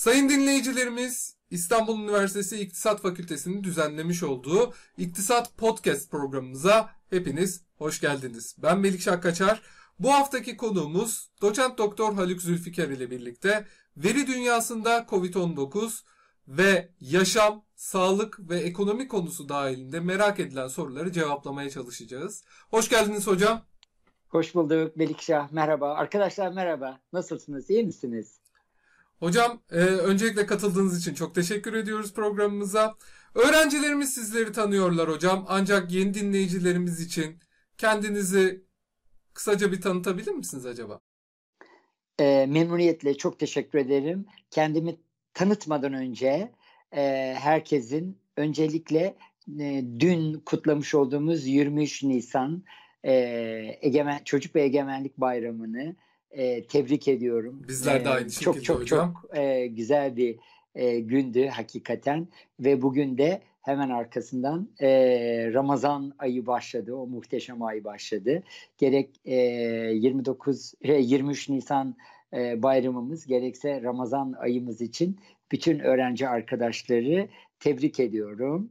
Sayın 0.00 0.28
dinleyicilerimiz, 0.28 1.36
İstanbul 1.50 2.02
Üniversitesi 2.02 2.60
İktisat 2.60 3.00
Fakültesi'nin 3.00 3.64
düzenlemiş 3.64 4.22
olduğu 4.22 4.74
İktisat 4.96 5.56
Podcast 5.56 6.10
programımıza 6.10 6.90
hepiniz 7.10 7.64
hoş 7.78 8.00
geldiniz. 8.00 8.56
Ben 8.58 8.78
Melik 8.78 9.22
Kaçar. 9.22 9.62
Bu 9.98 10.12
haftaki 10.12 10.56
konuğumuz 10.56 11.30
doçent 11.42 11.78
doktor 11.78 12.14
Haluk 12.14 12.42
Zülfikar 12.42 12.88
ile 12.88 13.10
birlikte 13.10 13.66
veri 13.96 14.26
dünyasında 14.26 14.98
COVID-19 14.98 16.04
ve 16.48 16.88
yaşam, 17.00 17.64
sağlık 17.74 18.50
ve 18.50 18.58
ekonomi 18.58 19.08
konusu 19.08 19.48
dahilinde 19.48 20.00
merak 20.00 20.40
edilen 20.40 20.68
soruları 20.68 21.12
cevaplamaya 21.12 21.70
çalışacağız. 21.70 22.44
Hoş 22.70 22.88
geldiniz 22.88 23.26
hocam. 23.26 23.62
Hoş 24.28 24.54
bulduk 24.54 24.96
Melikşah. 24.96 25.52
Merhaba. 25.52 25.94
Arkadaşlar 25.94 26.52
merhaba. 26.52 27.00
Nasılsınız? 27.12 27.70
İyi 27.70 27.84
misiniz? 27.84 28.39
Hocam 29.20 29.62
e, 29.70 29.76
öncelikle 29.76 30.46
katıldığınız 30.46 30.98
için 31.00 31.14
çok 31.14 31.34
teşekkür 31.34 31.74
ediyoruz 31.74 32.14
programımıza. 32.14 32.94
Öğrencilerimiz 33.34 34.14
sizleri 34.14 34.52
tanıyorlar 34.52 35.08
hocam. 35.08 35.44
Ancak 35.48 35.92
yeni 35.92 36.14
dinleyicilerimiz 36.14 37.00
için 37.00 37.36
kendinizi 37.78 38.64
kısaca 39.34 39.72
bir 39.72 39.80
tanıtabilir 39.80 40.32
misiniz 40.32 40.66
acaba? 40.66 41.00
E, 42.20 42.46
memnuniyetle 42.48 43.16
çok 43.16 43.38
teşekkür 43.38 43.78
ederim. 43.78 44.26
Kendimi 44.50 44.96
tanıtmadan 45.34 45.92
önce 45.92 46.52
e, 46.96 47.34
herkesin 47.38 48.18
öncelikle 48.36 49.16
e, 49.60 49.84
dün 50.00 50.42
kutlamış 50.46 50.94
olduğumuz 50.94 51.46
23 51.46 52.02
Nisan 52.02 52.62
e, 53.04 53.12
Egemen 53.80 54.20
Çocuk 54.24 54.56
ve 54.56 54.62
Egemenlik 54.62 55.18
Bayramı'nı 55.18 55.96
e, 56.30 56.64
tebrik 56.64 57.08
ediyorum. 57.08 57.62
Bizler 57.68 58.04
de 58.04 58.08
aynı 58.08 58.26
e, 58.26 58.30
şekilde 58.30 58.52
çok, 58.52 58.64
çok, 58.64 58.80
hocam. 58.80 59.14
Çok 59.22 59.38
e, 59.38 59.66
güzel 59.66 60.16
bir 60.16 60.38
e, 60.74 61.00
gündü 61.00 61.46
hakikaten 61.46 62.28
ve 62.60 62.82
bugün 62.82 63.18
de 63.18 63.42
hemen 63.62 63.90
arkasından 63.90 64.68
e, 64.80 64.88
Ramazan 65.52 66.12
ayı 66.18 66.46
başladı. 66.46 66.94
O 66.94 67.06
muhteşem 67.06 67.62
ay 67.62 67.84
başladı. 67.84 68.42
Gerek 68.78 69.20
e, 69.24 69.34
29 69.34 70.74
23 70.82 71.48
Nisan 71.48 71.96
e, 72.34 72.62
bayramımız 72.62 73.26
gerekse 73.26 73.82
Ramazan 73.82 74.34
ayımız 74.38 74.80
için 74.80 75.20
bütün 75.52 75.78
öğrenci 75.78 76.28
arkadaşları 76.28 77.28
tebrik 77.60 78.00
ediyorum. 78.00 78.70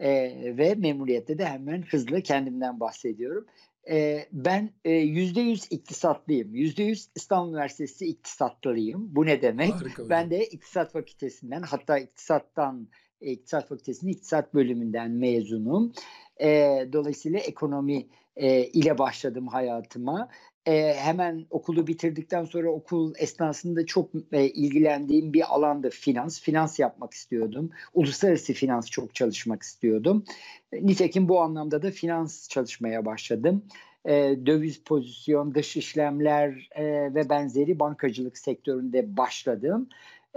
E, 0.00 0.10
ve 0.58 0.74
memnuniyetle 0.74 1.38
de 1.38 1.44
hemen 1.44 1.82
hızlı 1.82 2.22
kendimden 2.22 2.80
bahsediyorum. 2.80 3.46
E, 3.90 4.26
ben 4.32 4.70
yüzde 4.84 5.40
yüz 5.40 5.66
iktisatlıyım. 5.70 6.54
Yüzde 6.54 6.82
yüz 6.82 7.08
İstanbul 7.14 7.52
Üniversitesi 7.52 8.06
iktisatlıyım. 8.06 9.14
Bu 9.14 9.26
ne 9.26 9.42
demek? 9.42 9.74
Harika 9.74 10.08
ben 10.08 10.30
de 10.30 10.46
iktisat 10.46 10.92
fakültesinden 10.92 11.62
hatta 11.62 11.98
iktisattan 11.98 12.88
İktisat 13.20 13.68
Fakültesi'nin 13.68 14.12
iktisat 14.12 14.54
bölümünden 14.54 15.10
mezunum. 15.10 15.92
E, 16.40 16.48
dolayısıyla 16.92 17.38
ekonomi 17.38 18.06
e, 18.36 18.64
ile 18.64 18.98
başladım 18.98 19.48
hayatıma. 19.48 20.28
E, 20.70 20.94
hemen 20.94 21.46
okulu 21.50 21.86
bitirdikten 21.86 22.44
sonra 22.44 22.68
okul 22.70 23.14
esnasında 23.18 23.86
çok 23.86 24.10
e, 24.32 24.44
ilgilendiğim 24.44 25.32
bir 25.32 25.54
alanda 25.54 25.90
finans. 25.90 26.40
Finans 26.40 26.78
yapmak 26.78 27.14
istiyordum. 27.14 27.70
Uluslararası 27.94 28.52
finans 28.52 28.90
çok 28.90 29.14
çalışmak 29.14 29.62
istiyordum. 29.62 30.24
E, 30.72 30.86
nitekim 30.86 31.28
bu 31.28 31.40
anlamda 31.40 31.82
da 31.82 31.90
finans 31.90 32.48
çalışmaya 32.48 33.06
başladım. 33.06 33.64
E, 34.04 34.12
döviz 34.46 34.80
pozisyon, 34.84 35.54
dış 35.54 35.76
işlemler 35.76 36.68
e, 36.74 36.84
ve 37.14 37.28
benzeri 37.28 37.78
bankacılık 37.78 38.38
sektöründe 38.38 39.16
başladım. 39.16 39.88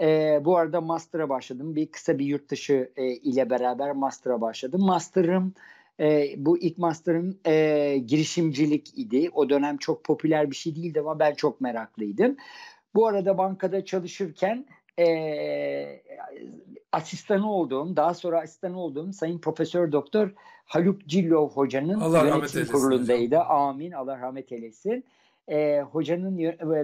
E, 0.01 0.39
bu 0.45 0.57
arada 0.57 0.81
master'a 0.81 1.29
başladım. 1.29 1.75
Bir 1.75 1.87
kısa 1.87 2.19
bir 2.19 2.25
yurt 2.25 2.49
dışı 2.49 2.91
e, 2.95 3.05
ile 3.05 3.49
beraber 3.49 3.91
master'a 3.91 4.41
başladım. 4.41 4.81
Master'ım 4.85 5.53
e, 5.99 6.33
bu 6.37 6.57
ilk 6.57 6.77
master'ım 6.77 7.39
e, 7.45 7.97
girişimcilik 7.97 8.97
idi. 8.97 9.29
O 9.33 9.49
dönem 9.49 9.77
çok 9.77 10.03
popüler 10.03 10.51
bir 10.51 10.55
şey 10.55 10.75
değildi 10.75 10.99
ama 10.99 11.19
ben 11.19 11.33
çok 11.33 11.61
meraklıydım. 11.61 12.37
Bu 12.95 13.07
arada 13.07 13.37
bankada 13.37 13.85
çalışırken 13.85 14.65
e, 14.99 15.05
asistanı 16.91 17.51
olduğum, 17.51 17.95
daha 17.95 18.13
sonra 18.13 18.41
asistanı 18.41 18.79
olduğum 18.79 19.13
Sayın 19.13 19.39
Profesör 19.39 19.91
Doktor 19.91 20.33
Haluk 20.65 21.07
Cillov 21.07 21.49
Hocanın 21.49 21.99
Allah 21.99 22.27
yönetim 22.27 22.67
kurulundaydı. 22.67 23.35
Hocam. 23.35 23.51
Amin. 23.51 23.91
Allah 23.91 24.19
rahmet 24.19 24.51
eylesin 24.51 25.03
e, 25.47 25.81
hocanın 25.81 26.37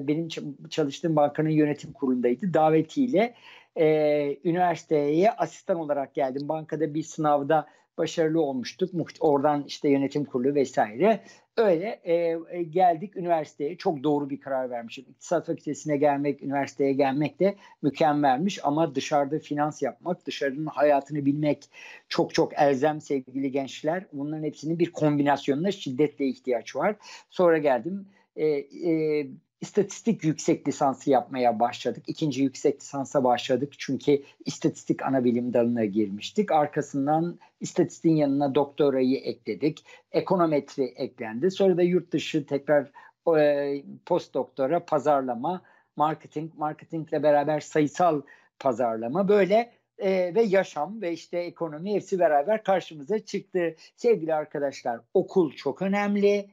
benim 0.08 0.28
çalıştığım 0.70 1.16
bankanın 1.16 1.50
yönetim 1.50 1.94
kurulundaydı. 1.94 2.54
Davetiyle 2.54 3.34
e, 3.76 4.38
üniversiteye 4.44 5.32
asistan 5.32 5.80
olarak 5.80 6.14
geldim. 6.16 6.50
Bankada 6.50 6.94
bir 6.94 7.04
sınavda 7.04 7.68
başarılı 8.00 8.42
olmuştuk. 8.42 8.92
Oradan 9.20 9.64
işte 9.68 9.90
yönetim 9.90 10.26
kurulu 10.26 10.56
vesaire. 10.56 11.24
Öyle 11.58 12.00
e, 12.04 12.64
geldik 12.64 13.18
üniversiteye. 13.18 13.78
Çok 13.78 14.04
doğru 14.04 14.30
bir 14.30 14.40
karar 14.40 14.70
vermişim. 14.70 15.06
İktisat 15.10 15.46
fakültesine 15.46 15.98
gelmek, 15.98 16.44
üniversiteye 16.44 16.94
gelmek 16.94 17.40
de 17.40 17.56
mükemmelmiş. 17.82 18.66
Ama 18.66 18.96
dışarıda 18.96 19.40
finans 19.40 19.82
yapmak, 19.82 20.26
dışarının 20.26 20.66
hayatını 20.66 21.26
bilmek 21.26 21.70
çok 22.10 22.34
çok 22.34 22.54
elzem 22.60 23.02
sevgili 23.02 23.52
gençler. 23.52 24.06
Bunların 24.14 24.44
hepsinin 24.44 24.80
bir 24.80 24.92
kombinasyonuna 24.92 25.72
şiddetle 25.72 26.26
ihtiyaç 26.26 26.76
var. 26.76 26.96
Sonra 27.30 27.58
geldim 27.58 28.08
e, 28.36 28.48
e, 28.48 29.28
istatistik 29.62 30.24
yüksek 30.24 30.68
lisansı 30.68 31.10
yapmaya 31.10 31.60
başladık. 31.60 32.04
İkinci 32.08 32.44
yüksek 32.44 32.82
lisansa 32.82 33.24
başladık 33.24 33.74
çünkü 33.78 34.24
istatistik 34.46 35.04
ana 35.04 35.24
bilim 35.24 35.54
dalına 35.54 35.86
girmiştik. 35.86 36.52
Arkasından 36.52 37.40
istatistiğin 37.60 38.16
yanına 38.16 38.56
doktorayı 38.56 39.18
ekledik. 39.18 39.86
Ekonometri 40.12 40.84
eklendi. 40.84 41.52
Sonra 41.52 41.78
da 41.78 41.82
yurt 41.82 42.12
dışı 42.12 42.46
tekrar 42.46 42.92
e, 43.38 43.84
post 44.06 44.34
doktora 44.34 44.86
pazarlama, 44.86 45.62
marketing, 45.96 46.54
marketingle 46.56 47.24
beraber 47.24 47.60
sayısal 47.60 48.22
pazarlama 48.60 49.28
böyle 49.28 49.72
e, 49.98 50.36
ve 50.36 50.42
yaşam 50.42 51.02
ve 51.02 51.14
işte 51.14 51.38
ekonomi 51.38 51.94
hepsi 51.94 52.20
beraber 52.20 52.64
karşımıza 52.64 53.20
çıktı. 53.20 53.76
Sevgili 53.96 54.34
arkadaşlar 54.34 55.00
okul 55.14 55.52
çok 55.52 55.82
önemli 55.82 56.50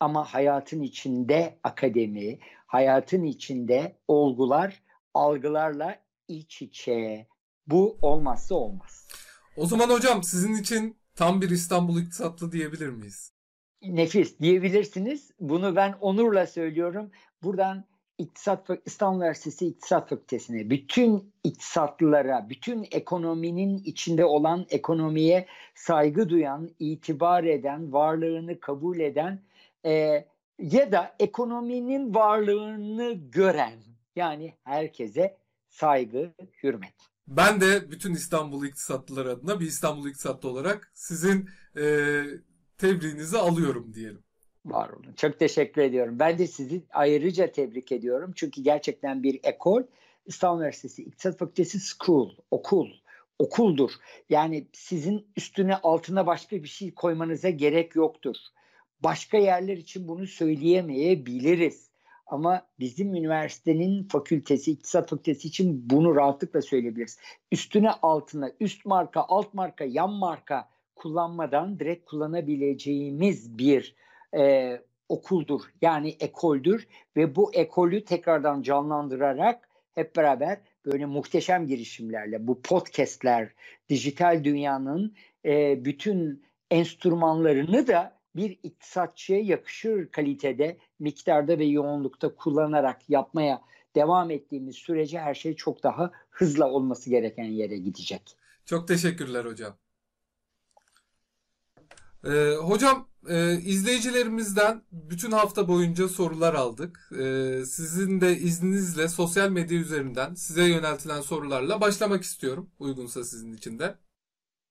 ama 0.00 0.34
hayatın 0.34 0.82
içinde 0.82 1.58
akademi, 1.64 2.38
hayatın 2.66 3.24
içinde 3.24 3.96
olgular, 4.08 4.82
algılarla 5.14 5.98
iç 6.28 6.62
içe. 6.62 7.26
Bu 7.66 7.98
olmazsa 8.02 8.54
olmaz. 8.54 9.08
O 9.56 9.66
zaman 9.66 9.90
hocam 9.90 10.22
sizin 10.22 10.54
için 10.54 10.96
tam 11.14 11.40
bir 11.40 11.50
İstanbul 11.50 12.00
iktisatlı 12.00 12.52
diyebilir 12.52 12.88
miyiz? 12.88 13.32
Nefis 13.82 14.38
diyebilirsiniz. 14.40 15.30
Bunu 15.40 15.76
ben 15.76 15.94
onurla 16.00 16.46
söylüyorum. 16.46 17.10
Buradan 17.42 17.84
İktisat 18.20 18.68
İstanbul 18.86 19.18
Üniversitesi 19.18 19.66
İktisat 19.66 20.08
Fakültesine, 20.08 20.70
bütün 20.70 21.32
iktisatlılara, 21.44 22.46
bütün 22.50 22.86
ekonominin 22.90 23.78
içinde 23.78 24.24
olan 24.24 24.66
ekonomiye 24.70 25.46
saygı 25.74 26.28
duyan, 26.28 26.70
itibar 26.78 27.44
eden, 27.44 27.92
varlığını 27.92 28.60
kabul 28.60 28.98
eden 28.98 29.42
e, 29.86 30.24
ya 30.58 30.92
da 30.92 31.16
ekonominin 31.18 32.14
varlığını 32.14 33.12
gören 33.12 33.78
yani 34.16 34.54
herkese 34.64 35.36
saygı, 35.68 36.32
hürmet. 36.62 36.94
Ben 37.28 37.60
de 37.60 37.90
bütün 37.90 38.14
İstanbul 38.14 38.66
iktisatlılar 38.66 39.26
adına 39.26 39.60
bir 39.60 39.66
İstanbul 39.66 40.08
iktisatlı 40.08 40.48
olarak 40.48 40.90
sizin 40.94 41.48
e, 41.76 42.22
tebriğinizi 42.78 43.38
alıyorum 43.38 43.94
diyelim. 43.94 44.24
Var 44.64 44.90
olun. 44.90 45.12
Çok 45.16 45.38
teşekkür 45.38 45.82
ediyorum. 45.82 46.18
Ben 46.18 46.38
de 46.38 46.46
sizi 46.46 46.82
ayrıca 46.90 47.52
tebrik 47.52 47.92
ediyorum. 47.92 48.32
Çünkü 48.34 48.62
gerçekten 48.62 49.22
bir 49.22 49.40
ekol 49.42 49.82
İstanbul 50.26 50.58
Üniversitesi 50.58 51.02
İktisat 51.02 51.38
Fakültesi 51.38 51.78
School, 51.80 52.30
okul, 52.50 52.88
okuldur. 53.38 53.90
Yani 54.28 54.66
sizin 54.72 55.26
üstüne 55.36 55.76
altına 55.76 56.26
başka 56.26 56.62
bir 56.62 56.68
şey 56.68 56.94
koymanıza 56.94 57.50
gerek 57.50 57.96
yoktur. 57.96 58.36
Başka 59.02 59.38
yerler 59.38 59.76
için 59.76 60.08
bunu 60.08 60.26
söyleyemeyebiliriz. 60.26 61.90
Ama 62.26 62.66
bizim 62.80 63.14
üniversitenin 63.14 64.08
fakültesi, 64.08 64.70
iktisat 64.70 65.10
fakültesi 65.10 65.48
için 65.48 65.90
bunu 65.90 66.16
rahatlıkla 66.16 66.62
söyleyebiliriz. 66.62 67.18
Üstüne 67.52 67.90
altına, 67.90 68.50
üst 68.60 68.86
marka, 68.86 69.24
alt 69.28 69.54
marka, 69.54 69.84
yan 69.84 70.12
marka 70.12 70.68
kullanmadan 70.96 71.80
direkt 71.80 72.10
kullanabileceğimiz 72.10 73.58
bir 73.58 73.94
e, 74.36 74.76
okuldur. 75.08 75.60
Yani 75.82 76.16
ekoldür 76.20 76.88
ve 77.16 77.36
bu 77.36 77.54
ekolü 77.54 78.04
tekrardan 78.04 78.62
canlandırarak 78.62 79.68
hep 79.92 80.16
beraber 80.16 80.60
böyle 80.86 81.06
muhteşem 81.06 81.66
girişimlerle 81.66 82.46
bu 82.46 82.62
podcastler, 82.62 83.48
dijital 83.88 84.44
dünyanın 84.44 85.14
e, 85.44 85.84
bütün 85.84 86.44
enstrümanlarını 86.70 87.86
da 87.86 88.19
bir 88.36 88.58
iktisatçıya 88.62 89.40
yakışır 89.40 90.10
kalitede, 90.10 90.78
miktarda 90.98 91.58
ve 91.58 91.64
yoğunlukta 91.64 92.34
kullanarak 92.34 93.10
yapmaya 93.10 93.62
devam 93.94 94.30
ettiğimiz 94.30 94.76
sürece 94.76 95.18
her 95.18 95.34
şey 95.34 95.56
çok 95.56 95.82
daha 95.82 96.10
hızla 96.30 96.70
olması 96.70 97.10
gereken 97.10 97.44
yere 97.44 97.76
gidecek. 97.76 98.36
Çok 98.64 98.88
teşekkürler 98.88 99.44
hocam. 99.44 99.76
Ee, 102.24 102.54
hocam 102.60 103.08
e, 103.28 103.52
izleyicilerimizden 103.52 104.82
bütün 104.92 105.30
hafta 105.30 105.68
boyunca 105.68 106.08
sorular 106.08 106.54
aldık. 106.54 107.10
Ee, 107.12 107.64
sizin 107.66 108.20
de 108.20 108.36
izninizle 108.36 109.08
sosyal 109.08 109.50
medya 109.50 109.78
üzerinden 109.78 110.34
size 110.34 110.64
yöneltilen 110.64 111.20
sorularla 111.20 111.80
başlamak 111.80 112.22
istiyorum. 112.22 112.70
Uygunsa 112.78 113.24
sizin 113.24 113.52
için 113.52 113.78
de. 113.78 113.94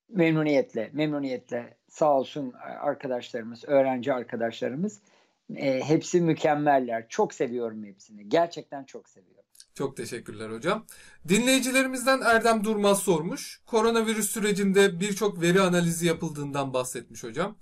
Memnuniyetle, 0.09 0.89
memnuniyetle. 0.93 1.78
Sağ 1.89 2.13
olsun 2.13 2.53
arkadaşlarımız, 2.81 3.63
öğrenci 3.67 4.13
arkadaşlarımız. 4.13 4.99
E, 5.55 5.79
hepsi 5.79 6.21
mükemmeller. 6.21 7.05
Çok 7.09 7.33
seviyorum 7.33 7.83
hepsini. 7.83 8.29
Gerçekten 8.29 8.83
çok 8.83 9.09
seviyorum. 9.09 9.39
Çok 9.73 9.97
teşekkürler 9.97 10.49
hocam. 10.49 10.85
Dinleyicilerimizden 11.27 12.21
Erdem 12.21 12.63
Durmaz 12.63 12.99
sormuş. 12.99 13.61
Koronavirüs 13.65 14.29
sürecinde 14.29 14.99
birçok 14.99 15.41
veri 15.41 15.61
analizi 15.61 16.07
yapıldığından 16.07 16.73
bahsetmiş 16.73 17.23
hocam. 17.23 17.57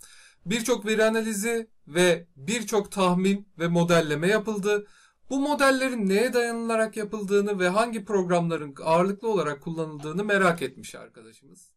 Birçok 0.45 0.85
veri 0.85 1.03
analizi 1.03 1.67
ve 1.87 2.25
birçok 2.35 2.91
tahmin 2.91 3.47
ve 3.59 3.67
modelleme 3.67 4.27
yapıldı. 4.27 4.87
Bu 5.29 5.39
modellerin 5.39 6.09
neye 6.09 6.33
dayanılarak 6.33 6.97
yapıldığını 6.97 7.59
ve 7.59 7.67
hangi 7.69 8.05
programların 8.05 8.75
ağırlıklı 8.83 9.27
olarak 9.27 9.61
kullanıldığını 9.61 10.23
merak 10.23 10.61
etmiş 10.61 10.95
arkadaşımız. 10.95 11.76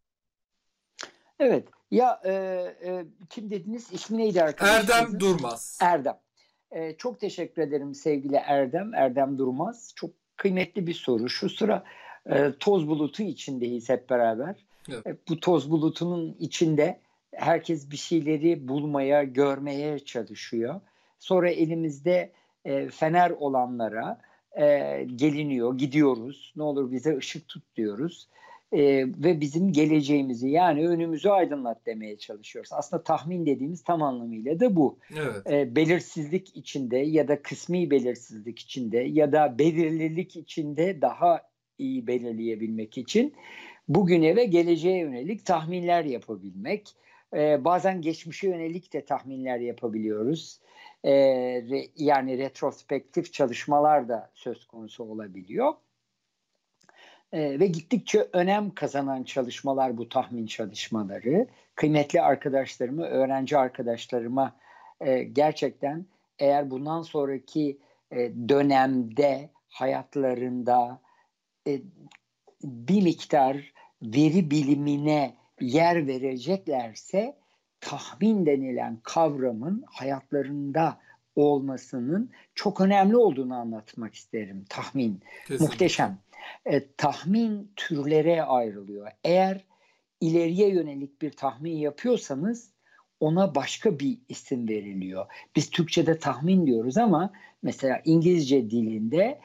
Evet. 1.40 1.68
Ya 1.90 2.20
e, 2.24 2.32
e, 2.84 3.04
kim 3.30 3.50
dediniz? 3.50 3.92
İsmi 3.92 4.18
neydi 4.18 4.42
arkadaşlar? 4.42 4.98
Erdem 4.98 5.20
Durmaz. 5.20 5.78
Erdem. 5.82 6.18
E, 6.70 6.96
çok 6.96 7.20
teşekkür 7.20 7.62
ederim 7.62 7.94
sevgili 7.94 8.36
Erdem. 8.36 8.94
Erdem 8.94 9.38
Durmaz. 9.38 9.92
Çok 9.96 10.10
kıymetli 10.36 10.86
bir 10.86 10.94
soru. 10.94 11.28
Şu 11.28 11.50
sıra 11.50 11.84
e, 12.26 12.52
toz 12.60 12.88
bulutu 12.88 13.22
içindeyiz 13.22 13.88
hep 13.88 14.10
beraber. 14.10 14.56
Evet. 14.88 15.06
E, 15.06 15.16
bu 15.28 15.40
toz 15.40 15.70
bulutunun 15.70 16.36
içinde 16.40 17.00
herkes 17.34 17.90
bir 17.90 17.96
şeyleri 17.96 18.68
bulmaya, 18.68 19.22
görmeye 19.22 19.98
çalışıyor. 19.98 20.80
Sonra 21.18 21.50
elimizde 21.50 22.32
e, 22.64 22.88
fener 22.88 23.30
olanlara 23.30 24.20
e, 24.52 24.66
geliniyor, 25.16 25.78
gidiyoruz. 25.78 26.52
Ne 26.56 26.62
olur 26.62 26.92
bize 26.92 27.16
ışık 27.16 27.48
tut 27.48 27.76
diyoruz. 27.76 28.28
E, 28.72 28.82
ve 29.06 29.40
bizim 29.40 29.72
geleceğimizi 29.72 30.48
yani 30.48 30.88
önümüzü 30.88 31.28
aydınlat 31.28 31.86
demeye 31.86 32.18
çalışıyoruz. 32.18 32.70
Aslında 32.72 33.02
tahmin 33.02 33.46
dediğimiz 33.46 33.84
tam 33.84 34.02
anlamıyla 34.02 34.60
da 34.60 34.76
bu. 34.76 34.98
Evet. 35.12 35.50
E, 35.50 35.76
belirsizlik 35.76 36.56
içinde 36.56 36.96
ya 36.96 37.28
da 37.28 37.42
kısmi 37.42 37.90
belirsizlik 37.90 38.58
içinde 38.58 38.98
ya 38.98 39.32
da 39.32 39.58
belirlilik 39.58 40.36
içinde 40.36 41.02
daha 41.02 41.42
iyi 41.78 42.06
belirleyebilmek 42.06 42.98
için 42.98 43.34
bugüne 43.88 44.36
ve 44.36 44.44
geleceğe 44.44 44.98
yönelik 44.98 45.46
tahminler 45.46 46.04
yapabilmek. 46.04 46.88
E, 47.34 47.64
bazen 47.64 48.00
geçmişe 48.02 48.48
yönelik 48.48 48.92
de 48.92 49.04
tahminler 49.04 49.60
yapabiliyoruz. 49.60 50.60
E, 51.04 51.12
re, 51.70 51.86
yani 51.96 52.38
retrospektif 52.38 53.32
çalışmalar 53.32 54.08
da 54.08 54.30
söz 54.34 54.66
konusu 54.66 55.04
olabiliyor. 55.04 55.72
E, 57.32 57.60
ve 57.60 57.66
gittikçe 57.66 58.28
önem 58.32 58.70
kazanan 58.70 59.22
çalışmalar 59.22 59.98
bu 59.98 60.08
tahmin 60.08 60.46
çalışmaları. 60.46 61.46
Kıymetli 61.74 62.22
arkadaşlarımı, 62.22 63.04
öğrenci 63.06 63.58
arkadaşlarıma 63.58 64.56
e, 65.00 65.22
gerçekten 65.22 66.06
eğer 66.38 66.70
bundan 66.70 67.02
sonraki 67.02 67.78
e, 68.12 68.16
dönemde 68.48 69.50
hayatlarında 69.68 71.00
e, 71.66 71.80
bir 72.64 73.02
miktar 73.02 73.72
veri 74.02 74.50
bilimine 74.50 75.34
yer 75.60 76.06
vereceklerse 76.06 77.36
tahmin 77.80 78.46
denilen 78.46 78.98
kavramın 79.02 79.84
hayatlarında 79.86 80.98
olmasının 81.36 82.30
çok 82.54 82.80
önemli 82.80 83.16
olduğunu 83.16 83.54
anlatmak 83.54 84.14
isterim. 84.14 84.64
Tahmin. 84.68 85.20
Kesinlikle. 85.42 85.64
Muhteşem. 85.64 86.18
E, 86.66 86.92
tahmin 86.96 87.72
türlere 87.76 88.42
ayrılıyor. 88.42 89.08
Eğer 89.24 89.64
ileriye 90.20 90.68
yönelik 90.68 91.22
bir 91.22 91.30
tahmin 91.30 91.76
yapıyorsanız 91.76 92.70
ona 93.20 93.54
başka 93.54 93.98
bir 93.98 94.18
isim 94.28 94.68
veriliyor. 94.68 95.26
Biz 95.56 95.70
Türkçe'de 95.70 96.18
tahmin 96.18 96.66
diyoruz 96.66 96.96
ama 96.98 97.32
mesela 97.62 98.00
İngilizce 98.04 98.70
dilinde 98.70 99.40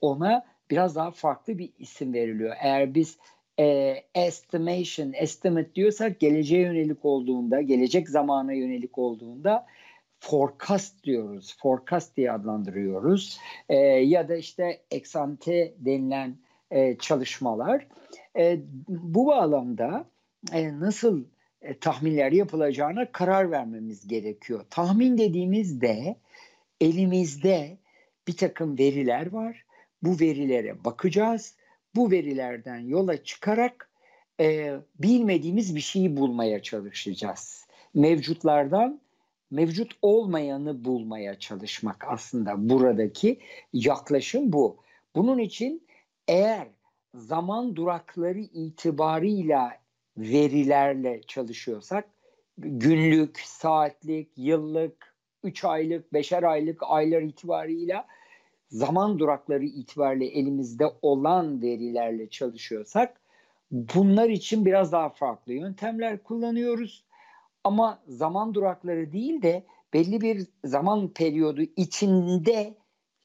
ona 0.00 0.46
biraz 0.70 0.96
daha 0.96 1.10
farklı 1.10 1.58
bir 1.58 1.72
isim 1.78 2.14
veriliyor. 2.14 2.56
Eğer 2.60 2.94
biz 2.94 3.18
e, 3.58 3.96
estimation, 4.14 5.12
estimate 5.12 5.74
diyorsak 5.74 6.20
geleceğe 6.20 6.62
yönelik 6.62 7.04
olduğunda, 7.04 7.60
gelecek 7.60 8.08
zamana 8.08 8.52
yönelik 8.52 8.98
olduğunda 8.98 9.66
forecast 10.26 11.04
diyoruz. 11.04 11.56
Forecast 11.58 12.16
diye 12.16 12.32
adlandırıyoruz. 12.32 13.38
E, 13.68 13.76
ya 13.84 14.28
da 14.28 14.36
işte 14.36 14.82
eksante 14.90 15.74
denilen 15.78 16.36
e, 16.70 16.98
çalışmalar. 16.98 17.86
E, 18.38 18.60
bu 18.88 19.26
bağlamda 19.26 20.10
e, 20.52 20.80
nasıl 20.80 21.24
e, 21.62 21.78
tahminler 21.78 22.32
yapılacağına 22.32 23.12
karar 23.12 23.50
vermemiz 23.50 24.08
gerekiyor. 24.08 24.64
Tahmin 24.70 25.18
dediğimizde 25.18 26.16
elimizde 26.80 27.78
bir 28.28 28.36
takım 28.36 28.78
veriler 28.78 29.32
var. 29.32 29.64
Bu 30.02 30.20
verilere 30.20 30.84
bakacağız. 30.84 31.54
Bu 31.94 32.10
verilerden 32.10 32.78
yola 32.78 33.24
çıkarak 33.24 33.90
e, 34.40 34.74
bilmediğimiz 34.98 35.76
bir 35.76 35.80
şeyi 35.80 36.16
bulmaya 36.16 36.62
çalışacağız. 36.62 37.66
Mevcutlardan 37.94 39.00
mevcut 39.50 39.92
olmayanı 40.02 40.84
bulmaya 40.84 41.38
çalışmak 41.38 42.04
aslında 42.08 42.68
buradaki 42.68 43.40
yaklaşım 43.72 44.52
bu. 44.52 44.76
Bunun 45.16 45.38
için 45.38 45.86
eğer 46.28 46.68
zaman 47.14 47.76
durakları 47.76 48.40
itibarıyla 48.40 49.72
verilerle 50.16 51.20
çalışıyorsak 51.22 52.08
günlük, 52.58 53.40
saatlik, 53.40 54.28
yıllık, 54.36 55.14
3 55.44 55.64
aylık, 55.64 56.12
5'er 56.12 56.42
aylık 56.42 56.82
aylar 56.82 57.22
itibarıyla 57.22 58.06
zaman 58.68 59.18
durakları 59.18 59.64
itibariyle 59.64 60.26
elimizde 60.26 60.86
olan 61.02 61.62
verilerle 61.62 62.30
çalışıyorsak 62.30 63.20
bunlar 63.70 64.28
için 64.28 64.64
biraz 64.66 64.92
daha 64.92 65.08
farklı 65.08 65.52
yöntemler 65.52 66.22
kullanıyoruz. 66.22 67.04
Ama 67.66 68.02
zaman 68.08 68.54
durakları 68.54 69.12
değil 69.12 69.42
de 69.42 69.66
belli 69.94 70.20
bir 70.20 70.46
zaman 70.64 71.08
periyodu 71.08 71.62
içinde 71.62 72.74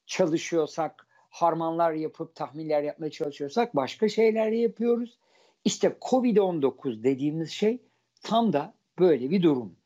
çalışıyorsak, 0.06 1.06
harmanlar 1.30 1.92
yapıp 1.92 2.34
tahminler 2.34 2.82
yapmaya 2.82 3.10
çalışıyorsak 3.10 3.76
başka 3.76 4.08
şeyler 4.08 4.52
yapıyoruz. 4.52 5.18
İşte 5.64 5.96
Covid-19 6.00 7.02
dediğimiz 7.02 7.50
şey 7.50 7.82
tam 8.22 8.52
da 8.52 8.74
böyle 8.98 9.30
bir 9.30 9.42
durum. 9.42 9.76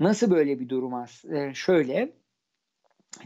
Nasıl 0.00 0.30
böyle 0.30 0.60
bir 0.60 0.68
durum? 0.68 0.92
Ee, 1.32 1.54
şöyle, 1.54 2.12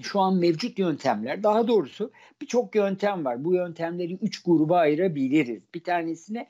şu 0.02 0.20
an 0.20 0.36
mevcut 0.36 0.78
yöntemler, 0.78 1.42
daha 1.42 1.68
doğrusu 1.68 2.12
birçok 2.40 2.74
yöntem 2.74 3.24
var. 3.24 3.44
Bu 3.44 3.54
yöntemleri 3.54 4.14
üç 4.14 4.42
gruba 4.42 4.78
ayırabiliriz. 4.78 5.62
Bir 5.74 5.84
tanesine 5.84 6.48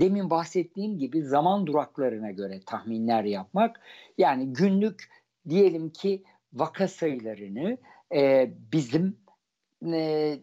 demin 0.00 0.30
bahsettiğim 0.30 0.98
gibi 0.98 1.22
zaman 1.22 1.66
duraklarına 1.66 2.30
göre 2.30 2.60
tahminler 2.66 3.24
yapmak. 3.24 3.80
Yani 4.18 4.52
günlük 4.52 5.10
diyelim 5.48 5.90
ki 5.90 6.22
vaka 6.52 6.88
sayılarını 6.88 7.78
e, 8.14 8.50
bizim 8.72 9.16
e, 9.92 10.38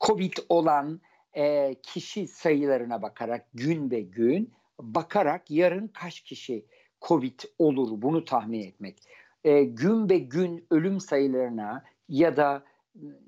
COVID 0.00 0.32
olan 0.48 1.00
e, 1.36 1.74
kişi 1.82 2.28
sayılarına 2.28 3.02
bakarak 3.02 3.46
gün 3.54 3.90
be 3.90 4.00
gün 4.00 4.52
bakarak 4.80 5.50
yarın 5.50 5.88
kaç 5.88 6.20
kişi 6.20 6.66
COVID 7.02 7.40
olur 7.58 8.02
bunu 8.02 8.24
tahmin 8.24 8.62
etmek. 8.62 8.98
E, 9.44 9.64
gün 9.64 10.08
be 10.08 10.18
gün 10.18 10.66
ölüm 10.70 11.00
sayılarına 11.00 11.84
ya 12.08 12.36
da 12.36 12.64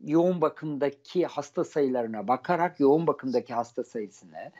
yoğun 0.04 0.40
bakımdaki 0.40 1.26
hasta 1.26 1.64
sayılarına 1.64 2.28
bakarak 2.28 2.80
yoğun 2.80 3.07
bakımdaki 3.07 3.54
hasta 3.54 3.85
sayısını 3.85 4.52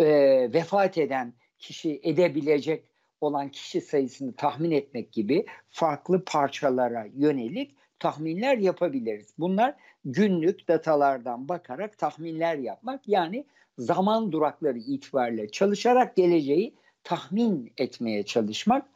e, 0.00 0.06
vefat 0.52 0.98
eden 0.98 1.34
kişi 1.58 2.00
edebilecek 2.02 2.84
olan 3.20 3.48
kişi 3.48 3.80
sayısını 3.80 4.32
tahmin 4.32 4.70
etmek 4.70 5.12
gibi 5.12 5.46
farklı 5.70 6.24
parçalara 6.24 7.06
yönelik 7.16 7.76
tahminler 7.98 8.58
yapabiliriz. 8.58 9.34
Bunlar 9.38 9.74
günlük 10.04 10.68
datalardan 10.68 11.48
bakarak 11.48 11.98
tahminler 11.98 12.58
yapmak 12.58 13.08
yani 13.08 13.44
zaman 13.78 14.32
durakları 14.32 14.78
itibariyle 14.78 15.48
çalışarak 15.48 16.16
geleceği 16.16 16.74
tahmin 17.04 17.72
etmeye 17.78 18.22
çalışmak. 18.22 18.86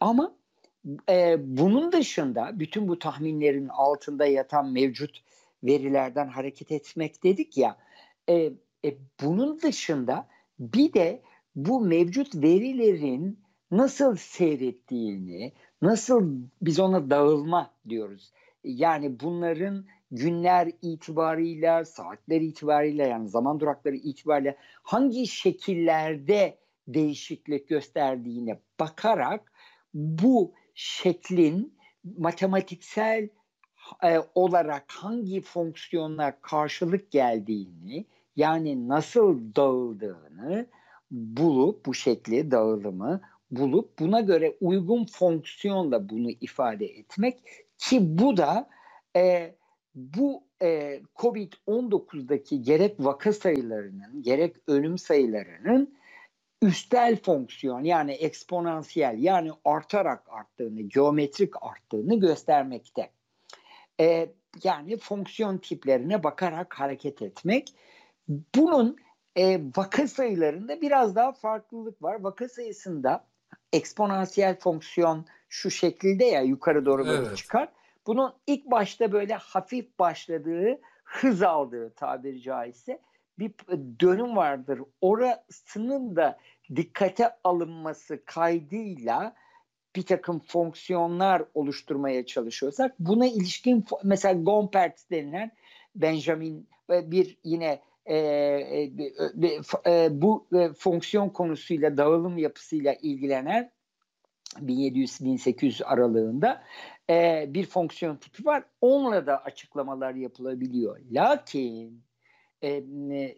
Ama 0.00 0.34
e, 1.08 1.36
bunun 1.40 1.92
dışında 1.92 2.50
bütün 2.54 2.88
bu 2.88 2.98
tahminlerin 2.98 3.68
altında 3.68 4.26
yatan 4.26 4.72
mevcut 4.72 5.20
verilerden 5.64 6.28
hareket 6.28 6.72
etmek 6.72 7.24
dedik 7.24 7.56
ya. 7.56 7.76
E, 8.28 8.34
e, 8.84 8.96
bunun 9.22 9.60
dışında 9.60 10.26
bir 10.58 10.92
de 10.92 11.22
bu 11.56 11.80
mevcut 11.80 12.34
verilerin 12.34 13.44
nasıl 13.70 14.16
seyrettiğini, 14.16 15.52
nasıl 15.82 16.32
biz 16.62 16.80
ona 16.80 17.10
dağılma 17.10 17.74
diyoruz. 17.88 18.32
Yani 18.64 19.20
bunların 19.20 19.86
günler 20.10 20.70
itibarıyla, 20.82 21.84
saatler 21.84 22.40
itibariyle 22.40 23.06
yani 23.06 23.28
zaman 23.28 23.60
durakları 23.60 23.96
itibariyle 23.96 24.56
hangi 24.82 25.26
şekillerde 25.26 26.58
değişiklik 26.88 27.68
gösterdiğine 27.68 28.60
bakarak 28.80 29.52
bu 29.94 30.52
şeklin 30.74 31.78
matematiksel 32.18 33.28
e, 34.02 34.18
olarak 34.34 34.84
hangi 34.92 35.40
fonksiyonlar 35.40 36.40
karşılık 36.40 37.10
geldiğini 37.10 38.06
yani 38.36 38.88
nasıl 38.88 39.54
dağıldığını 39.56 40.66
bulup 41.10 41.86
bu 41.86 41.94
şekli 41.94 42.50
dağılımı 42.50 43.20
bulup 43.50 43.98
buna 43.98 44.20
göre 44.20 44.56
uygun 44.60 45.04
fonksiyonla 45.04 46.08
bunu 46.08 46.30
ifade 46.30 46.86
etmek 46.86 47.38
ki 47.78 48.18
bu 48.18 48.36
da 48.36 48.68
e, 49.16 49.54
bu 49.94 50.42
e, 50.62 51.00
COVID-19'daki 51.16 52.62
gerek 52.62 52.94
vaka 52.98 53.32
sayılarının 53.32 54.22
gerek 54.22 54.56
ölüm 54.66 54.98
sayılarının 54.98 55.94
üstel 56.62 57.16
fonksiyon 57.16 57.84
yani 57.84 58.12
eksponansiyel 58.12 59.16
yani 59.18 59.50
artarak 59.64 60.22
arttığını, 60.28 60.80
geometrik 60.80 61.62
arttığını 61.62 62.20
göstermekte. 62.20 63.10
E, 64.00 64.32
yani 64.64 64.96
fonksiyon 64.96 65.58
tiplerine 65.58 66.22
bakarak 66.22 66.74
hareket 66.80 67.22
etmek. 67.22 67.74
Bunun 68.28 68.96
e, 69.36 69.60
vaka 69.76 70.08
sayılarında 70.08 70.80
biraz 70.80 71.16
daha 71.16 71.32
farklılık 71.32 72.02
var. 72.02 72.20
Vaka 72.20 72.48
sayısında 72.48 73.26
eksponansiyel 73.72 74.58
fonksiyon 74.58 75.26
şu 75.48 75.70
şekilde 75.70 76.24
ya 76.24 76.42
yukarı 76.42 76.86
doğru 76.86 77.06
böyle 77.06 77.26
evet. 77.26 77.36
çıkar. 77.36 77.68
Bunun 78.06 78.34
ilk 78.46 78.66
başta 78.66 79.12
böyle 79.12 79.34
hafif 79.34 79.98
başladığı, 79.98 80.80
hız 81.04 81.42
aldığı 81.42 81.90
tabiri 81.90 82.42
caizse 82.42 83.00
bir 83.38 83.52
dönüm 84.00 84.36
vardır. 84.36 84.80
Orasının 85.00 86.16
da 86.16 86.38
dikkate 86.76 87.30
alınması 87.44 88.24
kaydıyla 88.24 89.34
bir 89.96 90.06
takım 90.06 90.40
fonksiyonlar 90.40 91.42
oluşturmaya 91.54 92.26
çalışıyorsak 92.26 92.94
buna 92.98 93.26
ilişkin 93.26 93.84
mesela 94.04 94.42
Gompertz 94.42 95.10
denilen 95.10 95.50
Benjamin 95.94 96.68
bir 96.90 97.38
yine 97.44 97.80
e, 98.06 98.16
e, 98.16 98.90
e, 99.86 100.08
bu 100.22 100.46
e, 100.54 100.72
fonksiyon 100.72 101.28
konusuyla 101.28 101.96
dağılım 101.96 102.38
yapısıyla 102.38 102.94
ilgilenen 103.02 103.72
1700-1800 104.60 105.84
aralığında 105.84 106.64
e, 107.10 107.46
bir 107.48 107.66
fonksiyon 107.66 108.16
tipi 108.16 108.44
var. 108.44 108.64
Onunla 108.80 109.26
da 109.26 109.44
açıklamalar 109.44 110.14
yapılabiliyor. 110.14 111.00
Lakin 111.10 112.02
e, 112.62 112.84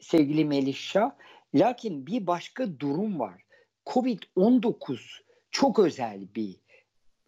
sevgili 0.00 0.44
Melih 0.44 0.74
Şah, 0.74 1.10
lakin 1.54 2.06
bir 2.06 2.26
başka 2.26 2.80
durum 2.80 3.18
var. 3.18 3.42
Covid-19 3.86 4.98
çok 5.50 5.78
özel 5.78 6.20
bir 6.34 6.56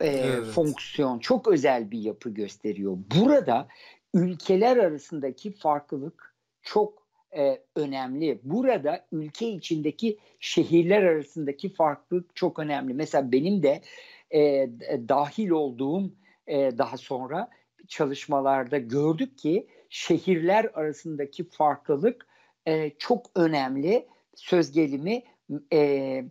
e, 0.01 0.07
evet. 0.07 0.47
fonksiyon, 0.47 1.19
çok 1.19 1.49
özel 1.49 1.91
bir 1.91 1.99
yapı 1.99 2.31
gösteriyor. 2.31 2.99
Burada 3.17 3.69
ülkeler 4.15 4.77
arasındaki 4.77 5.53
farklılık 5.53 6.35
çok 6.63 7.08
e, 7.37 7.63
önemli. 7.77 8.41
Burada 8.43 9.07
ülke 9.13 9.49
içindeki 9.49 10.19
şehirler 10.41 11.03
arasındaki 11.03 11.73
farklılık 11.73 12.37
çok 12.37 12.59
önemli. 12.59 12.95
Mesela 12.95 13.33
benim 13.33 13.63
de 13.63 13.83
e, 14.35 14.71
dahil 15.09 15.51
olduğum 15.51 16.11
e, 16.47 16.79
daha 16.79 16.97
sonra 16.97 17.51
çalışmalarda 17.89 18.79
gördük 18.79 19.39
ki 19.39 19.67
şehirler 19.89 20.71
arasındaki 20.75 21.49
farklılık 21.49 22.27
e, 22.67 22.91
çok 22.99 23.27
önemli. 23.35 24.07
Söz 24.35 24.73
gelimi 24.73 25.23
e, 25.73 26.25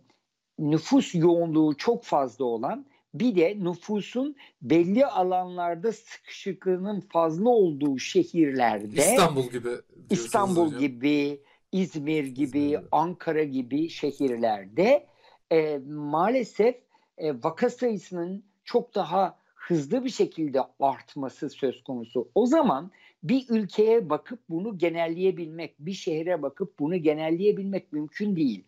nüfus 0.58 1.14
yoğunluğu 1.14 1.76
çok 1.76 2.04
fazla 2.04 2.44
olan 2.44 2.86
bir 3.14 3.36
de 3.36 3.56
nüfusun 3.60 4.36
belli 4.62 5.06
alanlarda 5.06 5.92
sıkışıklığının 5.92 7.00
fazla 7.00 7.48
olduğu 7.48 7.98
şehirlerde 7.98 8.96
İstanbul 8.96 9.50
gibi 9.50 9.68
İstanbul 10.10 10.66
hocam. 10.66 10.80
gibi 10.80 11.40
İzmir 11.72 12.24
gibi 12.24 12.60
İzmir. 12.60 12.80
Ankara 12.92 13.42
gibi 13.42 13.88
şehirlerde 13.88 15.06
e, 15.52 15.78
maalesef 15.88 16.76
e, 17.18 17.34
vaka 17.34 17.70
sayısının 17.70 18.44
çok 18.64 18.94
daha 18.94 19.38
hızlı 19.54 20.04
bir 20.04 20.10
şekilde 20.10 20.60
artması 20.80 21.50
söz 21.50 21.84
konusu. 21.84 22.28
O 22.34 22.46
zaman 22.46 22.90
bir 23.22 23.46
ülkeye 23.48 24.10
bakıp 24.10 24.40
bunu 24.48 24.78
genelleyebilmek, 24.78 25.74
bir 25.78 25.92
şehre 25.92 26.42
bakıp 26.42 26.78
bunu 26.78 26.96
genelleyebilmek 26.96 27.92
mümkün 27.92 28.36
değil. 28.36 28.64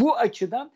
Bu 0.00 0.16
açıdan 0.16 0.70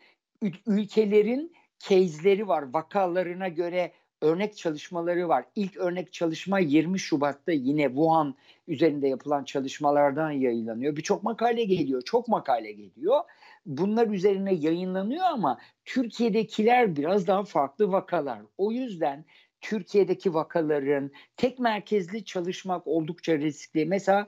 ülkelerin 0.65 1.53
case'leri 1.79 2.47
var. 2.47 2.73
Vakalarına 2.73 3.47
göre 3.47 3.91
örnek 4.21 4.57
çalışmaları 4.57 5.27
var. 5.27 5.45
İlk 5.55 5.77
örnek 5.77 6.13
çalışma 6.13 6.59
20 6.59 6.99
Şubat'ta 6.99 7.51
yine 7.51 7.87
Wuhan 7.87 8.35
üzerinde 8.67 9.07
yapılan 9.07 9.43
çalışmalardan 9.43 10.31
yayınlanıyor. 10.31 10.95
Birçok 10.95 11.23
makale 11.23 11.63
geliyor, 11.63 12.01
çok 12.01 12.27
makale 12.27 12.71
geliyor. 12.71 13.21
Bunlar 13.65 14.07
üzerine 14.07 14.53
yayınlanıyor 14.53 15.25
ama 15.25 15.59
Türkiye'dekiler 15.85 16.95
biraz 16.95 17.27
daha 17.27 17.43
farklı 17.43 17.91
vakalar. 17.91 18.39
O 18.57 18.71
yüzden 18.71 19.25
Türkiye'deki 19.61 20.33
vakaların 20.33 21.11
tek 21.37 21.59
merkezli 21.59 22.25
çalışmak 22.25 22.87
oldukça 22.87 23.37
riskli. 23.37 23.85
Mesela 23.85 24.27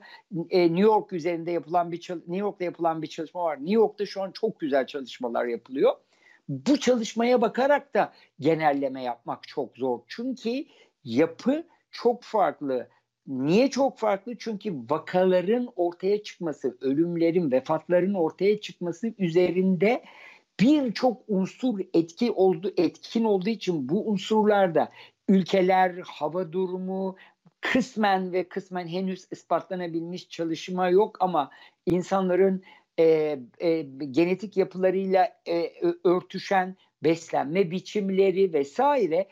e, 0.50 0.62
New 0.62 0.80
York 0.80 1.12
üzerinde 1.12 1.50
yapılan 1.50 1.92
bir 1.92 2.10
New 2.10 2.36
York'ta 2.36 2.64
yapılan 2.64 3.02
bir 3.02 3.06
çalışma 3.06 3.44
var. 3.44 3.56
New 3.56 3.74
York'ta 3.74 4.06
şu 4.06 4.22
an 4.22 4.30
çok 4.30 4.60
güzel 4.60 4.86
çalışmalar 4.86 5.44
yapılıyor. 5.44 5.92
Bu 6.48 6.80
çalışmaya 6.80 7.40
bakarak 7.40 7.94
da 7.94 8.12
genelleme 8.40 9.02
yapmak 9.02 9.48
çok 9.48 9.76
zor. 9.76 10.00
Çünkü 10.08 10.64
yapı 11.04 11.66
çok 11.90 12.22
farklı. 12.22 12.88
Niye 13.26 13.70
çok 13.70 13.98
farklı? 13.98 14.38
Çünkü 14.38 14.74
vakaların 14.90 15.68
ortaya 15.76 16.22
çıkması, 16.22 16.78
ölümlerin, 16.80 17.50
vefatların 17.50 18.14
ortaya 18.14 18.60
çıkması 18.60 19.14
üzerinde 19.18 20.04
birçok 20.60 21.22
unsur 21.28 21.80
etki 21.94 22.30
oldu, 22.30 22.72
etkin 22.76 23.24
olduğu 23.24 23.48
için 23.48 23.88
bu 23.88 24.08
unsurlarda 24.10 24.88
ülkeler, 25.28 25.94
hava 26.06 26.52
durumu, 26.52 27.16
kısmen 27.60 28.32
ve 28.32 28.48
kısmen 28.48 28.88
henüz 28.88 29.26
ispatlanabilmiş 29.30 30.28
çalışma 30.28 30.88
yok 30.88 31.16
ama 31.20 31.50
insanların 31.86 32.62
e, 32.98 33.38
e, 33.58 33.82
genetik 34.10 34.56
yapılarıyla 34.56 35.28
e, 35.48 35.72
örtüşen 36.04 36.76
beslenme 37.02 37.70
biçimleri 37.70 38.52
vesaire 38.52 39.28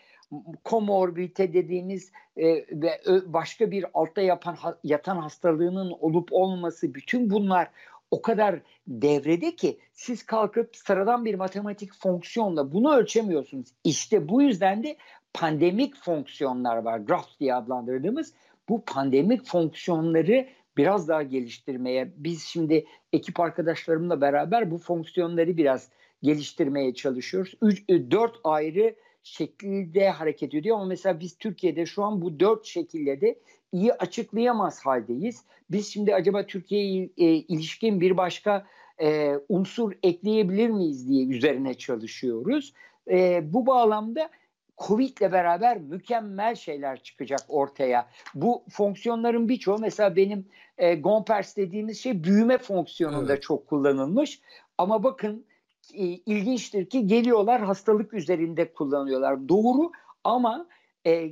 komorbite 0.65 1.53
dediğimiz 1.53 2.13
e, 2.37 2.47
ve 2.71 3.01
başka 3.27 3.71
bir 3.71 3.85
altta 3.95 4.21
yapan 4.21 4.57
yatan 4.85 5.17
hastalığının 5.17 5.91
olup 6.01 6.29
olması 6.33 6.95
bütün 6.95 7.31
bunlar 7.31 7.71
o 8.11 8.23
kadar 8.23 8.61
devrede 8.89 9.57
ki 9.57 9.79
siz 9.93 10.23
kalkıp 10.23 10.77
sıradan 10.77 11.25
bir 11.25 11.35
matematik 11.35 11.95
fonksiyonla 11.95 12.73
bunu 12.73 12.95
ölçemiyorsunuz. 12.95 13.69
İşte 13.85 14.29
bu 14.29 14.43
yüzden 14.43 14.83
de 14.83 14.97
pandemik 15.35 15.97
fonksiyonlar 15.97 16.77
var. 16.77 16.99
Graph 16.99 17.41
diye 17.41 17.55
adlandırdığımız 17.55 18.35
bu 18.69 18.85
pandemik 18.85 19.47
fonksiyonları 19.47 20.49
biraz 20.77 21.09
daha 21.09 21.23
geliştirmeye 21.23 22.13
biz 22.17 22.43
şimdi 22.43 22.87
ekip 23.13 23.41
arkadaşlarımla 23.41 24.21
beraber 24.21 24.71
bu 24.71 24.79
fonksiyonları 24.79 25.57
biraz 25.57 25.89
geliştirmeye 26.23 26.95
çalışıyoruz. 26.95 27.55
3 27.63 27.89
4 27.89 28.37
e, 28.37 28.39
ayrı 28.45 28.95
şekilde 29.23 30.11
hareket 30.11 30.55
ediyor 30.55 30.77
ama 30.77 30.87
mesela 30.87 31.21
biz 31.21 31.39
Türkiye'de 31.39 31.87
şu 31.87 32.05
an 32.05 32.23
bu 32.23 32.41
dört 32.41 32.65
şekilde 32.65 33.21
de 33.21 33.39
iyi 33.73 33.93
açıklayamaz 33.93 34.87
haldeyiz. 34.87 35.45
Biz 35.71 35.93
şimdi 35.93 36.15
acaba 36.15 36.47
Türkiye'ye 36.47 37.11
e, 37.17 37.25
ilişkin 37.27 38.01
bir 38.01 38.17
başka 38.17 38.67
e, 39.03 39.35
unsur 39.49 39.93
ekleyebilir 40.03 40.69
miyiz 40.69 41.09
diye 41.09 41.27
üzerine 41.27 41.75
çalışıyoruz. 41.75 42.73
E, 43.11 43.43
bu 43.53 43.67
bağlamda 43.67 44.31
Covid 44.79 45.19
ile 45.19 45.33
beraber 45.33 45.79
mükemmel 45.79 46.55
şeyler 46.55 47.03
çıkacak 47.03 47.41
ortaya. 47.49 48.09
Bu 48.35 48.65
fonksiyonların 48.71 49.49
birçoğu 49.49 49.79
mesela 49.79 50.17
benim 50.17 50.49
e, 50.79 50.95
Gompers 50.95 51.57
dediğimiz 51.57 52.01
şey 52.01 52.25
büyüme 52.25 52.59
fonksiyonunda 52.59 53.33
evet. 53.33 53.43
çok 53.43 53.67
kullanılmış. 53.67 54.41
Ama 54.79 55.03
bakın 55.03 55.47
e, 55.95 56.05
ilginçtir 56.05 56.89
ki 56.89 57.07
geliyorlar 57.07 57.63
hastalık 57.63 58.15
üzerinde 58.15 58.73
kullanıyorlar. 58.73 59.49
Doğru 59.49 59.93
ama 60.25 60.67
e, 61.07 61.31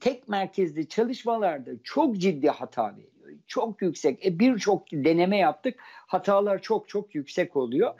tek 0.00 0.28
merkezli 0.28 0.88
çalışmalarda 0.88 1.70
çok 1.84 2.16
ciddi 2.16 2.48
hata 2.48 2.92
veriyor. 2.92 3.38
Çok 3.46 3.82
yüksek. 3.82 4.26
E, 4.26 4.38
Birçok 4.38 4.92
deneme 4.92 5.38
yaptık. 5.38 5.80
Hatalar 6.06 6.62
çok 6.62 6.88
çok 6.88 7.14
yüksek 7.14 7.56
oluyor. 7.56 7.94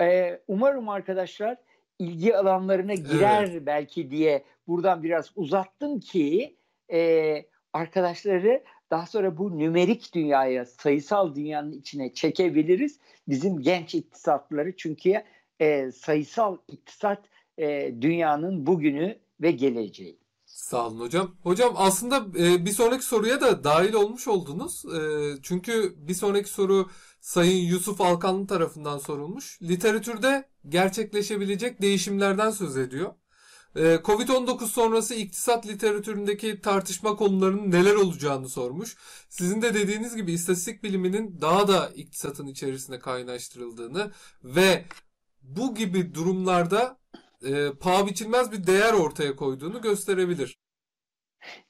E, 0.00 0.40
umarım 0.48 0.88
arkadaşlar 0.88 1.56
ilgi 1.98 2.36
alanlarına 2.36 2.94
girer 2.94 3.44
evet. 3.44 3.66
belki 3.66 4.10
diye 4.10 4.44
buradan 4.66 5.02
biraz 5.02 5.30
uzattım 5.36 6.00
ki 6.00 6.56
e, 6.92 7.44
arkadaşları 7.72 8.64
daha 8.90 9.06
sonra 9.06 9.38
bu 9.38 9.58
nümerik 9.58 10.14
dünyaya, 10.14 10.64
sayısal 10.66 11.34
dünyanın 11.34 11.72
içine 11.72 12.14
çekebiliriz. 12.14 12.98
Bizim 13.28 13.60
genç 13.60 13.94
iktisatları 13.94 14.76
çünkü 14.76 15.22
e, 15.60 15.92
sayısal 15.92 16.56
iktisat 16.68 17.24
e, 17.58 17.94
dünyanın 18.00 18.66
bugünü 18.66 19.18
ve 19.40 19.50
geleceği. 19.50 20.18
Sağ 20.44 20.86
olun 20.86 21.00
hocam. 21.00 21.34
Hocam 21.42 21.74
aslında 21.76 22.16
e, 22.38 22.64
bir 22.64 22.70
sonraki 22.70 23.04
soruya 23.04 23.40
da 23.40 23.64
dahil 23.64 23.94
olmuş 23.94 24.28
oldunuz. 24.28 24.84
E, 24.84 24.98
çünkü 25.42 25.94
bir 25.96 26.14
sonraki 26.14 26.48
soru 26.48 26.88
Sayın 27.24 27.66
Yusuf 27.66 28.00
Alkanlı 28.00 28.46
tarafından 28.46 28.98
sorulmuş. 28.98 29.62
Literatürde 29.62 30.48
gerçekleşebilecek 30.68 31.82
değişimlerden 31.82 32.50
söz 32.50 32.76
ediyor. 32.76 33.14
E, 33.76 33.80
Covid-19 33.80 34.66
sonrası 34.66 35.14
iktisat 35.14 35.66
literatüründeki 35.66 36.60
tartışma 36.60 37.16
konularının 37.16 37.70
neler 37.70 37.94
olacağını 37.94 38.48
sormuş. 38.48 38.96
Sizin 39.28 39.62
de 39.62 39.74
dediğiniz 39.74 40.16
gibi 40.16 40.32
istatistik 40.32 40.82
biliminin 40.82 41.40
daha 41.40 41.68
da 41.68 41.92
iktisatın 41.94 42.46
içerisine 42.46 42.98
kaynaştırıldığını 42.98 44.12
ve 44.42 44.84
bu 45.42 45.74
gibi 45.74 46.14
durumlarda 46.14 46.98
e, 47.44 47.70
paha 47.80 48.06
biçilmez 48.06 48.52
bir 48.52 48.66
değer 48.66 48.92
ortaya 48.92 49.36
koyduğunu 49.36 49.82
gösterebilir. 49.82 50.58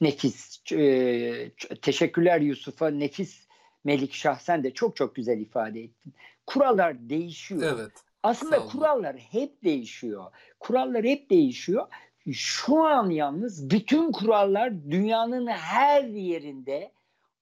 Nefis. 0.01 0.61
E, 0.73 1.53
teşekkürler 1.83 2.41
Yusuf'a. 2.41 2.89
Nefis 2.89 3.45
Melik 3.85 4.13
Şahsen 4.13 4.65
de 4.65 4.75
çok 4.75 4.97
çok 4.97 5.15
güzel 5.15 5.41
ifade 5.41 5.81
ettin. 5.81 6.15
Kurallar 6.47 7.09
değişiyor. 7.09 7.75
Evet. 7.75 7.93
Aslında 8.23 8.67
kurallar 8.67 9.17
hep 9.17 9.65
değişiyor. 9.65 10.25
Kurallar 10.61 11.05
hep 11.05 11.31
değişiyor. 11.31 11.87
Şu 12.33 12.85
an 12.85 13.11
yalnız 13.11 13.71
bütün 13.71 14.13
kurallar 14.13 14.91
dünyanın 14.91 15.47
her 15.47 16.05
yerinde 16.05 16.93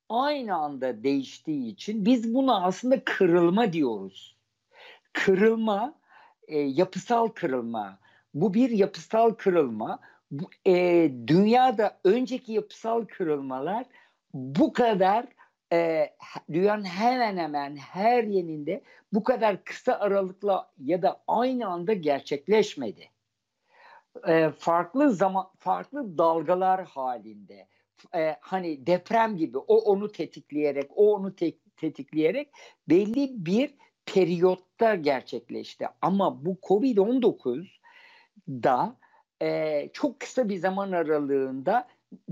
aynı 0.08 0.54
anda 0.54 1.02
değiştiği 1.04 1.72
için 1.72 2.06
biz 2.06 2.34
buna 2.34 2.64
aslında 2.64 3.04
kırılma 3.04 3.72
diyoruz. 3.72 4.36
Kırılma, 5.12 5.94
e, 6.48 6.58
yapısal 6.58 7.28
kırılma, 7.28 7.98
bu 8.34 8.54
bir 8.54 8.70
yapısal 8.70 9.30
kırılma. 9.30 9.98
Bu, 10.30 10.50
e, 10.66 11.10
dünyada 11.26 12.00
önceki 12.04 12.52
yapısal 12.52 13.04
kırılmalar 13.04 13.84
bu 14.34 14.72
kadar 14.72 15.26
e, 15.72 16.10
dünyanın 16.52 16.84
hemen 16.84 17.36
hemen 17.36 17.76
her 17.76 18.24
yerinde 18.24 18.82
bu 19.12 19.24
kadar 19.24 19.64
kısa 19.64 19.92
aralıkla 19.92 20.70
ya 20.78 21.02
da 21.02 21.22
aynı 21.26 21.66
anda 21.66 21.92
gerçekleşmedi. 21.92 23.10
E, 24.28 24.50
farklı 24.50 25.12
zaman 25.12 25.50
farklı 25.58 26.18
dalgalar 26.18 26.84
halinde 26.84 27.68
e, 28.14 28.36
hani 28.40 28.86
deprem 28.86 29.36
gibi 29.36 29.58
o 29.58 29.78
onu 29.78 30.12
tetikleyerek 30.12 30.90
o 30.94 31.14
onu 31.14 31.34
te- 31.36 31.58
tetikleyerek 31.76 32.50
belli 32.88 33.46
bir 33.46 33.74
periyotta 34.06 34.94
gerçekleşti. 34.94 35.86
Ama 36.02 36.44
bu 36.44 36.56
Covid-19 36.62 37.66
da 38.48 38.96
e, 39.42 39.88
çok 39.92 40.20
kısa 40.20 40.48
bir 40.48 40.56
zaman 40.56 40.92
aralığında 40.92 41.88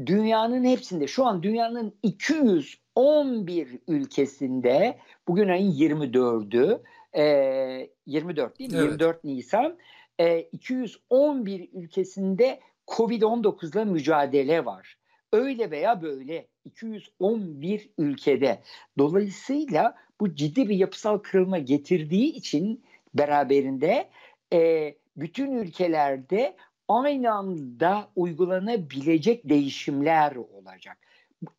dünyanın 0.07 0.65
hepsinde 0.65 1.07
şu 1.07 1.27
an 1.27 1.43
dünyanın 1.43 1.95
211 2.03 3.79
ülkesinde 3.89 4.99
bugün 5.29 5.49
ayın 5.49 5.73
24'ü 5.73 6.83
e, 7.13 7.91
24 8.07 8.59
değil 8.59 8.73
mi? 8.73 8.79
Evet. 8.79 8.91
24 8.91 9.25
Nisan 9.25 9.79
e, 10.21 10.41
211 10.41 11.69
ülkesinde 11.73 12.61
Covid-19 12.87 13.73
ile 13.73 13.85
mücadele 13.85 14.65
var. 14.65 14.97
Öyle 15.33 15.71
veya 15.71 16.03
böyle 16.03 16.47
211 16.65 17.91
ülkede. 17.99 18.63
Dolayısıyla 18.99 19.95
bu 20.21 20.35
ciddi 20.35 20.69
bir 20.69 20.77
yapısal 20.77 21.19
kırılma 21.19 21.59
getirdiği 21.59 22.33
için 22.33 22.85
beraberinde 23.15 24.09
e, 24.53 24.95
bütün 25.17 25.53
ülkelerde 25.53 26.57
aynı 26.91 27.33
anda 27.33 28.09
uygulanabilecek 28.17 29.49
değişimler 29.49 30.37
olacak. 30.37 30.99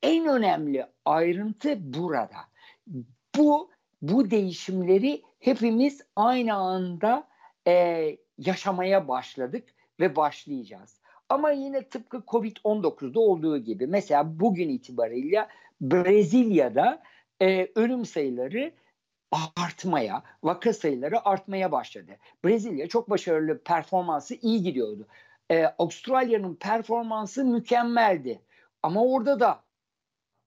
En 0.04 0.28
önemli 0.28 0.86
ayrıntı 1.06 1.94
burada. 1.94 2.38
Bu 3.36 3.72
bu 4.02 4.32
değişimleri 4.32 5.22
hepimiz 5.40 6.02
aynı 6.16 6.54
anda 6.54 7.28
e, 7.68 8.18
yaşamaya 8.38 9.08
başladık 9.08 9.64
ve 10.00 10.16
başlayacağız. 10.16 11.02
Ama 11.30 11.52
yine 11.52 11.90
tıpkı 11.90 12.18
Covid-19'da 12.18 13.20
olduğu 13.20 13.58
gibi 13.58 13.88
mesela 13.88 14.40
bugün 14.40 14.70
itibariyle 14.70 15.48
Brezilya'da 15.82 17.04
e, 17.42 17.68
ölüm 17.76 18.06
sayıları 18.06 18.72
artmaya, 19.32 20.24
vaka 20.44 20.74
sayıları 20.74 21.26
artmaya 21.26 21.72
başladı. 21.72 22.12
Brezilya 22.46 22.88
çok 22.88 23.10
başarılı, 23.10 23.64
performansı 23.64 24.36
iyi 24.36 24.64
gidiyordu. 24.64 25.08
Ee, 25.52 25.66
Avustralya'nın 25.66 26.56
performansı 26.56 27.46
mükemmeldi. 27.46 28.42
Ama 28.84 29.06
orada 29.06 29.40
da 29.40 29.64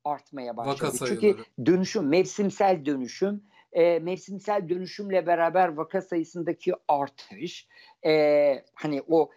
artmaya 0.04 0.56
başladı. 0.56 0.96
Çünkü 1.06 1.36
dönüşüm, 1.66 2.08
mevsimsel 2.08 2.84
dönüşüm, 2.84 3.42
e, 3.72 3.98
mevsimsel 3.98 4.68
dönüşümle 4.68 5.26
beraber 5.26 5.68
vaka 5.68 6.02
sayısındaki 6.02 6.72
artış, 6.88 7.68
e, 8.06 8.64
hani 8.74 9.02
o 9.08 9.30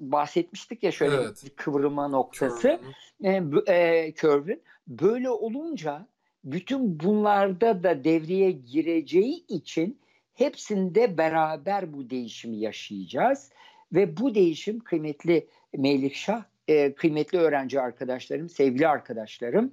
bahsetmiştik 0.00 0.82
ya 0.82 0.92
şöyle 0.92 1.16
evet. 1.16 1.42
bir 1.44 1.50
kıvrılma 1.50 2.08
noktası, 2.08 2.80
Curve'ın. 3.22 3.64
e, 3.66 3.74
e, 3.74 4.14
curve'ün. 4.14 4.62
Böyle 4.86 5.30
olunca 5.30 6.06
bütün 6.52 7.00
bunlarda 7.00 7.82
da 7.82 8.04
devreye 8.04 8.50
gireceği 8.50 9.46
için 9.48 9.98
hepsinde 10.34 11.18
beraber 11.18 11.92
bu 11.92 12.10
değişimi 12.10 12.56
yaşayacağız. 12.56 13.50
Ve 13.92 14.16
bu 14.16 14.34
değişim 14.34 14.80
kıymetli 14.80 15.46
Melikşah, 15.76 16.44
e, 16.68 16.94
kıymetli 16.94 17.38
öğrenci 17.38 17.80
arkadaşlarım, 17.80 18.48
sevgili 18.48 18.88
arkadaşlarım 18.88 19.72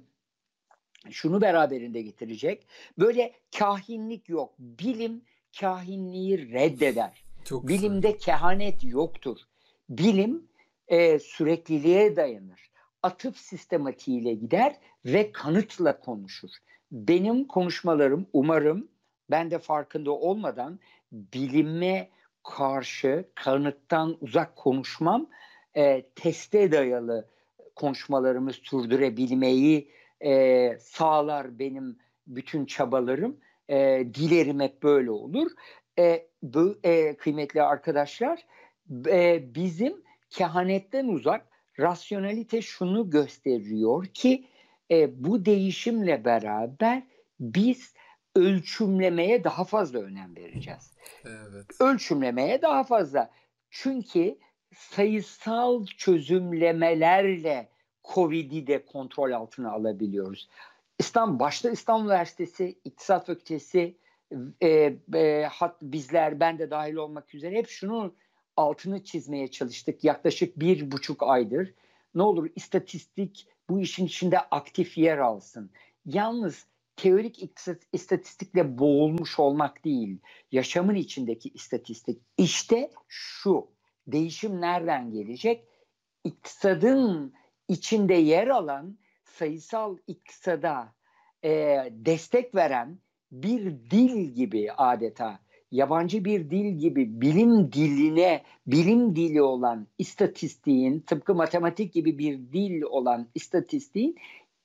şunu 1.10 1.40
beraberinde 1.40 2.02
getirecek. 2.02 2.66
Böyle 2.98 3.32
kahinlik 3.58 4.28
yok. 4.28 4.54
Bilim 4.58 5.22
kahinliği 5.60 6.52
reddeder. 6.52 7.24
Çok 7.44 7.68
Bilimde 7.68 8.10
güzel. 8.10 8.18
kehanet 8.18 8.84
yoktur. 8.84 9.38
Bilim 9.88 10.48
e, 10.88 11.18
sürekliliğe 11.18 12.16
dayanır. 12.16 12.70
Atıf 13.06 13.36
sistematiğiyle 13.36 14.34
gider 14.34 14.76
ve 15.04 15.32
kanıtla 15.32 16.00
konuşur. 16.00 16.50
Benim 16.92 17.44
konuşmalarım 17.44 18.26
umarım 18.32 18.88
ben 19.30 19.50
de 19.50 19.58
farkında 19.58 20.10
olmadan 20.10 20.80
bilime 21.12 22.08
karşı 22.44 23.28
kanıttan 23.34 24.16
uzak 24.20 24.56
konuşmam, 24.56 25.26
e, 25.76 26.02
teste 26.14 26.72
dayalı 26.72 27.28
konuşmalarımı 27.74 28.52
sürdürebilmeyi 28.52 29.90
e, 30.20 30.78
sağlar 30.80 31.58
benim 31.58 31.98
bütün 32.26 32.66
çabalarım. 32.66 33.36
E, 33.68 34.06
dilerim 34.14 34.60
hep 34.60 34.82
böyle 34.82 35.10
olur. 35.10 35.50
E, 35.98 36.26
bu 36.42 36.78
e, 36.84 37.16
kıymetli 37.16 37.62
arkadaşlar, 37.62 38.46
e, 39.06 39.54
bizim 39.54 40.02
kehanetten 40.30 41.08
uzak 41.08 41.55
rasyonalite 41.78 42.62
şunu 42.62 43.10
gösteriyor 43.10 44.06
ki 44.06 44.44
e, 44.90 45.24
bu 45.24 45.44
değişimle 45.44 46.24
beraber 46.24 47.02
biz 47.40 47.94
ölçümlemeye 48.36 49.44
daha 49.44 49.64
fazla 49.64 49.98
önem 49.98 50.36
vereceğiz. 50.36 50.92
Evet. 51.24 51.66
Ölçümlemeye 51.80 52.62
daha 52.62 52.84
fazla. 52.84 53.30
Çünkü 53.70 54.38
sayısal 54.74 55.86
çözümlemelerle 55.86 57.68
COVID'i 58.04 58.66
de 58.66 58.84
kontrol 58.84 59.32
altına 59.32 59.72
alabiliyoruz. 59.72 60.48
İstanbul, 60.98 61.38
başta 61.38 61.70
İstanbul 61.70 62.04
Üniversitesi, 62.04 62.78
İktisat 62.84 63.26
Fakültesi, 63.26 63.96
e, 64.62 64.96
e, 65.14 65.48
hat, 65.50 65.82
bizler, 65.82 66.40
ben 66.40 66.58
de 66.58 66.70
dahil 66.70 66.94
olmak 66.94 67.34
üzere 67.34 67.56
hep 67.56 67.68
şunu 67.68 68.14
altını 68.56 69.04
çizmeye 69.04 69.48
çalıştık 69.48 70.04
yaklaşık 70.04 70.60
bir 70.60 70.90
buçuk 70.90 71.22
aydır. 71.22 71.74
Ne 72.14 72.22
olur 72.22 72.50
istatistik 72.56 73.48
bu 73.70 73.80
işin 73.80 74.06
içinde 74.06 74.38
aktif 74.38 74.98
yer 74.98 75.18
alsın. 75.18 75.70
Yalnız 76.04 76.66
teorik 76.96 77.58
istatistikle 77.92 78.78
boğulmuş 78.78 79.38
olmak 79.38 79.84
değil, 79.84 80.18
yaşamın 80.52 80.94
içindeki 80.94 81.48
istatistik. 81.48 82.22
İşte 82.38 82.90
şu, 83.08 83.68
değişim 84.06 84.60
nereden 84.60 85.10
gelecek? 85.10 85.68
İktisadın 86.24 87.34
içinde 87.68 88.14
yer 88.14 88.48
alan 88.48 88.98
sayısal 89.24 89.96
iktisada 90.06 90.94
e, 91.44 91.50
destek 91.90 92.54
veren 92.54 92.98
bir 93.32 93.90
dil 93.90 94.34
gibi 94.34 94.72
adeta 94.72 95.40
yabancı 95.70 96.24
bir 96.24 96.50
dil 96.50 96.78
gibi 96.78 97.20
bilim 97.20 97.72
diline 97.72 98.42
bilim 98.66 99.16
dili 99.16 99.42
olan 99.42 99.86
istatistiğin 99.98 101.00
tıpkı 101.00 101.34
matematik 101.34 101.92
gibi 101.92 102.18
bir 102.18 102.38
dil 102.52 102.82
olan 102.82 103.28
istatistiğin 103.34 104.16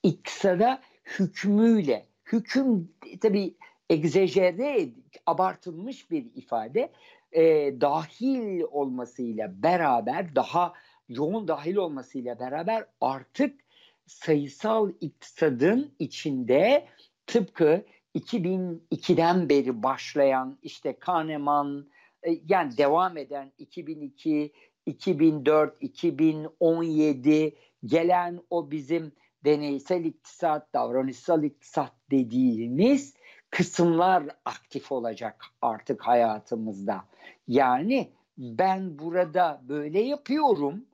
iktisada 0.04 0.82
hükmüyle 1.20 2.06
hüküm 2.32 2.92
tabi 3.22 3.56
egzejere 3.90 4.90
abartılmış 5.26 6.12
bir 6.12 6.26
ifade 6.36 6.92
e, 7.32 7.42
dahil 7.82 8.62
olmasıyla 8.62 9.64
beraber 9.64 10.36
daha 10.36 10.74
yoğun 11.10 11.48
dahil 11.48 11.76
olmasıyla 11.76 12.40
beraber 12.40 12.86
artık 13.02 13.62
sayısal 14.06 14.92
iktisadın 15.02 15.92
içinde 16.00 16.88
tıpkı 17.28 17.86
2002'den 18.15 19.50
beri 19.50 19.84
başlayan 19.84 20.58
işte 20.62 21.00
Kahneman 21.00 21.88
e, 22.28 22.30
yani 22.50 22.78
devam 22.78 23.17
eden 23.17 23.52
2002, 23.58 24.54
2004, 24.86 25.78
2017 25.84 27.56
gelen 27.86 28.41
o 28.50 28.71
bizim 28.71 29.12
deneysel 29.45 30.06
iktisat, 30.06 30.74
davranışsal 30.74 31.43
iktisat 31.43 31.91
dediğimiz 32.12 33.13
kısımlar 33.50 34.24
aktif 34.45 34.91
olacak 34.91 35.45
artık 35.62 36.02
hayatımızda. 36.02 37.06
Yani 37.47 38.12
ben 38.38 39.00
burada 39.00 39.62
böyle 39.63 40.00
yapıyorum. 40.00 40.86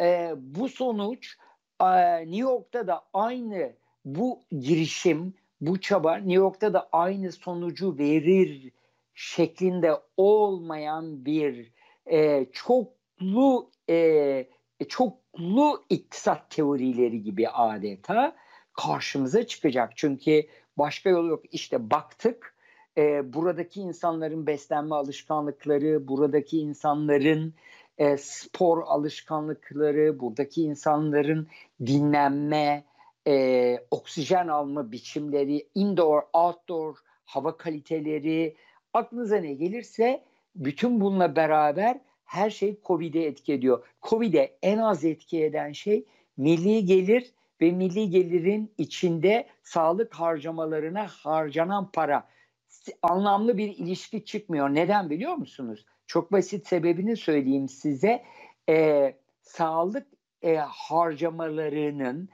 E, 0.00 0.34
bu 0.36 0.68
sonuç 0.68 1.36
e, 1.80 1.86
New 2.18 2.36
York'ta 2.36 2.86
da 2.86 3.02
aynı 3.14 3.72
bu 4.04 4.42
girişim, 4.60 5.34
bu 5.60 5.80
çaba 5.80 6.16
New 6.16 6.32
York'ta 6.32 6.72
da 6.72 6.88
aynı 6.92 7.32
sonucu 7.32 7.98
verir 7.98 8.72
şeklinde 9.14 9.92
olmayan 10.16 11.24
bir 11.24 11.72
e, 12.06 12.46
çoklu 12.52 13.70
e, 13.90 14.48
çoklu 14.88 15.84
iktisat 15.90 16.50
teorileri 16.50 17.22
gibi 17.22 17.48
adeta 17.48 18.36
karşımıza 18.72 19.46
çıkacak. 19.46 19.92
Çünkü 19.96 20.46
başka 20.78 21.10
yol 21.10 21.28
yok. 21.28 21.42
İşte 21.52 21.90
baktık 21.90 22.56
e, 22.98 23.32
buradaki 23.32 23.80
insanların 23.80 24.46
beslenme 24.46 24.94
alışkanlıkları, 24.94 26.08
buradaki 26.08 26.58
insanların 26.58 27.54
e, 27.98 28.16
spor 28.16 28.82
alışkanlıkları, 28.86 30.20
buradaki 30.20 30.62
insanların 30.62 31.48
dinlenme, 31.86 32.84
e, 33.26 33.78
oksijen 33.90 34.48
alma 34.48 34.92
biçimleri, 34.92 35.68
indoor, 35.74 36.22
outdoor 36.32 36.96
hava 37.24 37.56
kaliteleri, 37.56 38.56
aklınıza 38.92 39.36
ne 39.36 39.52
gelirse 39.52 40.24
bütün 40.56 41.00
bununla 41.00 41.36
beraber 41.36 42.00
her 42.24 42.50
şey 42.50 42.80
COVID'e 42.84 43.24
etki 43.24 43.52
ediyor. 43.52 43.84
COVID'e 44.02 44.58
en 44.62 44.78
az 44.78 45.04
etki 45.04 45.44
eden 45.44 45.72
şey 45.72 46.04
milli 46.36 46.84
gelir 46.84 47.32
ve 47.60 47.70
milli 47.70 48.10
gelirin 48.10 48.72
içinde 48.78 49.46
sağlık 49.62 50.14
harcamalarına 50.14 51.06
harcanan 51.06 51.90
para. 51.90 52.28
Anlamlı 53.02 53.58
bir 53.58 53.68
ilişki 53.68 54.24
çıkmıyor. 54.24 54.68
Neden 54.68 55.10
biliyor 55.10 55.34
musunuz? 55.34 55.86
Çok 56.06 56.32
basit 56.32 56.66
sebebini 56.66 57.16
söyleyeyim 57.16 57.68
size. 57.68 58.22
Ee, 58.68 59.14
sağlık 59.42 60.06
e, 60.42 60.56
harcamalarının 60.56 62.28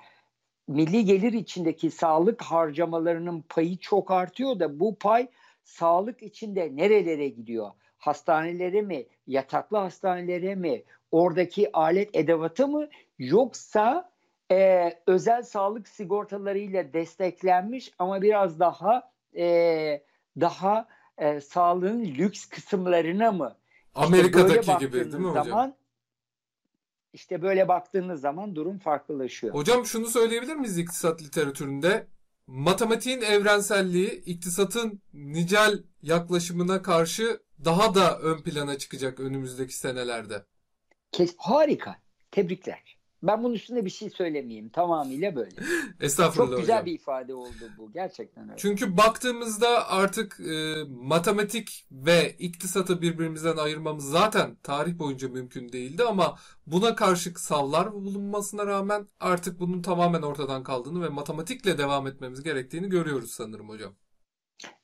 milli 0.72 1.04
gelir 1.04 1.32
içindeki 1.32 1.90
sağlık 1.90 2.42
harcamalarının 2.42 3.44
payı 3.48 3.76
çok 3.76 4.11
artıyor 4.11 4.58
da 4.58 4.80
bu 4.80 4.98
pay 4.98 5.28
sağlık 5.64 6.22
içinde 6.22 6.76
nerelere 6.76 7.28
gidiyor? 7.28 7.70
Hastanelere 7.98 8.82
mi, 8.82 9.06
yataklı 9.26 9.76
hastanelere 9.76 10.54
mi, 10.54 10.82
oradaki 11.11 11.72
alet 11.72 12.16
edevatı 12.16 12.68
mı 12.68 12.88
yoksa 13.18 14.12
e, 14.50 14.90
özel 15.06 15.42
sağlık 15.42 15.88
sigortalarıyla 15.88 16.92
desteklenmiş 16.92 17.92
ama 17.98 18.22
biraz 18.22 18.61
daha 18.61 19.11
e, 19.37 20.02
daha 20.40 20.88
e, 21.18 21.40
sağlığın 21.40 22.04
lüks 22.04 22.44
kısımlarına 22.44 23.32
mı? 23.32 23.56
Amerika'daki 23.94 24.61
işte 24.61 24.76
gibi 24.80 24.92
değil 24.92 25.14
mi 25.14 25.28
hocam? 25.28 25.44
Zaman, 25.44 25.74
işte 27.12 27.42
böyle 27.42 27.68
baktığınız 27.68 28.20
zaman 28.20 28.57
durum 28.57 28.79
farklılaşıyor. 28.79 29.55
Hocam 29.55 29.87
şunu 29.87 30.07
söyleyebilir 30.07 30.57
miyiz 30.57 30.79
iktisat 30.79 31.22
literatüründe? 31.22 32.07
Matematiğin 32.46 33.20
evrenselliği 33.20 34.11
iktisatın 34.11 35.03
nicel 35.14 35.83
yaklaşımına 36.03 36.83
karşı 36.83 37.40
daha 37.64 37.94
da 37.94 38.18
ön 38.18 38.42
plana 38.42 38.79
çıkacak 38.79 39.20
önümüzdeki 39.20 39.77
senelerde. 39.77 40.44
Kes 41.12 41.35
harika. 41.38 41.96
Tebrikler. 42.31 42.98
Ben 43.22 43.44
bunun 43.44 43.54
üstünde 43.54 43.85
bir 43.85 43.90
şey 43.90 44.11
söylemeyeyim. 44.11 44.68
Tamamıyla 44.68 45.37
böyle. 45.37 45.56
Estağfurullah 46.00 46.50
Çok 46.50 46.56
güzel 46.56 46.74
hocam. 46.76 46.87
bir 46.87 46.92
ifade 46.92 47.35
oldu 47.35 47.74
bu. 47.78 47.92
Gerçekten 47.92 48.44
öyle. 48.48 48.56
Çünkü 48.56 48.96
baktığımızda 48.96 49.90
artık 49.90 50.40
e, 50.40 50.74
matematik 50.88 51.87
ve 51.92 52.37
iktisatı 52.38 53.02
birbirimizden 53.02 53.56
ayırmamız 53.56 54.04
zaten 54.11 54.56
tarih 54.62 54.98
boyunca 54.98 55.28
mümkün 55.28 55.72
değildi 55.72 56.04
ama 56.04 56.38
buna 56.66 56.94
karşı 56.94 57.30
savlar 57.37 57.92
bulunmasına 57.92 58.66
rağmen 58.66 59.08
artık 59.20 59.61
bunun 59.61 59.82
tamamen 59.82 60.22
ortadan 60.22 60.62
kaldığını 60.62 61.02
ve 61.02 61.08
matematikle 61.08 61.78
devam 61.78 62.06
etmemiz 62.06 62.42
gerektiğini 62.42 62.88
görüyoruz 62.88 63.30
sanırım 63.30 63.68
hocam. 63.68 63.94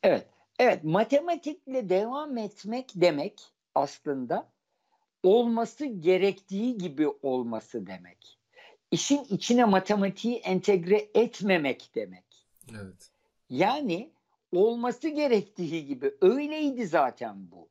Evet. 0.03 0.27
Evet, 0.59 0.85
matematikle 0.85 1.89
devam 1.89 2.39
etmek 2.39 2.93
demek 2.95 3.41
aslında 3.75 4.53
olması 5.23 5.87
gerektiği 5.87 6.79
gibi 6.79 7.09
olması 7.09 7.87
demek. 7.87 8.39
İşin 8.91 9.25
içine 9.25 9.65
matematiği 9.65 10.37
entegre 10.37 11.09
etmemek 11.15 11.91
demek. 11.95 12.47
Evet. 12.71 13.11
Yani 13.51 14.11
olması 14.53 15.09
gerektiği 15.09 15.87
gibi 15.87 16.15
öyleydi 16.21 16.87
zaten 16.87 17.51
bu. 17.53 17.69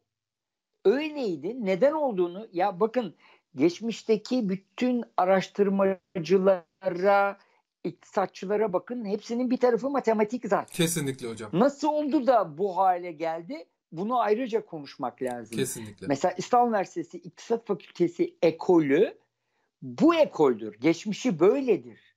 Öyleydi. 0.86 1.66
Neden 1.66 1.92
olduğunu 1.92 2.48
ya 2.54 2.80
bakın 2.80 3.16
geçmişteki 3.56 4.50
bütün 4.50 5.04
araştırmacılara, 5.18 7.38
iktisatçılara 7.84 8.74
bakın 8.74 9.06
hepsinin 9.06 9.52
bir 9.52 9.58
tarafı 9.58 9.90
matematik 9.90 10.48
zaten. 10.48 10.74
Kesinlikle 10.74 11.30
hocam. 11.30 11.50
Nasıl 11.54 11.88
oldu 11.88 12.28
da 12.28 12.58
bu 12.58 12.78
hale 12.78 13.12
geldi? 13.12 13.66
Bunu 13.92 14.20
ayrıca 14.20 14.66
konuşmak 14.66 15.22
lazım. 15.22 15.58
Kesinlikle. 15.58 16.08
Mesela 16.08 16.34
İstanbul 16.38 16.70
Üniversitesi 16.70 17.18
İktisat 17.18 17.68
Fakültesi 17.68 18.36
ekolü 18.42 19.18
bu 19.82 20.16
ekoldür. 20.16 20.80
Geçmişi 20.80 21.40
böyledir. 21.40 22.16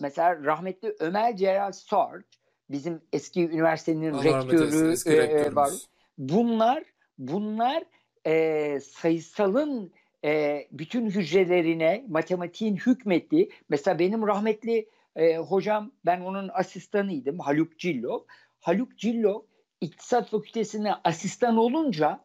Mesela 0.00 0.44
rahmetli 0.44 0.94
Ömer 0.98 1.36
Celal 1.36 1.72
Sarç 1.72 2.24
bizim 2.70 3.00
eski 3.12 3.48
üniversitenin 3.48 4.12
Allah 4.12 4.24
rektörü 4.24 4.92
eski 4.92 5.10
e, 5.10 5.54
var. 5.54 5.70
Bunlar 6.18 6.84
bunlar 7.18 7.84
e, 8.26 8.80
sayısalın 8.80 9.92
e, 10.24 10.62
bütün 10.72 11.10
hücrelerine 11.10 12.04
matematiğin 12.08 12.76
hükmettiği 12.76 13.50
mesela 13.68 13.98
benim 13.98 14.26
rahmetli 14.26 14.88
e, 15.16 15.36
hocam 15.36 15.92
ben 16.06 16.20
onun 16.20 16.50
asistanıydım 16.52 17.38
Haluk 17.38 17.78
Cillov. 17.78 18.20
Haluk 18.60 18.98
Cillov 18.98 19.40
İktisat 19.82 20.30
Fakültesine 20.30 20.94
asistan 21.04 21.56
olunca 21.56 22.24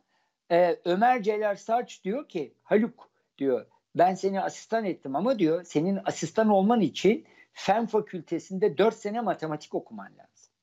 e, 0.52 0.80
Ömer 0.86 1.24
Celal 1.24 1.56
Sarç 1.56 2.04
diyor 2.04 2.30
ki 2.30 2.54
Haluk 2.63 3.10
diyor 3.38 3.65
ben 3.96 4.15
seni 4.15 4.41
asistan 4.41 4.86
ettim 4.86 5.15
ama 5.15 5.39
diyor 5.39 5.63
senin 5.63 6.00
asistan 6.06 6.50
olman 6.50 6.82
için 6.82 7.26
Fen 7.54 7.86
Fakültesinde 7.86 8.78
4 8.78 8.96
sene 8.96 9.22
matematik 9.22 9.76
okuman 9.76 10.12
lazım. 10.17 10.54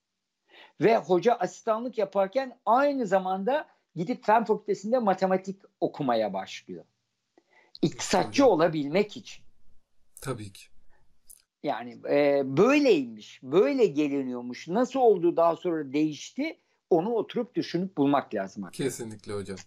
Ve 0.80 0.96
hoca 0.96 1.34
asistanlık 1.34 1.98
yaparken 1.98 2.58
aynı 2.66 3.06
zamanda 3.06 3.68
gidip 3.94 4.24
Fen 4.24 4.44
Fakültesinde 4.44 4.98
matematik 4.98 5.60
okumaya 5.80 6.32
başlıyor. 6.32 6.84
İktisatçı 7.82 8.42
Tabii. 8.42 8.50
olabilmek 8.50 9.16
için. 9.16 9.44
Tabii 10.20 10.52
ki. 10.52 10.64
Yani 11.62 11.98
e, 12.10 12.42
böyleymiş, 12.44 13.40
böyle 13.42 13.86
geliniyormuş. 13.86 14.68
Nasıl 14.68 15.00
oldu 15.00 15.36
daha 15.36 15.56
sonra 15.56 15.92
değişti? 15.92 16.60
Onu 16.94 17.10
oturup 17.10 17.54
düşünüp 17.54 17.96
bulmak 17.96 18.34
lazım. 18.34 18.64
Arkadaşlar. 18.64 18.86
Kesinlikle 18.86 19.32
hocam. 19.32 19.58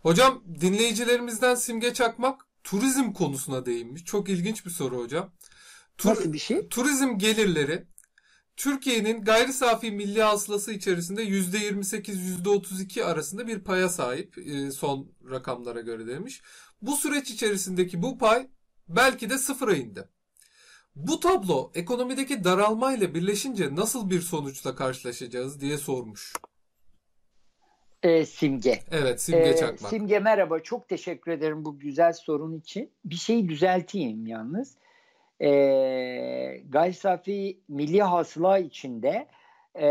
Hocam 0.00 0.44
dinleyicilerimizden 0.60 1.54
Simge 1.54 1.94
Çakmak 1.94 2.46
turizm 2.64 3.12
konusuna 3.12 3.66
değinmiş. 3.66 4.04
Çok 4.04 4.28
ilginç 4.28 4.66
bir 4.66 4.70
soru 4.70 4.98
hocam. 4.98 5.32
Tur, 5.98 6.10
Nasıl 6.10 6.32
bir 6.32 6.38
şey? 6.38 6.68
Turizm 6.68 7.18
gelirleri 7.18 7.86
Türkiye'nin 8.56 9.24
gayri 9.24 9.52
safi 9.52 9.90
milli 9.92 10.22
hasılası 10.22 10.72
içerisinde 10.72 11.24
%28-%32 11.24 13.04
arasında 13.04 13.46
bir 13.46 13.60
paya 13.60 13.88
sahip 13.88 14.38
e, 14.38 14.70
son 14.70 15.12
rakamlara 15.30 15.80
göre 15.80 16.06
demiş. 16.06 16.42
Bu 16.82 16.96
süreç 16.96 17.30
içerisindeki 17.30 18.02
bu 18.02 18.18
pay 18.18 18.48
belki 18.88 19.30
de 19.30 19.38
sıfıra 19.38 19.76
indi. 19.76 20.08
Bu 20.96 21.20
tablo 21.20 21.70
ekonomideki 21.74 22.44
daralmayla 22.44 23.14
birleşince 23.14 23.74
nasıl 23.74 24.10
bir 24.10 24.20
sonuçla 24.20 24.74
karşılaşacağız 24.76 25.60
diye 25.60 25.78
sormuş. 25.78 26.32
E, 28.04 28.26
Simge. 28.26 28.80
Evet 28.90 29.22
Simge 29.22 29.48
E, 29.48 29.56
Çakmak. 29.56 29.90
Simge 29.90 30.18
merhaba. 30.18 30.60
Çok 30.60 30.88
teşekkür 30.88 31.32
ederim 31.32 31.64
bu 31.64 31.78
güzel 31.78 32.12
sorun 32.12 32.58
için. 32.58 32.90
Bir 33.04 33.14
şeyi 33.14 33.48
düzelteyim 33.48 34.26
yalnız. 34.26 34.74
E, 35.40 35.48
gayri 36.68 36.94
safi 36.94 37.58
milli 37.68 38.02
hasıla 38.02 38.58
içinde 38.58 39.26
e, 39.80 39.88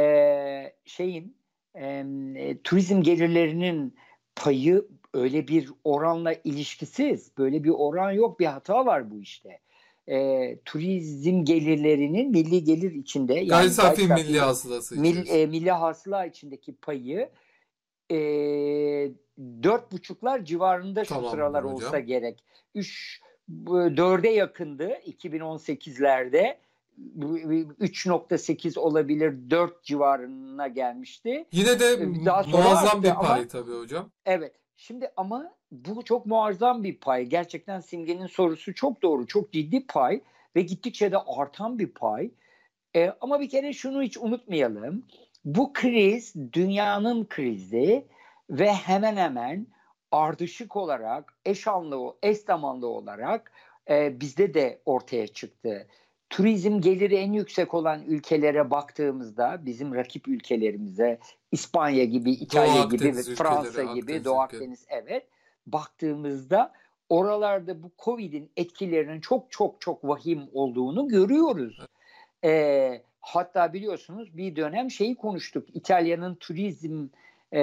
şeyin 0.85 1.35
e, 1.75 2.57
turizm 2.63 3.01
gelirlerinin 3.01 3.95
payı 4.35 4.85
öyle 5.13 5.47
bir 5.47 5.69
oranla 5.83 6.33
ilişkisiz. 6.33 7.31
Böyle 7.37 7.63
bir 7.63 7.73
oran 7.75 8.11
yok. 8.11 8.39
Bir 8.39 8.45
hata 8.45 8.85
var 8.85 9.11
bu 9.11 9.19
işte. 9.19 9.59
E, 10.07 10.57
turizm 10.65 11.45
gelirlerinin 11.45 12.31
milli 12.31 12.63
gelir 12.63 12.91
içinde 12.91 13.33
yani 13.33 13.47
Gayri 13.47 13.69
safi 13.69 14.07
milli 14.07 14.39
hasılası 14.39 14.99
mil, 14.99 15.27
e, 15.27 15.45
milli 15.45 15.71
hasıla 15.71 16.25
içindeki 16.25 16.75
payı 16.75 17.29
e, 18.11 18.17
dört 19.63 19.91
buçuklar 19.91 20.45
civarında 20.45 21.05
şu 21.05 21.13
Tamam 21.13 21.31
sıralar 21.31 21.63
hocam. 21.63 21.75
olsa 21.75 21.99
gerek. 21.99 22.43
Üç, 22.75 23.21
dörde 23.97 24.29
yakındı 24.29 24.89
2018'lerde. 25.05 26.57
Bu- 26.97 27.37
3.8 27.39 28.79
olabilir 28.79 29.33
4 29.49 29.83
civarına 29.83 30.67
gelmişti. 30.67 31.45
Yine 31.51 31.79
de 31.79 31.99
Daha 32.25 32.43
sonra 32.43 32.63
muazzam 32.63 33.03
bir 33.03 33.09
ama- 33.09 33.21
pay 33.21 33.47
tabii 33.47 33.71
hocam. 33.79 34.11
Evet. 34.25 34.55
Şimdi 34.77 35.11
ama 35.17 35.53
bu 35.71 36.03
çok 36.03 36.25
muazzam 36.25 36.83
bir 36.83 36.99
pay. 36.99 37.25
Gerçekten 37.25 37.79
Simge'nin 37.79 38.27
sorusu 38.27 38.73
çok 38.75 39.01
doğru. 39.01 39.27
Çok 39.27 39.51
ciddi 39.51 39.85
pay 39.87 40.21
ve 40.55 40.61
gittikçe 40.61 41.11
de 41.11 41.17
artan 41.17 41.79
bir 41.79 41.87
pay. 41.87 42.31
E, 42.95 43.13
ama 43.21 43.39
bir 43.39 43.49
kere 43.49 43.73
şunu 43.73 44.01
hiç 44.01 44.17
unutmayalım. 44.17 45.05
Bu 45.45 45.73
kriz 45.73 46.33
dünyanın 46.53 47.25
krizi 47.25 48.07
ve 48.49 48.73
hemen 48.73 49.15
hemen 49.15 49.67
ardışık 50.11 50.75
olarak, 50.75 51.33
eş 51.45 51.67
anlı, 51.67 52.15
eş 52.23 52.37
zamanlı 52.37 52.87
olarak 52.87 53.51
e, 53.89 54.19
bizde 54.19 54.53
de 54.53 54.81
ortaya 54.85 55.27
çıktı. 55.27 55.87
Turizm 56.29 56.81
geliri 56.81 57.15
en 57.15 57.33
yüksek 57.33 57.73
olan 57.73 58.03
ülkelere 58.03 58.71
baktığımızda 58.71 59.61
bizim 59.65 59.95
rakip 59.95 60.27
ülkelerimize 60.27 61.19
İspanya 61.51 62.03
gibi, 62.03 62.31
İtalya 62.31 62.83
gibi 62.83 62.95
Akdeniz 62.95 63.27
ve 63.27 63.31
ülkeleri, 63.31 63.35
Fransa 63.35 63.83
gibi 63.83 64.01
Akdeniz 64.01 64.25
Doğu. 64.25 64.39
Akdeniz 64.39 64.85
evet 64.89 65.27
baktığımızda 65.67 66.73
oralarda 67.09 67.83
bu 67.83 67.91
Covid'in 67.99 68.51
etkilerinin 68.57 69.21
çok 69.21 69.51
çok 69.51 69.81
çok 69.81 70.07
vahim 70.07 70.49
olduğunu 70.53 71.07
görüyoruz. 71.07 71.79
Ee, 72.43 73.01
hatta 73.23 73.73
biliyorsunuz 73.73 74.37
bir 74.37 74.55
dönem 74.55 74.91
şeyi 74.91 75.15
konuştuk. 75.15 75.67
İtalya'nın 75.73 76.35
turizm 76.35 77.07
e, 77.53 77.61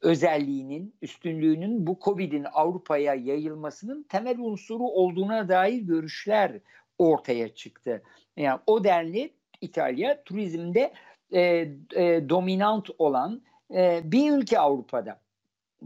özelliğinin, 0.00 0.94
üstünlüğünün 1.02 1.86
bu 1.86 1.98
Covid'in 2.04 2.46
Avrupa'ya 2.52 3.14
yayılmasının 3.14 4.02
temel 4.02 4.38
unsuru 4.38 4.84
olduğuna 4.84 5.48
dair 5.48 5.78
görüşler 5.78 6.60
ortaya 6.98 7.54
çıktı. 7.54 8.02
Yani 8.36 8.60
o 8.66 8.84
denli 8.84 9.32
İtalya 9.60 10.24
turizmde 10.24 10.92
e, 11.32 11.40
e, 11.96 12.28
dominant 12.28 12.90
olan 12.98 13.42
e, 13.74 14.00
bir 14.04 14.32
ülke 14.32 14.58
Avrupa'da. 14.58 15.20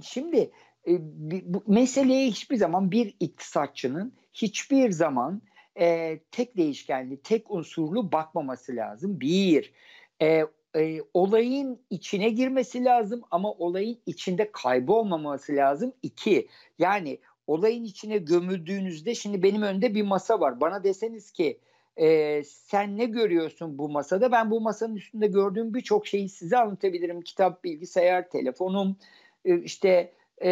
Şimdi 0.03 0.51
e, 0.87 0.93
bu 1.55 1.63
meseleye 1.67 2.29
hiçbir 2.29 2.57
zaman 2.57 2.91
bir 2.91 3.15
iktisatçının 3.21 4.13
hiçbir 4.33 4.91
zaman 4.91 5.43
e, 5.79 6.19
tek 6.31 6.57
değişkenli, 6.57 7.23
tek 7.23 7.51
unsurlu 7.51 8.13
bakmaması 8.13 8.77
lazım. 8.77 9.21
Bir, 9.21 9.73
e, 10.23 10.45
e, 10.77 11.01
olayın 11.15 11.81
içine 11.91 12.29
girmesi 12.29 12.85
lazım 12.85 13.23
ama 13.31 13.53
olayın 13.53 13.99
içinde 14.07 14.53
kaybolmaması 14.53 15.57
lazım. 15.57 15.93
İki, 16.03 16.49
yani 16.79 17.19
olayın 17.47 17.85
içine 17.85 18.19
gömüldüğünüzde 18.19 19.15
şimdi 19.15 19.43
benim 19.43 19.63
önümde 19.63 19.95
bir 19.95 20.03
masa 20.03 20.41
var. 20.41 20.61
Bana 20.61 20.85
deseniz 20.85 21.31
ki 21.31 21.59
e, 21.97 22.43
sen 22.45 22.99
ne 22.99 23.05
görüyorsun 23.05 23.79
bu 23.79 23.89
masada? 23.89 24.33
Ben 24.33 24.51
bu 24.51 24.61
masanın 24.61 24.97
üstünde 24.97 25.27
gördüğüm 25.27 25.75
birçok 25.75 26.07
şeyi 26.07 26.29
size 26.29 26.59
anlatabilirim. 26.59 27.23
Kitap, 27.23 27.65
bilgisayar, 27.65 28.31
telefonum, 28.31 28.97
e, 29.45 29.59
işte 29.59 30.13
e, 30.43 30.51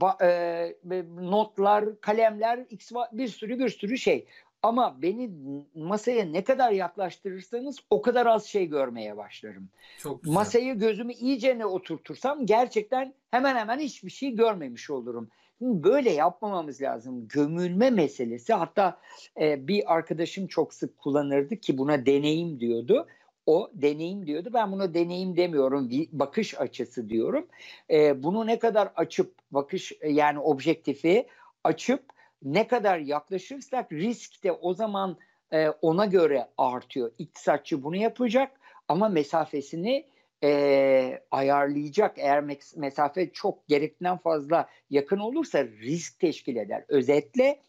ba- 0.00 0.24
e, 0.24 1.04
notlar, 1.30 2.00
kalemler, 2.00 2.66
bir 3.12 3.28
sürü 3.28 3.58
bir 3.58 3.68
sürü 3.68 3.98
şey. 3.98 4.26
Ama 4.62 5.02
beni 5.02 5.30
masaya 5.74 6.24
ne 6.24 6.44
kadar 6.44 6.72
yaklaştırırsanız 6.72 7.76
o 7.90 8.02
kadar 8.02 8.26
az 8.26 8.44
şey 8.44 8.66
görmeye 8.66 9.16
başlarım. 9.16 9.68
Çok 9.98 10.22
güzel. 10.22 10.34
Masayı 10.34 10.78
gözümü 10.78 11.12
iyice 11.12 11.58
ne 11.58 11.66
oturtursam 11.66 12.46
gerçekten 12.46 13.14
hemen 13.30 13.56
hemen 13.56 13.78
hiçbir 13.78 14.10
şey 14.10 14.30
görmemiş 14.30 14.90
olurum. 14.90 15.28
Şimdi 15.58 15.84
böyle 15.84 16.10
yapmamamız 16.10 16.82
lazım. 16.82 17.28
Gömülme 17.28 17.90
meselesi 17.90 18.52
hatta 18.54 18.98
e, 19.40 19.68
bir 19.68 19.94
arkadaşım 19.94 20.46
çok 20.46 20.74
sık 20.74 20.98
kullanırdı 20.98 21.56
ki 21.56 21.78
buna 21.78 22.06
deneyim 22.06 22.60
diyordu. 22.60 23.06
O 23.46 23.70
deneyim 23.74 24.26
diyordu. 24.26 24.50
Ben 24.52 24.72
buna 24.72 24.94
deneyim 24.94 25.36
demiyorum. 25.36 25.90
Bakış 26.12 26.60
açısı 26.60 27.08
diyorum. 27.08 27.46
E, 27.90 28.22
bunu 28.22 28.46
ne 28.46 28.58
kadar 28.58 28.92
açıp 28.96 29.34
bakış 29.50 29.92
yani 30.08 30.38
objektifi 30.38 31.26
açıp 31.64 32.02
ne 32.42 32.66
kadar 32.66 32.98
yaklaşırsak 32.98 33.92
risk 33.92 34.44
de 34.44 34.52
o 34.52 34.74
zaman 34.74 35.16
e, 35.52 35.68
ona 35.68 36.06
göre 36.06 36.46
artıyor. 36.58 37.12
İktisatçı 37.18 37.82
bunu 37.82 37.96
yapacak 37.96 38.60
ama 38.88 39.08
mesafesini 39.08 40.06
e, 40.44 41.22
ayarlayacak. 41.30 42.18
Eğer 42.18 42.42
mes- 42.42 42.78
mesafe 42.78 43.30
çok 43.32 43.68
gerektiğinden 43.68 44.18
fazla 44.18 44.68
yakın 44.90 45.18
olursa 45.18 45.64
risk 45.64 46.18
teşkil 46.18 46.56
eder. 46.56 46.84
Özetle 46.88 47.60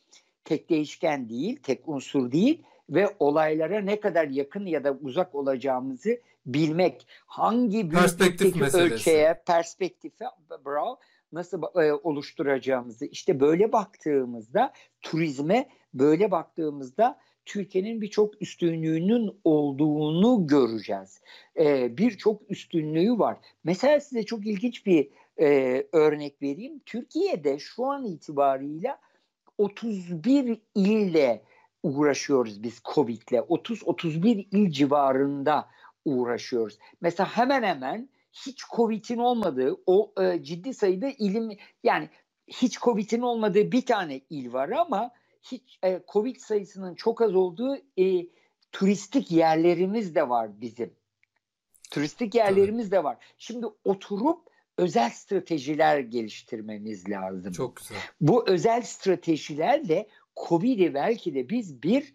tek 0.46 0.70
değişken 0.70 1.30
değil, 1.30 1.60
tek 1.64 1.88
unsur 1.90 2.32
değil 2.32 2.62
ve 2.90 3.10
olaylara 3.20 3.82
ne 3.82 4.00
kadar 4.00 4.28
yakın 4.28 4.66
ya 4.66 4.84
da 4.84 4.92
uzak 5.02 5.36
olacağımızı 5.36 6.20
bilmek. 6.46 7.08
Hangi 7.26 7.90
Perspektif 7.90 8.40
büyüklükteki 8.40 8.60
meselesi. 8.60 8.94
ölçeğe, 8.94 9.42
perspektife 9.48 10.26
bravo, 10.66 11.00
nasıl 11.32 11.64
e, 11.82 11.94
oluşturacağımızı 11.94 13.06
işte 13.06 13.40
böyle 13.40 13.72
baktığımızda 13.72 14.74
turizme 15.02 15.70
böyle 15.94 16.32
baktığımızda 16.32 17.20
Türkiye'nin 17.46 18.02
birçok 18.02 18.42
üstünlüğünün 18.42 19.40
olduğunu 19.44 20.48
göreceğiz. 20.48 21.22
Ee, 21.60 21.98
birçok 21.98 22.42
üstünlüğü 22.52 23.20
var. 23.20 23.38
Mesela 23.64 24.00
size 24.00 24.24
çok 24.24 24.48
ilginç 24.48 24.86
bir 24.86 25.10
e, 25.40 25.84
örnek 25.92 26.42
vereyim. 26.42 26.80
Türkiye'de 26.86 27.60
şu 27.60 27.86
an 27.86 28.06
itibarıyla 28.06 29.00
31 29.58 30.62
ille 30.76 31.44
uğraşıyoruz 31.84 32.64
biz 32.64 32.82
Covid'le. 32.94 33.38
30-31 33.50 34.48
il 34.52 34.72
civarında 34.72 35.68
uğraşıyoruz. 36.06 36.78
Mesela 37.02 37.38
hemen 37.38 37.64
hemen 37.64 38.10
hiç 38.34 38.64
Covid'in 38.76 39.18
olmadığı 39.18 39.78
o 39.86 40.14
e, 40.22 40.44
ciddi 40.44 40.74
sayıda 40.74 41.10
ilim 41.10 41.58
yani 41.84 42.10
hiç 42.48 42.80
Covid'in 42.80 43.22
olmadığı 43.22 43.72
bir 43.72 43.86
tane 43.86 44.22
il 44.30 44.54
var 44.54 44.70
ama 44.70 45.12
hiç 45.42 45.80
e, 45.84 46.02
Covid 46.08 46.36
sayısının 46.36 46.96
çok 46.96 47.22
az 47.22 47.36
olduğu 47.36 47.78
e, 47.98 48.28
turistik 48.72 49.32
yerlerimiz 49.32 50.16
de 50.16 50.30
var 50.30 50.62
bizim. 50.62 50.94
Turistik 51.92 52.36
yerlerimiz 52.36 52.92
de 52.92 53.04
var. 53.04 53.18
Şimdi 53.38 53.66
oturup 53.86 54.48
özel 54.78 55.10
stratejiler 55.10 56.00
geliştirmemiz 56.00 57.10
lazım. 57.10 57.52
Çok 57.52 57.76
güzel. 57.76 57.98
Bu 58.22 58.50
özel 58.50 58.82
stratejilerle 58.82 60.08
Covid'i 60.48 60.94
belki 60.94 61.36
de 61.36 61.50
biz 61.50 61.84
bir 61.84 62.14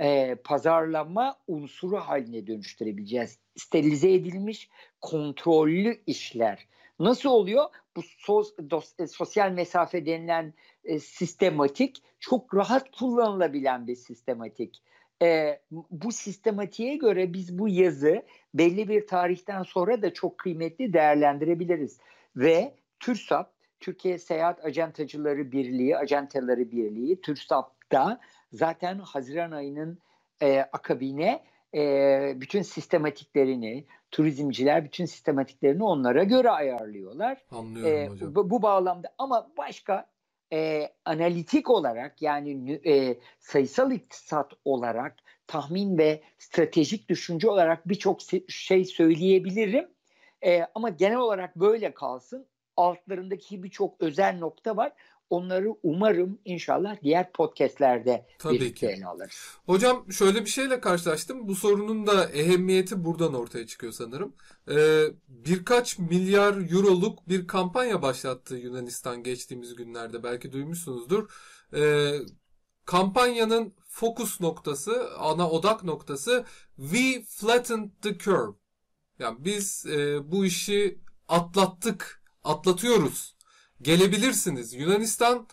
e, 0.00 0.34
pazarlama 0.44 1.36
unsuru 1.48 1.96
haline 1.96 2.46
dönüştürebileceğiz. 2.46 3.38
Sterilize 3.56 4.12
edilmiş 4.12 4.68
kontrollü 5.00 6.02
işler. 6.06 6.66
Nasıl 6.98 7.28
oluyor? 7.28 7.64
Bu 7.96 8.02
sos, 8.02 8.54
dos, 8.70 8.94
e, 8.98 9.06
sosyal 9.06 9.50
mesafe 9.50 10.06
denilen 10.06 10.54
e, 10.84 10.98
sistematik 10.98 12.02
çok 12.20 12.54
rahat 12.54 12.96
kullanılabilen 12.96 13.86
bir 13.86 13.94
sistematik. 13.96 14.82
E, 15.22 15.60
bu 15.70 16.12
sistematiğe 16.12 16.96
göre 16.96 17.32
biz 17.32 17.58
bu 17.58 17.68
yazı 17.68 18.22
belli 18.54 18.88
bir 18.88 19.06
tarihten 19.06 19.62
sonra 19.62 20.02
da 20.02 20.14
çok 20.14 20.38
kıymetli 20.38 20.92
değerlendirebiliriz. 20.92 21.98
Ve 22.36 22.74
TÜRSAP, 23.00 23.52
Türkiye 23.80 24.18
Seyahat 24.18 24.64
Acentacıları 24.64 25.52
Birliği, 25.52 25.96
Acenteleri 25.96 26.72
Birliği, 26.72 27.20
TÜRSAP'ta 27.20 28.20
zaten 28.52 28.98
Haziran 28.98 29.50
ayının 29.50 29.98
e, 30.42 30.60
akabine 30.72 31.44
e, 31.74 32.32
bütün 32.36 32.62
sistematiklerini, 32.62 33.84
turizmciler 34.10 34.84
bütün 34.84 35.04
sistematiklerini 35.04 35.84
onlara 35.84 36.24
göre 36.24 36.50
ayarlıyorlar. 36.50 37.44
Anlıyorum 37.50 37.92
E, 37.92 38.08
hocam. 38.08 38.34
bu, 38.34 38.50
bu 38.50 38.62
bağlamda 38.62 39.08
ama 39.18 39.50
başka 39.58 40.06
e, 40.52 40.88
analitik 41.04 41.70
olarak 41.70 42.22
yani 42.22 42.80
e, 42.86 43.18
sayısal 43.38 43.92
iktisat 43.92 44.52
olarak 44.64 45.16
tahmin 45.46 45.98
ve 45.98 46.22
stratejik 46.38 47.08
düşünce 47.08 47.50
olarak 47.50 47.88
birçok 47.88 48.18
şey 48.48 48.84
söyleyebilirim. 48.84 49.88
E, 50.44 50.66
ama 50.74 50.88
genel 50.88 51.16
olarak 51.18 51.56
böyle 51.56 51.94
kalsın. 51.94 52.46
Altlarındaki 52.76 53.62
birçok 53.62 54.00
özel 54.00 54.38
nokta 54.38 54.76
var. 54.76 54.92
Onları 55.30 55.74
umarım 55.82 56.38
inşallah 56.44 56.96
diğer 57.02 57.32
podcastlerde 57.32 58.26
Tabii 58.38 58.74
ele 58.82 59.06
alırız. 59.06 59.58
Hocam 59.66 60.12
şöyle 60.12 60.40
bir 60.40 60.50
şeyle 60.50 60.80
karşılaştım. 60.80 61.48
Bu 61.48 61.54
sorunun 61.54 62.06
da 62.06 62.28
ehemmiyeti 62.28 63.04
buradan 63.04 63.34
ortaya 63.34 63.66
çıkıyor 63.66 63.92
sanırım. 63.92 64.34
Ee, 64.70 65.04
birkaç 65.28 65.98
milyar 65.98 66.72
euroluk 66.72 67.28
bir 67.28 67.46
kampanya 67.46 68.02
başlattı 68.02 68.56
Yunanistan 68.56 69.22
geçtiğimiz 69.22 69.74
günlerde. 69.74 70.22
Belki 70.22 70.52
duymuşsunuzdur. 70.52 71.30
Ee, 71.74 72.12
kampanyanın 72.84 73.74
fokus 73.88 74.40
noktası, 74.40 75.10
ana 75.18 75.50
odak 75.50 75.84
noktası 75.84 76.44
We 76.76 77.24
flattened 77.28 77.90
the 78.02 78.18
curve. 78.18 78.56
Yani 79.18 79.44
biz 79.44 79.86
e, 79.86 80.30
bu 80.32 80.44
işi 80.44 80.98
atlattık, 81.28 82.22
atlatıyoruz. 82.44 83.35
Gelebilirsiniz. 83.82 84.74
Yunanistan 84.74 85.48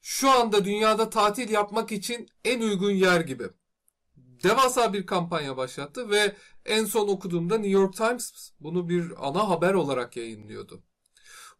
şu 0.00 0.30
anda 0.30 0.64
dünyada 0.64 1.10
tatil 1.10 1.50
yapmak 1.50 1.92
için 1.92 2.28
en 2.44 2.60
uygun 2.60 2.90
yer 2.90 3.20
gibi. 3.20 3.44
Devasa 4.16 4.92
bir 4.92 5.06
kampanya 5.06 5.56
başlattı 5.56 6.10
ve 6.10 6.36
en 6.64 6.84
son 6.84 7.08
okuduğumda 7.08 7.58
New 7.58 7.70
York 7.70 7.96
Times 7.96 8.52
bunu 8.60 8.88
bir 8.88 9.28
ana 9.28 9.48
haber 9.48 9.74
olarak 9.74 10.16
yayınlıyordu. 10.16 10.82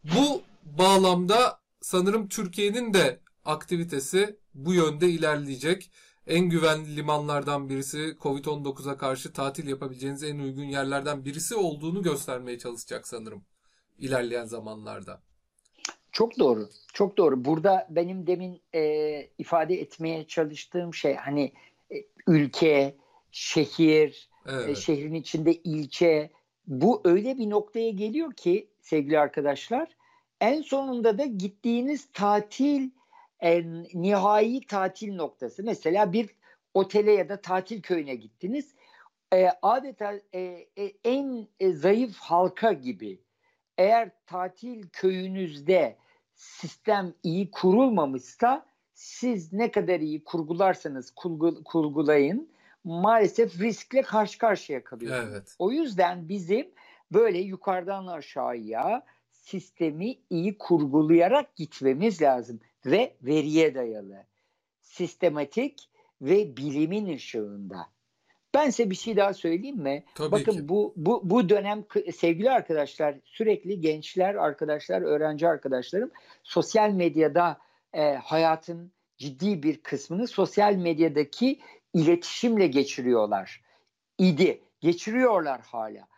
Bu 0.05 0.43
bağlamda 0.65 1.61
sanırım 1.81 2.29
Türkiye'nin 2.29 2.95
de 2.95 3.21
aktivitesi 3.45 4.39
bu 4.55 4.75
yönde 4.75 5.11
ilerleyecek. 5.11 5.91
En 6.27 6.49
güvenli 6.49 6.97
limanlardan 6.97 7.69
birisi 7.69 8.17
Covid-19'a 8.21 8.97
karşı 8.97 9.33
tatil 9.33 9.69
yapabileceğiniz 9.69 10.23
en 10.23 10.39
uygun 10.39 10.65
yerlerden 10.65 11.25
birisi 11.25 11.55
olduğunu 11.55 12.03
göstermeye 12.03 12.59
çalışacak 12.59 13.09
sanırım 13.09 13.45
ilerleyen 13.99 14.45
zamanlarda. 14.45 15.30
Çok 16.13 16.39
doğru. 16.39 16.69
Çok 16.93 17.17
doğru. 17.19 17.45
Burada 17.45 17.87
benim 17.91 18.27
demin 18.27 18.61
e, 18.75 19.29
ifade 19.39 19.81
etmeye 19.81 20.27
çalıştığım 20.27 20.95
şey 20.95 21.15
hani 21.15 21.53
e, 21.93 21.97
ülke, 22.27 22.95
şehir, 23.31 24.29
e, 24.47 24.53
evet. 24.53 24.69
e, 24.69 24.75
şehrin 24.75 25.15
içinde 25.15 25.55
ilçe 25.55 26.31
bu 26.67 27.01
öyle 27.05 27.39
bir 27.39 27.51
noktaya 27.51 27.91
geliyor 27.91 28.33
ki 28.33 28.71
sevgili 28.81 29.19
arkadaşlar 29.19 29.89
en 30.41 30.63
sonunda 30.63 31.19
da 31.19 31.25
gittiğiniz 31.25 32.13
tatil 32.13 32.91
e, 33.41 33.63
nihai 33.95 34.61
tatil 34.61 35.15
noktası. 35.15 35.63
Mesela 35.65 36.13
bir 36.13 36.31
otele 36.75 37.13
ya 37.13 37.29
da 37.29 37.41
tatil 37.41 37.83
köyüne 37.83 38.15
gittiniz. 38.15 38.75
E, 39.35 39.49
adeta 39.63 40.15
e, 40.35 40.41
e, 40.77 40.93
en 41.05 41.49
e, 41.61 41.73
zayıf 41.73 42.17
halka 42.17 42.73
gibi. 42.73 43.21
Eğer 43.81 44.11
tatil 44.27 44.89
köyünüzde 44.93 45.97
sistem 46.35 47.15
iyi 47.23 47.51
kurulmamışsa 47.51 48.67
siz 48.95 49.53
ne 49.53 49.71
kadar 49.71 50.01
iyi 50.01 50.25
kurgularsanız 50.25 51.11
kurgu, 51.11 51.65
kurgulayın 51.65 52.51
maalesef 52.85 53.61
riskle 53.61 54.03
karşı 54.03 54.39
karşıya 54.39 54.85
kalıyorsunuz. 54.85 55.33
Evet. 55.33 55.57
O 55.59 55.73
yüzden 55.73 56.29
bizim 56.29 56.69
böyle 57.13 57.39
yukarıdan 57.39 58.07
aşağıya 58.07 59.07
sistemi 59.33 60.19
iyi 60.31 60.59
kurgulayarak 60.59 61.57
gitmemiz 61.57 62.23
lazım 62.23 62.61
ve 62.87 63.17
veriye 63.23 63.75
dayalı, 63.75 64.25
sistematik 64.83 65.91
ve 66.23 66.57
bilimin 66.57 67.15
ışığında. 67.15 67.87
Ben 68.55 68.71
size 68.71 68.91
bir 68.91 68.95
şey 68.95 69.17
daha 69.17 69.35
söyleyeyim 69.35 69.77
mi? 69.77 70.05
Tabii 70.15 70.33
Bakın 70.33 70.53
ki. 70.53 70.69
bu 70.69 70.95
bu 70.97 71.21
bu 71.25 71.49
dönem 71.49 71.85
sevgili 72.15 72.51
arkadaşlar 72.51 73.15
sürekli 73.25 73.81
gençler 73.81 74.35
arkadaşlar, 74.35 75.03
öğrenci 75.03 75.49
arkadaşlarım 75.49 76.11
sosyal 76.43 76.91
medyada 76.91 77.59
e, 77.93 78.15
hayatın 78.15 78.93
ciddi 79.19 79.63
bir 79.63 79.83
kısmını 79.83 80.29
sosyal 80.29 80.75
medyadaki 80.75 81.61
iletişimle 81.95 82.67
geçiriyorlar. 82.67 83.63
İdi, 84.19 84.61
geçiriyorlar 84.81 85.61
hala. 85.61 86.09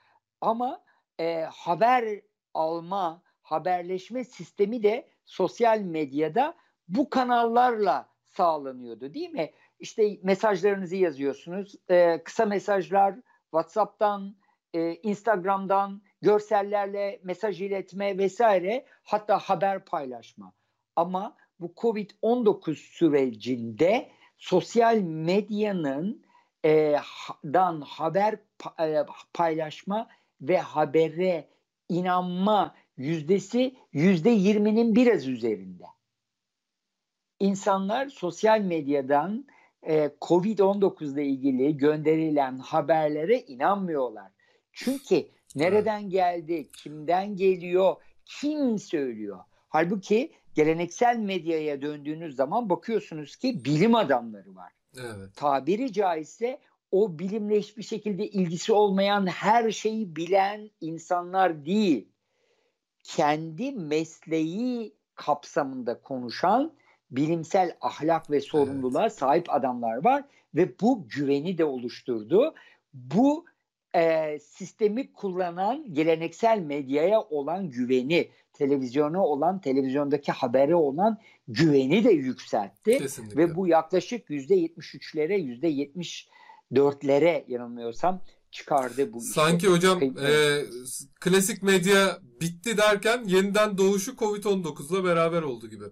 Ama 0.41 0.83
e, 1.21 1.47
haber 1.53 2.21
alma, 2.55 3.23
haberleşme 3.43 4.25
sistemi 4.25 4.83
de 4.83 5.09
sosyal 5.25 5.79
medyada 5.79 6.55
bu 6.89 7.11
kanallarla 7.11 8.09
sağlanıyordu 8.25 9.15
değil 9.15 9.31
mi? 9.31 9.53
İşte 9.83 10.19
mesajlarınızı 10.23 10.97
yazıyorsunuz. 10.97 11.75
E, 11.91 12.23
kısa 12.25 12.47
mesajlar 12.47 13.15
WhatsApp'tan, 13.51 14.37
e, 14.75 14.95
Instagram'dan, 14.95 16.03
görsellerle 16.21 17.21
mesaj 17.25 17.63
iletme 17.63 18.19
vesaire 18.19 18.87
hatta 19.03 19.39
haber 19.39 19.85
paylaşma. 19.85 20.53
Ama 20.97 21.37
bu 21.61 21.73
Covid-19 21.77 22.75
sürecinde 22.75 24.11
sosyal 24.39 24.97
medyanın 24.99 26.25
e, 26.65 26.97
dan 27.45 27.81
haber 27.81 28.35
e, 28.81 29.07
paylaşma 29.35 30.09
ve 30.41 30.59
habere 30.59 31.49
inanma 31.89 32.75
yüzdesi 32.97 33.77
yüzde 33.93 34.31
yirminin 34.31 34.97
biraz 34.97 35.29
üzerinde. 35.29 35.85
İnsanlar 37.41 38.07
sosyal 38.07 38.61
medyadan 38.61 39.47
e, 39.83 40.11
Covid-19 40.21 41.13
ile 41.13 41.27
ilgili 41.27 41.77
gönderilen 41.77 42.59
haberlere 42.59 43.41
inanmıyorlar. 43.41 44.33
Çünkü 44.73 45.27
nereden 45.55 46.11
geldi, 46.11 46.69
kimden 46.83 47.37
geliyor, 47.37 47.97
kim 48.25 48.79
söylüyor? 48.79 49.39
Halbuki 49.69 50.33
geleneksel 50.55 51.17
medyaya 51.17 51.83
döndüğünüz 51.83 52.37
zaman 52.37 52.71
bakıyorsunuz 52.71 53.37
ki 53.37 53.65
bilim 53.65 53.95
adamları 53.95 54.55
var. 54.55 54.73
Evet. 54.99 55.37
Tabiri 55.37 55.93
caizse 55.93 56.61
o 56.91 57.19
bilimle 57.19 57.59
hiçbir 57.59 57.83
şekilde 57.83 58.29
ilgisi 58.29 58.73
olmayan 58.73 59.27
her 59.27 59.71
şeyi 59.71 60.17
bilen 60.17 60.71
insanlar 60.81 61.65
değil. 61.65 62.09
Kendi 63.05 63.73
mesleği 63.73 64.95
kapsamında 65.15 66.01
konuşan 66.01 66.73
bilimsel 67.13 67.77
ahlak 67.81 68.31
ve 68.31 68.41
sorumluluğa 68.41 69.03
evet. 69.03 69.13
sahip 69.13 69.55
adamlar 69.55 70.05
var 70.05 70.25
ve 70.55 70.81
bu 70.81 71.09
güveni 71.09 71.59
de 71.59 71.65
oluşturdu. 71.65 72.55
Bu 72.95 73.45
e, 73.97 74.39
sistemi 74.39 75.13
kullanan 75.13 75.95
geleneksel 75.95 76.59
medyaya 76.59 77.21
olan 77.21 77.71
güveni, 77.71 78.29
televizyona 78.53 79.27
olan, 79.27 79.61
televizyondaki 79.61 80.33
habere 80.33 80.75
olan 80.75 81.19
güveni 81.49 82.05
de 82.05 82.11
yükseltti. 82.11 82.99
Kesinlikle. 82.99 83.37
Ve 83.37 83.57
bu 83.57 83.69
yaklaşık 83.69 84.31
yüzde 84.31 84.55
73'lere, 84.55 85.41
yüzde 85.41 85.71
74'lere 86.73 87.45
yanılmıyorsam 87.49 88.21
çıkardı 88.51 89.13
bu 89.13 89.19
işi. 89.19 89.33
Sanki 89.33 89.69
hocam 89.69 90.03
e, 90.03 90.61
klasik 91.21 91.63
medya 91.63 92.19
bitti 92.41 92.77
derken 92.77 93.25
yeniden 93.27 93.79
doğuşu 93.79 94.13
Covid-19'la 94.13 95.05
beraber 95.05 95.43
oldu 95.43 95.71
gibi. 95.71 95.85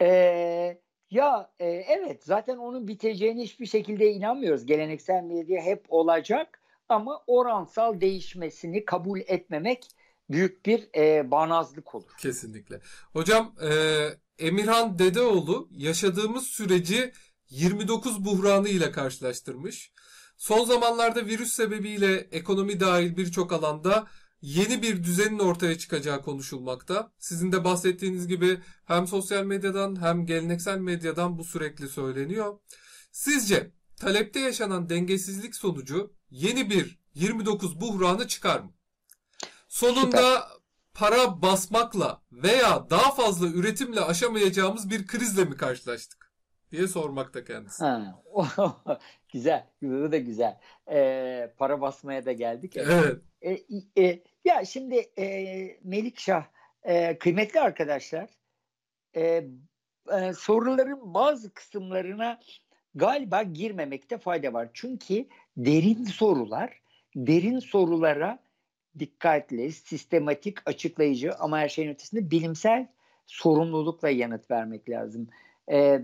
Ee, 0.00 0.80
ya 1.10 1.50
e, 1.60 1.66
evet 1.66 2.24
zaten 2.24 2.56
onun 2.56 2.88
biteceğine 2.88 3.42
hiçbir 3.42 3.66
şekilde 3.66 4.12
inanmıyoruz. 4.12 4.66
Geleneksel 4.66 5.22
medya 5.22 5.62
hep 5.62 5.84
olacak 5.88 6.60
ama 6.88 7.22
oransal 7.26 8.00
değişmesini 8.00 8.84
kabul 8.84 9.20
etmemek 9.20 9.86
büyük 10.30 10.66
bir 10.66 10.88
e, 10.96 11.30
bağnazlık 11.30 11.94
olur. 11.94 12.10
Kesinlikle. 12.18 12.80
Hocam 13.12 13.54
e, 13.62 13.70
Emirhan 14.38 14.98
Dedeoğlu 14.98 15.68
yaşadığımız 15.70 16.46
süreci 16.46 17.12
29 17.50 18.24
buhranı 18.24 18.68
ile 18.68 18.92
karşılaştırmış. 18.92 19.92
Son 20.36 20.64
zamanlarda 20.64 21.26
virüs 21.26 21.52
sebebiyle 21.52 22.14
ekonomi 22.16 22.80
dahil 22.80 23.16
birçok 23.16 23.52
alanda 23.52 24.06
yeni 24.42 24.82
bir 24.82 25.04
düzenin 25.04 25.38
ortaya 25.38 25.78
çıkacağı 25.78 26.22
konuşulmakta. 26.22 27.12
Sizin 27.18 27.52
de 27.52 27.64
bahsettiğiniz 27.64 28.28
gibi 28.28 28.60
hem 28.84 29.06
sosyal 29.06 29.44
medyadan 29.44 30.02
hem 30.02 30.26
geleneksel 30.26 30.78
medyadan 30.78 31.38
bu 31.38 31.44
sürekli 31.44 31.88
söyleniyor. 31.88 32.58
Sizce 33.12 33.70
talepte 33.96 34.40
yaşanan 34.40 34.88
dengesizlik 34.88 35.56
sonucu 35.56 36.14
yeni 36.30 36.70
bir 36.70 36.98
29 37.14 37.80
buhranı 37.80 38.28
çıkar 38.28 38.60
mı? 38.60 38.72
Sonunda 39.68 40.48
para 40.94 41.42
basmakla 41.42 42.22
veya 42.32 42.90
daha 42.90 43.14
fazla 43.14 43.46
üretimle 43.46 44.00
aşamayacağımız 44.00 44.90
bir 44.90 45.06
krizle 45.06 45.44
mi 45.44 45.56
karşılaştık? 45.56 46.20
diye 46.72 46.88
sormakta 46.88 47.44
kendisi. 47.44 47.84
Ha. 47.84 48.22
güzel. 49.32 49.66
Bu 49.82 50.12
da 50.12 50.18
güzel. 50.18 50.58
Ee, 50.90 51.54
para 51.58 51.80
basmaya 51.80 52.26
da 52.26 52.32
geldik. 52.32 52.76
Evet. 52.76 53.18
E, 53.42 53.58
e, 54.02 54.22
ya 54.44 54.64
şimdi 54.64 54.96
e, 55.18 55.26
Melikşah 55.84 56.44
e, 56.82 57.18
kıymetli 57.18 57.60
arkadaşlar 57.60 58.30
e, 59.16 59.44
e, 60.12 60.32
soruların 60.32 61.14
bazı 61.14 61.54
kısımlarına 61.54 62.40
galiba 62.94 63.42
girmemekte 63.42 64.18
fayda 64.18 64.52
var. 64.52 64.68
Çünkü 64.74 65.26
derin 65.56 66.04
sorular, 66.04 66.80
derin 67.16 67.58
sorulara 67.58 68.38
dikkatli, 68.98 69.72
sistematik, 69.72 70.68
açıklayıcı 70.68 71.34
ama 71.34 71.58
her 71.58 71.68
şeyin 71.68 71.88
ötesinde 71.88 72.30
bilimsel 72.30 72.86
sorumlulukla 73.26 74.08
yanıt 74.08 74.50
vermek 74.50 74.90
lazım. 74.90 75.28
E, 75.70 76.00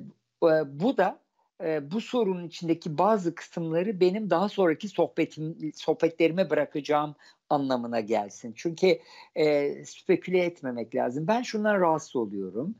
bu 0.66 0.97
da 0.97 1.26
e, 1.65 1.91
bu 1.91 2.01
sorunun 2.01 2.47
içindeki 2.47 2.99
bazı 2.99 3.35
kısımları 3.35 4.01
benim 4.01 4.31
daha 4.31 4.49
sonraki 4.49 4.89
sohbetim 4.89 5.73
sohbetlerime 5.75 6.51
bırakacağım 6.51 7.15
anlamına 7.51 8.01
gelsin. 8.01 8.53
Çünkü 8.57 8.99
e, 9.35 9.75
speküle 9.85 10.39
etmemek 10.39 10.95
lazım. 10.95 11.27
Ben 11.27 11.43
şundan 11.43 11.81
rahatsız 11.81 12.17
oluyorum. 12.17 12.75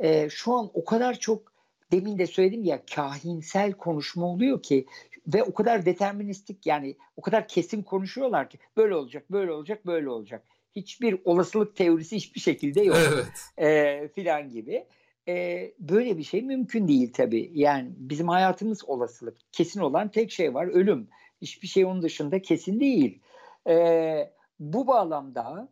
E, 0.00 0.28
şu 0.30 0.52
an 0.52 0.70
o 0.74 0.84
kadar 0.84 1.14
çok 1.18 1.52
demin 1.92 2.18
de 2.18 2.26
söyledim 2.26 2.64
ya 2.64 2.82
kahinsel 2.94 3.72
konuşma 3.72 4.26
oluyor 4.26 4.62
ki 4.62 4.86
ve 5.26 5.42
o 5.42 5.54
kadar 5.54 5.86
deterministik 5.86 6.66
yani 6.66 6.96
o 7.16 7.22
kadar 7.22 7.48
kesin 7.48 7.82
konuşuyorlar 7.82 8.50
ki 8.50 8.58
böyle 8.76 8.94
olacak, 8.94 9.30
böyle 9.30 9.52
olacak, 9.52 9.86
böyle 9.86 10.08
olacak. 10.08 10.44
Hiçbir 10.76 11.18
olasılık 11.24 11.76
teorisi 11.76 12.16
hiçbir 12.16 12.40
şekilde 12.40 12.82
yok. 12.82 12.96
Evet. 13.12 13.26
E, 13.58 14.08
filan 14.08 14.48
gibi. 14.48 14.86
E, 15.28 15.72
böyle 15.78 16.18
bir 16.18 16.22
şey 16.22 16.42
mümkün 16.42 16.88
değil 16.88 17.12
tabii. 17.12 17.50
Yani 17.54 17.90
bizim 17.96 18.28
hayatımız 18.28 18.88
olasılık. 18.88 19.36
Kesin 19.52 19.80
olan 19.80 20.10
tek 20.10 20.30
şey 20.30 20.54
var 20.54 20.66
ölüm. 20.66 21.08
Hiçbir 21.42 21.68
şey 21.68 21.84
onun 21.84 22.02
dışında 22.02 22.42
kesin 22.42 22.80
değil. 22.80 23.20
E, 23.68 24.32
bu 24.60 24.86
bağlamda 24.86 25.68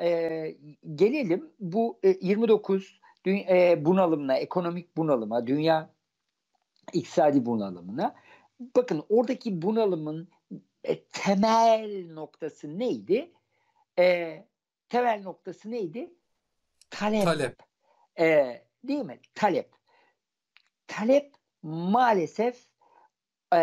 e, 0.00 0.56
gelelim 0.94 1.50
bu 1.60 1.98
e, 2.02 2.08
29 2.20 3.00
dü- 3.26 3.54
e, 3.56 3.84
bunalımına, 3.84 4.36
ekonomik 4.36 4.96
bunalıma, 4.96 5.46
dünya 5.46 5.90
iktisadi 6.92 7.46
bunalımına. 7.46 8.14
Bakın 8.76 9.04
oradaki 9.08 9.62
bunalımın 9.62 10.28
e, 10.84 11.02
temel 11.04 12.12
noktası 12.12 12.78
neydi? 12.78 13.32
E, 13.98 14.44
temel 14.88 15.22
noktası 15.22 15.70
neydi? 15.70 16.10
Talep. 16.90 17.24
Talep. 17.24 17.56
E, 18.18 18.62
değil 18.88 19.04
mi? 19.04 19.20
Talep. 19.34 19.70
Talep 20.86 21.32
maalesef 21.62 22.66
e, 23.54 23.58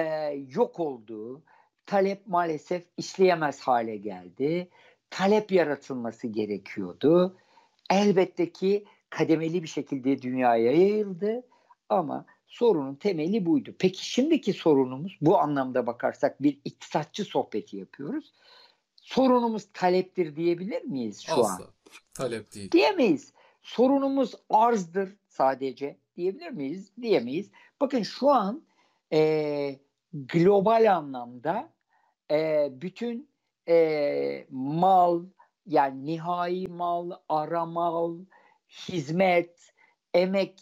yok 0.48 0.80
oldu. 0.80 1.44
Talep 1.86 2.28
maalesef 2.28 2.86
işleyemez 2.98 3.60
hale 3.60 3.98
geldi. 3.98 4.70
Talep 5.10 5.52
yaratılması 5.52 6.28
gerekiyordu. 6.28 7.38
Elbette 7.90 8.52
ki 8.52 8.86
kademeli 9.10 9.64
bir 9.64 9.68
şekilde 9.68 10.22
dünyaya 10.22 10.72
yayıldı 10.72 11.44
ama 11.90 12.26
sorunun 12.48 12.96
temeli 12.96 13.46
buydu. 13.46 13.76
Peki 13.80 14.06
şimdiki 14.06 14.54
sorunumuz 14.54 15.18
bu 15.22 15.40
anlamda 15.40 15.88
bakarsak 15.88 16.44
bir 16.44 16.60
iktisatçı 16.66 17.26
sohbeti 17.26 17.78
yapıyoruz. 17.78 18.34
Sorunumuz 18.96 19.68
taleptir 19.74 20.36
diyebilir 20.36 20.82
miyiz 20.82 21.22
şu 21.22 21.34
Asla. 21.34 21.64
an? 21.66 21.72
Talep 22.14 22.54
değil. 22.54 22.72
Diyemeyiz. 22.72 23.34
Sorunumuz 23.64 24.36
arzdır 24.50 25.16
sadece 25.28 25.98
diyebilir 26.16 26.50
miyiz? 26.50 26.92
Diyemeyiz. 27.02 27.52
Bakın 27.82 28.04
şu 28.04 28.30
an 28.30 28.64
e, 29.14 29.80
global 30.14 30.96
anlamda 30.96 31.70
e, 32.32 32.70
bütün 32.72 33.30
e, 33.68 34.48
mal 34.52 35.24
yani 35.66 36.06
nihai 36.06 36.68
mal, 36.68 37.12
ara 37.30 37.66
mal, 37.66 38.20
hizmet, 38.70 39.74
emek, 40.14 40.62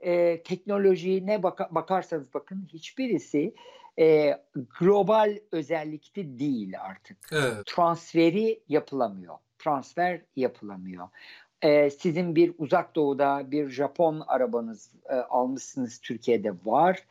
e, 0.00 0.42
teknoloji 0.42 1.26
ne 1.26 1.42
baka, 1.42 1.68
bakarsanız 1.70 2.34
bakın 2.34 2.68
hiçbirisi 2.72 3.54
e, 3.98 4.36
global 4.80 5.38
özellikte 5.52 6.38
değil 6.38 6.80
artık. 6.80 7.18
Evet. 7.32 7.66
Transferi 7.66 8.62
yapılamıyor. 8.68 9.34
Transfer 9.58 10.22
yapılamıyor. 10.36 11.08
E, 11.62 11.90
sizin 11.90 12.36
bir 12.36 12.54
uzak 12.58 12.96
doğuda 12.96 13.50
bir 13.50 13.68
Japon 13.68 14.22
arabanız 14.26 14.90
e, 15.08 15.14
almışsınız 15.14 15.98
Türkiye'de 15.98 16.52
var. 16.64 17.04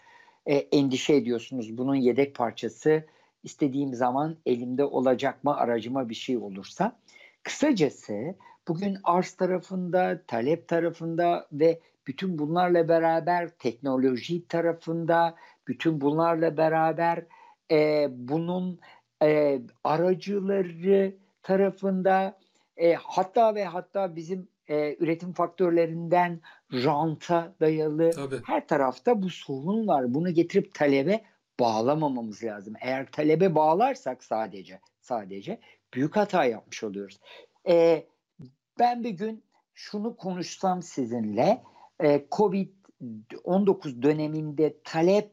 E, 0.46 0.56
endişe 0.56 1.16
ediyorsunuz 1.16 1.78
bunun 1.78 1.96
yedek 1.96 2.36
parçası 2.36 3.04
istediğim 3.44 3.94
zaman 3.94 4.38
elimde 4.46 4.84
olacak 4.84 5.44
mı 5.44 5.58
aracıma 5.58 6.10
bir 6.10 6.16
şey 6.16 6.38
olursa. 6.38 7.00
Kısacası 7.44 8.36
bugün 8.68 8.98
arz 9.04 9.32
tarafında, 9.32 10.22
talep 10.28 10.68
tarafında 10.68 11.48
ve 11.52 11.80
bütün 12.08 12.40
bunlarla 12.40 12.88
beraber 12.88 13.50
teknoloji 13.50 14.48
tarafında, 14.48 15.36
bütün 15.68 16.02
bunlarla 16.02 16.58
beraber 16.58 17.26
e, 17.72 18.08
bunun 18.12 18.80
e, 19.24 19.62
aracıları 19.84 21.16
tarafında 21.44 22.40
e, 22.80 22.94
hatta 22.94 23.56
ve 23.56 23.66
hatta 23.66 24.16
bizim 24.16 24.48
e, 24.70 24.96
üretim 25.00 25.34
faktörlerinden 25.34 26.42
ranta 26.74 27.56
dayalı 27.60 28.12
Tabii. 28.12 28.40
her 28.46 28.68
tarafta 28.68 29.22
bu 29.22 29.30
sorun 29.30 29.88
var. 29.88 30.14
Bunu 30.14 30.30
getirip 30.30 30.74
talebe 30.74 31.22
bağlamamamız 31.60 32.44
lazım. 32.44 32.74
Eğer 32.82 33.12
talebe 33.12 33.56
bağlarsak 33.56 34.24
sadece 34.24 34.80
sadece 35.02 35.60
büyük 35.94 36.16
hata 36.16 36.46
yapmış 36.46 36.84
oluyoruz. 36.84 37.20
E, 37.68 38.06
ben 38.80 39.04
bir 39.04 39.10
gün 39.10 39.44
şunu 39.74 40.16
konuşsam 40.16 40.82
sizinle 40.82 41.64
e, 42.00 42.26
Covid-19 42.32 44.02
döneminde 44.02 44.76
talep 44.84 45.32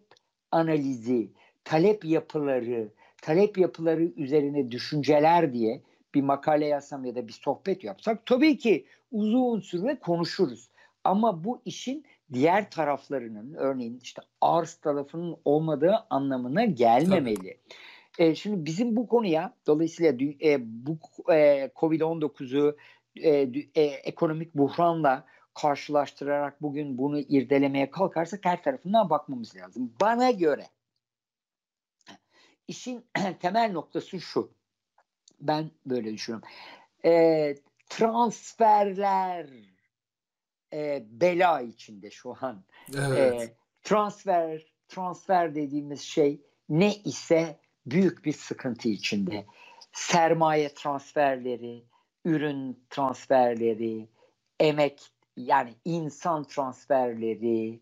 analizi, 0.50 1.32
talep 1.64 2.04
yapıları, 2.04 2.88
talep 3.22 3.58
yapıları 3.58 4.02
üzerine 4.02 4.70
düşünceler 4.70 5.52
diye 5.52 5.82
bir 6.16 6.22
makale 6.22 6.66
yazsam 6.66 7.04
ya 7.04 7.14
da 7.14 7.28
bir 7.28 7.32
sohbet 7.32 7.84
yapsak 7.84 8.26
tabii 8.26 8.58
ki 8.58 8.86
uzun 9.10 9.60
süre 9.60 9.98
konuşuruz. 9.98 10.70
Ama 11.04 11.44
bu 11.44 11.62
işin 11.64 12.04
diğer 12.32 12.70
taraflarının 12.70 13.54
örneğin 13.54 14.00
işte 14.02 14.22
arz 14.40 14.74
tarafının 14.74 15.36
olmadığı 15.44 15.94
anlamına 16.10 16.64
gelmemeli. 16.64 17.60
E, 18.18 18.34
şimdi 18.34 18.64
bizim 18.64 18.96
bu 18.96 19.08
konuya 19.08 19.54
dolayısıyla 19.66 20.12
e, 20.42 20.58
bu 20.60 20.98
e, 21.32 21.70
Covid-19'u 21.76 22.76
e, 23.16 23.30
e, 23.74 23.82
ekonomik 23.84 24.54
buhranla 24.54 25.24
karşılaştırarak 25.54 26.62
bugün 26.62 26.98
bunu 26.98 27.18
irdelemeye 27.18 27.90
kalkarsak 27.90 28.44
her 28.44 28.62
tarafından 28.62 29.10
bakmamız 29.10 29.56
lazım. 29.56 29.92
Bana 30.00 30.30
göre 30.30 30.66
işin 32.68 33.04
temel 33.40 33.72
noktası 33.72 34.20
şu. 34.20 34.55
Ben 35.40 35.70
böyle 35.86 36.12
düşünüyorum. 36.12 36.48
E, 37.04 37.54
transferler 37.88 39.46
e, 40.72 41.04
bela 41.10 41.60
içinde 41.60 42.10
şu 42.10 42.36
an. 42.40 42.64
Evet. 42.94 43.42
E, 43.42 43.54
transfer 43.82 44.76
transfer 44.88 45.54
dediğimiz 45.54 46.00
şey 46.00 46.40
ne 46.68 46.94
ise 46.94 47.58
büyük 47.86 48.24
bir 48.24 48.32
sıkıntı 48.32 48.88
içinde. 48.88 49.46
Sermaye 49.92 50.74
transferleri, 50.74 51.84
ürün 52.24 52.84
transferleri, 52.90 54.08
emek 54.60 55.02
yani 55.36 55.74
insan 55.84 56.44
transferleri, 56.44 57.80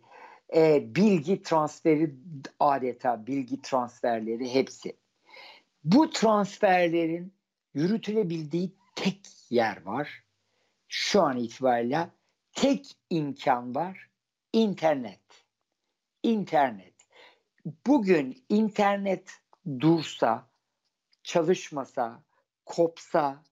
e, 0.54 0.94
bilgi 0.94 1.42
transferi 1.42 2.14
adeta 2.60 3.26
bilgi 3.26 3.62
transferleri 3.62 4.54
hepsi. 4.54 4.96
Bu 5.84 6.10
transferlerin 6.10 7.32
yürütülebildiği 7.74 8.72
tek 8.94 9.20
yer 9.50 9.82
var. 9.82 10.24
Şu 10.88 11.22
an 11.22 11.36
itibariyle 11.36 12.10
tek 12.52 12.96
imkan 13.10 13.74
var. 13.74 14.10
internet. 14.52 15.20
İnternet. 16.22 16.94
Bugün 17.86 18.44
internet 18.48 19.30
dursa, 19.80 20.46
çalışmasa, 21.22 22.22
kopsa 22.66 23.42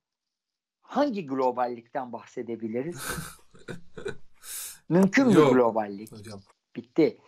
hangi 0.82 1.26
globallikten 1.26 2.12
bahsedebiliriz? 2.12 2.96
Mümkün 4.88 5.26
mü 5.26 5.34
globallik? 5.34 6.12
Hocam. 6.12 6.40
Bitti. 6.76 7.18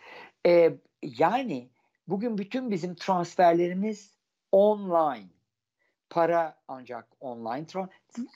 Ee, 0.45 0.77
yani 1.01 1.69
bugün 2.07 2.37
bütün 2.37 2.71
bizim 2.71 2.95
transferlerimiz 2.95 4.17
online. 4.51 5.34
Para 6.09 6.57
ancak 6.67 7.07
online. 7.19 7.65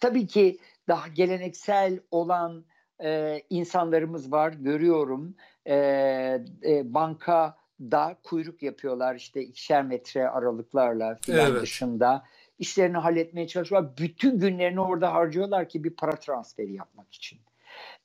Tabii 0.01 0.28
ki 0.28 0.57
daha 0.88 1.07
geleneksel 1.07 1.99
olan 2.11 2.65
e, 3.03 3.41
insanlarımız 3.49 4.32
var. 4.32 4.53
Görüyorum. 4.53 5.36
E, 5.65 5.76
e, 6.63 6.93
banka 6.93 7.57
da 7.82 8.17
kuyruk 8.24 8.63
yapıyorlar 8.63 9.15
işte 9.15 9.41
ikişer 9.41 9.84
metre 9.84 10.30
aralıklarla 10.30 11.20
filan 11.22 11.51
evet. 11.51 11.61
dışında 11.61 12.26
işlerini 12.59 12.97
halletmeye 12.97 13.47
çalışıyorlar. 13.47 13.97
Bütün 13.97 14.39
günlerini 14.39 14.82
orada 14.82 15.13
harcıyorlar 15.13 15.70
ki 15.70 15.84
bir 15.84 15.89
para 15.89 16.15
transferi 16.15 16.74
yapmak 16.74 17.13
için. 17.13 17.39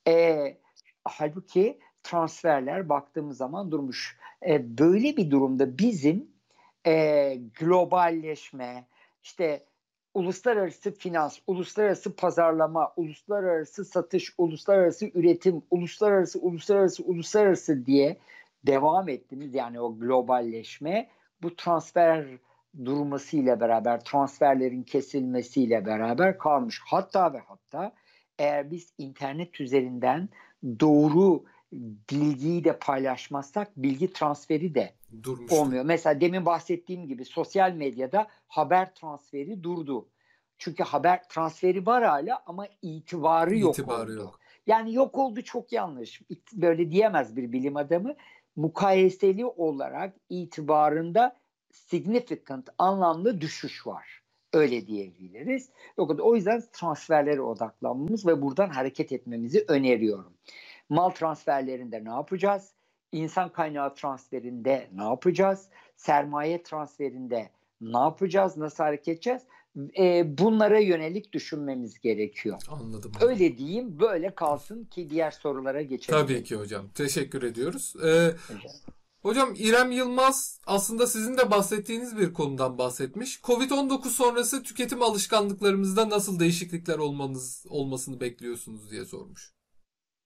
E, 0.07 0.57
halbuki 1.05 1.79
transferler 2.03 2.89
baktığımız 2.89 3.37
zaman 3.37 3.71
durmuş. 3.71 4.17
E, 4.47 4.77
böyle 4.77 5.17
bir 5.17 5.31
durumda 5.31 5.77
bizim 5.77 6.27
e, 6.87 7.35
globalleşme, 7.59 8.87
işte 9.25 9.65
uluslararası 10.13 10.91
finans, 10.91 11.39
uluslararası 11.47 12.15
pazarlama, 12.15 12.93
uluslararası 12.95 13.85
satış, 13.85 14.33
uluslararası 14.37 15.05
üretim, 15.13 15.61
uluslararası, 15.71 16.39
uluslararası, 16.39 17.03
uluslararası 17.03 17.85
diye 17.85 18.17
devam 18.67 19.09
ettiğimiz 19.09 19.53
yani 19.53 19.81
o 19.81 19.99
globalleşme 19.99 21.09
bu 21.41 21.55
transfer 21.55 22.25
durmasıyla 22.85 23.59
beraber, 23.59 24.03
transferlerin 24.03 24.83
kesilmesiyle 24.83 25.85
beraber 25.85 26.37
kalmış. 26.37 26.81
Hatta 26.85 27.33
ve 27.33 27.39
hatta 27.39 27.91
eğer 28.39 28.71
biz 28.71 28.93
internet 28.97 29.61
üzerinden 29.61 30.29
doğru 30.79 31.43
bilgiyi 32.11 32.63
de 32.63 32.79
paylaşmazsak 32.79 33.77
bilgi 33.77 34.13
transferi 34.13 34.75
de 34.75 34.93
Durmuştu. 35.23 35.55
olmuyor. 35.55 35.85
Mesela 35.85 36.21
demin 36.21 36.45
bahsettiğim 36.45 37.07
gibi 37.07 37.25
sosyal 37.25 37.71
medyada 37.71 38.27
haber 38.47 38.95
transferi 38.95 39.63
durdu. 39.63 40.09
Çünkü 40.57 40.83
haber 40.83 41.29
transferi 41.29 41.85
var 41.85 42.03
hala 42.03 42.43
ama 42.45 42.67
itibarı 42.81 43.57
yok 43.57 43.79
itibarı 43.79 44.11
oldu. 44.11 44.19
Yok. 44.19 44.39
Yani 44.67 44.93
yok 44.93 45.17
oldu 45.17 45.41
çok 45.41 45.71
yanlış. 45.71 46.21
Böyle 46.53 46.91
diyemez 46.91 47.35
bir 47.35 47.51
bilim 47.51 47.77
adamı. 47.77 48.15
Mukayeseli 48.55 49.45
olarak 49.45 50.13
itibarında 50.29 51.35
significant 51.71 52.69
anlamlı 52.77 53.41
düşüş 53.41 53.87
var. 53.87 54.21
Öyle 54.53 54.87
diyebiliriz. 54.87 55.69
O 55.97 56.35
yüzden 56.35 56.63
transferlere 56.73 57.41
odaklanmamız 57.41 58.27
ve 58.27 58.41
buradan 58.41 58.69
hareket 58.69 59.11
etmemizi 59.11 59.65
öneriyorum. 59.67 60.33
Mal 60.89 61.09
transferlerinde 61.09 62.03
ne 62.03 62.09
yapacağız? 62.09 62.74
İnsan 63.15 63.51
kaynağı 63.51 63.95
transferinde 63.95 64.89
ne 64.95 65.03
yapacağız? 65.03 65.65
Sermaye 65.95 66.63
transferinde 66.63 67.49
ne 67.81 67.97
yapacağız? 67.97 68.57
Nasıl 68.57 68.83
hareket 68.83 69.07
edeceğiz? 69.07 69.41
E, 69.99 70.37
bunlara 70.37 70.79
yönelik 70.79 71.33
düşünmemiz 71.33 71.99
gerekiyor. 71.99 72.61
Anladım. 72.69 73.11
Öyle 73.21 73.57
diyeyim, 73.57 73.99
böyle 73.99 74.35
kalsın 74.35 74.85
ki 74.85 75.09
diğer 75.09 75.31
sorulara 75.31 75.81
geçelim. 75.81 76.19
Tabii 76.19 76.43
ki 76.43 76.55
hocam. 76.55 76.89
Teşekkür 76.95 77.43
ediyoruz. 77.43 77.93
Ee, 78.03 78.31
hocam. 78.47 78.71
hocam 79.21 79.53
İrem 79.57 79.91
Yılmaz 79.91 80.59
aslında 80.65 81.07
sizin 81.07 81.37
de 81.37 81.51
bahsettiğiniz 81.51 82.17
bir 82.17 82.33
konudan 82.33 82.77
bahsetmiş. 82.77 83.39
Covid-19 83.39 84.09
sonrası 84.09 84.63
tüketim 84.63 85.01
alışkanlıklarımızda 85.01 86.09
nasıl 86.09 86.39
değişiklikler 86.39 86.97
olmanız 86.97 87.65
olmasını 87.69 88.19
bekliyorsunuz 88.19 88.91
diye 88.91 89.05
sormuş. 89.05 89.55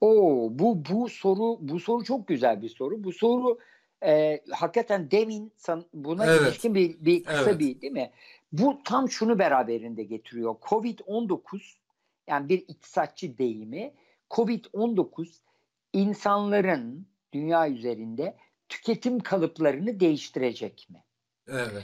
Oo, 0.02 0.50
bu 0.52 0.86
bu 0.90 1.10
soru 1.10 1.58
bu 1.62 1.80
soru 1.80 2.04
çok 2.04 2.28
güzel 2.28 2.62
bir 2.62 2.70
soru. 2.70 3.04
Bu 3.04 3.14
soru 3.14 3.60
e, 4.06 4.42
hakikaten 4.52 5.12
demin 5.12 5.52
san, 5.58 5.86
buna 5.94 6.26
evet. 6.26 6.42
ilişkin 6.42 6.76
bir, 6.76 7.06
bir 7.06 7.24
kısa 7.24 7.50
evet. 7.50 7.60
bir 7.60 7.82
değil 7.82 7.94
mi? 7.94 8.12
Bu 8.52 8.82
tam 8.84 9.10
şunu 9.10 9.40
beraberinde 9.40 10.04
getiriyor. 10.04 10.56
Covid-19 10.62 11.40
yani 12.28 12.50
bir 12.50 12.66
iktisatçı 12.68 13.38
deyimi 13.38 13.94
Covid-19 14.30 15.28
insanların 15.94 17.08
dünya 17.34 17.70
üzerinde 17.70 18.38
tüketim 18.70 19.20
kalıplarını 19.20 20.00
değiştirecek 20.00 20.88
mi? 20.90 21.04
Evet. 21.48 21.84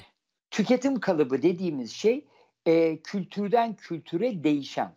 Tüketim 0.52 1.00
kalıbı 1.00 1.42
dediğimiz 1.42 1.92
şey 1.92 2.26
e, 2.66 2.98
kültürden 2.98 3.76
kültüre 3.76 4.44
değişen 4.44 4.96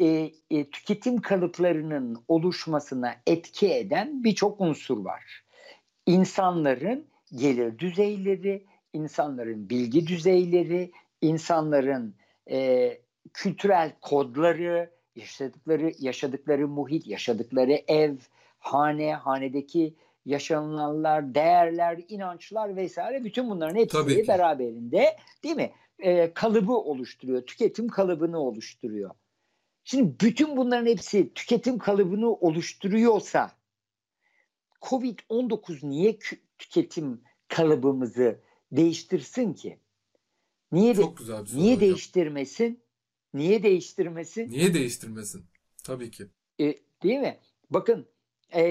e, 0.00 0.30
e, 0.50 0.70
tüketim 0.70 1.20
kalıplarının 1.20 2.24
oluşmasına 2.28 3.14
etki 3.26 3.74
eden 3.74 4.24
birçok 4.24 4.60
unsur 4.60 5.04
var. 5.04 5.44
İnsanların 6.06 7.06
gelir 7.34 7.78
düzeyleri, 7.78 8.66
insanların 8.92 9.70
bilgi 9.70 10.06
düzeyleri, 10.06 10.92
insanların 11.20 12.14
e, 12.50 12.98
kültürel 13.32 13.92
kodları, 14.00 14.90
yaşadıkları 15.16 15.92
yaşadıkları 15.98 16.68
muhit, 16.68 17.06
yaşadıkları 17.06 17.72
ev, 17.88 18.16
hane, 18.58 19.14
hanedeki 19.14 19.94
yaşananlar, 20.26 21.34
değerler, 21.34 22.00
inançlar 22.08 22.76
vesaire 22.76 23.24
bütün 23.24 23.50
bunların 23.50 23.76
hepsi 23.76 24.28
beraberinde 24.28 25.16
değil 25.44 25.56
mi? 25.56 25.70
E, 25.98 26.34
kalıbı 26.34 26.72
oluşturuyor, 26.72 27.42
tüketim 27.42 27.88
kalıbını 27.88 28.40
oluşturuyor. 28.40 29.10
Şimdi 29.90 30.20
bütün 30.20 30.56
bunların 30.56 30.86
hepsi 30.86 31.34
tüketim 31.34 31.78
kalıbını 31.78 32.32
oluşturuyorsa 32.32 33.52
Covid-19 34.82 35.88
niye 35.88 36.18
tüketim 36.58 37.20
kalıbımızı 37.48 38.40
değiştirsin 38.72 39.54
ki? 39.54 39.78
Niye 40.72 40.94
Çok 40.94 41.18
de, 41.18 41.20
güzel 41.20 41.42
bir 41.42 41.46
soru 41.46 41.60
Niye 41.60 41.76
hocam. 41.76 41.88
değiştirmesin? 41.88 42.80
Niye 43.34 43.62
değiştirmesin? 43.62 44.50
Niye 44.50 44.74
değiştirmesin? 44.74 45.44
Tabii 45.84 46.10
ki. 46.10 46.26
E, 46.60 46.74
değil 47.02 47.18
mi? 47.18 47.38
Bakın 47.70 48.06
e, 48.50 48.62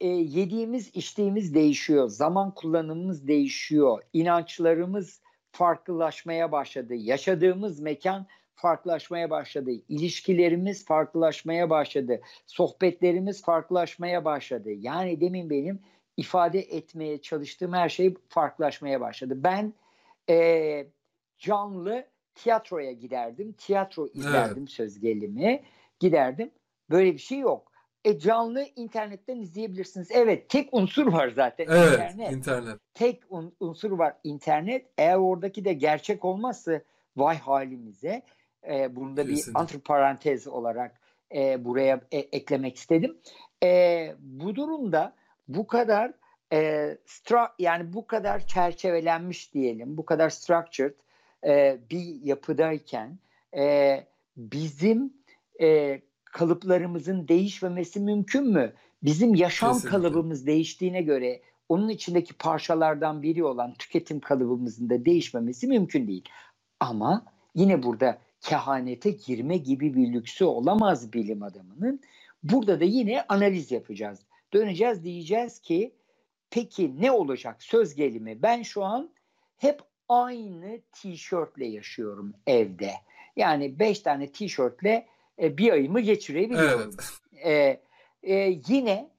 e, 0.00 0.08
yediğimiz 0.08 0.88
içtiğimiz 0.94 1.54
değişiyor. 1.54 2.08
Zaman 2.08 2.54
kullanımımız 2.54 3.28
değişiyor. 3.28 4.02
İnançlarımız 4.12 5.20
farklılaşmaya 5.52 6.52
başladı. 6.52 6.94
Yaşadığımız 6.94 7.80
mekan 7.80 8.26
farklılaşmaya 8.56 9.30
başladı. 9.30 9.70
İlişkilerimiz 9.88 10.84
farklılaşmaya 10.84 11.70
başladı. 11.70 12.20
Sohbetlerimiz 12.46 13.42
farklılaşmaya 13.42 14.24
başladı. 14.24 14.70
Yani 14.70 15.20
demin 15.20 15.50
benim 15.50 15.80
ifade 16.16 16.60
etmeye 16.60 17.22
çalıştığım 17.22 17.72
her 17.72 17.88
şey 17.88 18.14
farklılaşmaya 18.28 19.00
başladı. 19.00 19.34
Ben 19.36 19.74
e, 20.30 20.86
canlı 21.38 22.06
tiyatroya 22.34 22.92
giderdim. 22.92 23.52
Tiyatro 23.52 24.06
izlerdim 24.06 24.58
evet. 24.58 24.70
söz 24.70 25.00
gelimi. 25.00 25.62
Giderdim. 26.00 26.50
Böyle 26.90 27.12
bir 27.12 27.18
şey 27.18 27.38
yok. 27.38 27.72
E 28.04 28.18
canlı 28.18 28.66
internetten 28.76 29.36
izleyebilirsiniz. 29.36 30.08
Evet 30.10 30.48
tek 30.48 30.68
unsur 30.72 31.12
var 31.12 31.28
zaten 31.28 31.66
evet, 31.68 31.92
internet. 31.92 32.32
internet. 32.32 32.78
Tek 32.94 33.22
un, 33.30 33.56
unsur 33.60 33.90
var 33.90 34.16
internet. 34.24 34.86
Eğer 34.98 35.16
oradaki 35.16 35.64
de 35.64 35.72
gerçek 35.72 36.24
olmazsa 36.24 36.80
vay 37.16 37.38
halimize. 37.38 38.22
E, 38.68 38.96
bunu 38.96 39.16
da 39.16 39.28
bir 39.28 39.44
antiparantez 39.54 40.46
olarak 40.46 41.00
e, 41.34 41.64
buraya 41.64 42.00
e, 42.12 42.18
eklemek 42.18 42.76
istedim. 42.76 43.16
E, 43.62 44.14
bu 44.20 44.56
durumda 44.56 45.14
bu 45.48 45.66
kadar 45.66 46.12
e, 46.52 46.90
stra 47.06 47.54
yani 47.58 47.92
bu 47.92 48.06
kadar 48.06 48.46
çerçevelenmiş 48.46 49.54
diyelim, 49.54 49.96
bu 49.96 50.04
kadar 50.04 50.30
structured 50.30 50.94
e, 51.46 51.78
bir 51.90 52.20
yapıdayken 52.22 53.18
e, 53.56 54.04
bizim 54.36 55.12
e, 55.60 56.00
kalıplarımızın 56.24 57.28
değişmemesi 57.28 58.00
mümkün 58.00 58.46
mü? 58.52 58.72
Bizim 59.02 59.34
yaşam 59.34 59.72
Kesinlikle. 59.72 59.98
kalıbımız 59.98 60.46
değiştiğine 60.46 61.02
göre 61.02 61.40
onun 61.68 61.88
içindeki 61.88 62.34
parçalardan 62.34 63.22
biri 63.22 63.44
olan 63.44 63.74
tüketim 63.74 64.20
kalıbımızın 64.20 64.90
da 64.90 65.04
değişmemesi 65.04 65.66
mümkün 65.66 66.06
değil. 66.06 66.28
Ama 66.80 67.24
yine 67.54 67.82
burada 67.82 68.18
kehanete 68.40 69.10
girme 69.10 69.56
gibi 69.56 69.94
bir 69.94 70.12
lüksü 70.12 70.44
olamaz 70.44 71.12
bilim 71.12 71.42
adamının. 71.42 72.00
Burada 72.42 72.80
da 72.80 72.84
yine 72.84 73.22
analiz 73.28 73.72
yapacağız. 73.72 74.20
Döneceğiz 74.52 75.04
diyeceğiz 75.04 75.58
ki 75.58 75.94
peki 76.50 77.00
ne 77.00 77.10
olacak 77.10 77.62
söz 77.62 77.94
gelimi 77.94 78.42
ben 78.42 78.62
şu 78.62 78.84
an 78.84 79.10
hep 79.56 79.80
aynı 80.08 80.80
tişörtle 80.92 81.66
yaşıyorum 81.66 82.34
evde. 82.46 82.92
Yani 83.36 83.78
beş 83.78 84.00
tane 84.00 84.32
tişörtle 84.32 85.06
e, 85.42 85.58
bir 85.58 85.72
ayımı 85.72 86.00
geçirebiliyorum. 86.00 86.96
Evet. 87.34 87.80
E, 88.22 88.34
e, 88.34 88.60
yine 88.68 89.10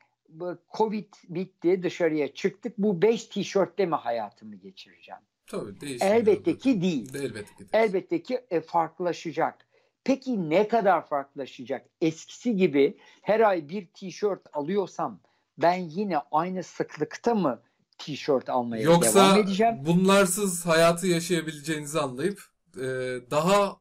Covid 0.77 1.13
bitti 1.29 1.83
dışarıya 1.83 2.33
çıktık 2.33 2.77
bu 2.77 3.01
beş 3.01 3.25
tişörtle 3.25 3.85
mi 3.85 3.95
hayatımı 3.95 4.55
geçireceğim? 4.55 5.21
Tabii. 5.47 5.97
Elbette 6.01 6.57
ki 6.57 6.81
değil. 6.81 7.15
Elbette 7.15 7.53
ki, 7.53 7.59
değil. 7.59 7.69
Elbette 7.73 8.23
ki 8.23 8.41
e, 8.49 8.61
farklılaşacak. 8.61 9.67
Peki 10.03 10.49
ne 10.49 10.67
kadar 10.67 11.07
farklılaşacak? 11.07 11.85
Eskisi 12.01 12.55
gibi 12.55 12.97
her 13.21 13.39
ay 13.39 13.69
bir 13.69 13.87
tişört 13.87 14.41
alıyorsam 14.53 15.19
ben 15.57 15.75
yine 15.75 16.17
aynı 16.31 16.63
sıklıkta 16.63 17.35
mı 17.35 17.61
tişört 17.97 18.49
almaya 18.49 18.83
Yoksa 18.83 19.25
devam 19.25 19.39
edeceğim? 19.39 19.75
Yoksa 19.75 19.93
bunlarsız 19.93 20.65
hayatı 20.65 21.07
yaşayabileceğinizi 21.07 21.99
anlayıp 21.99 22.41
e, 22.75 22.85
daha 23.31 23.77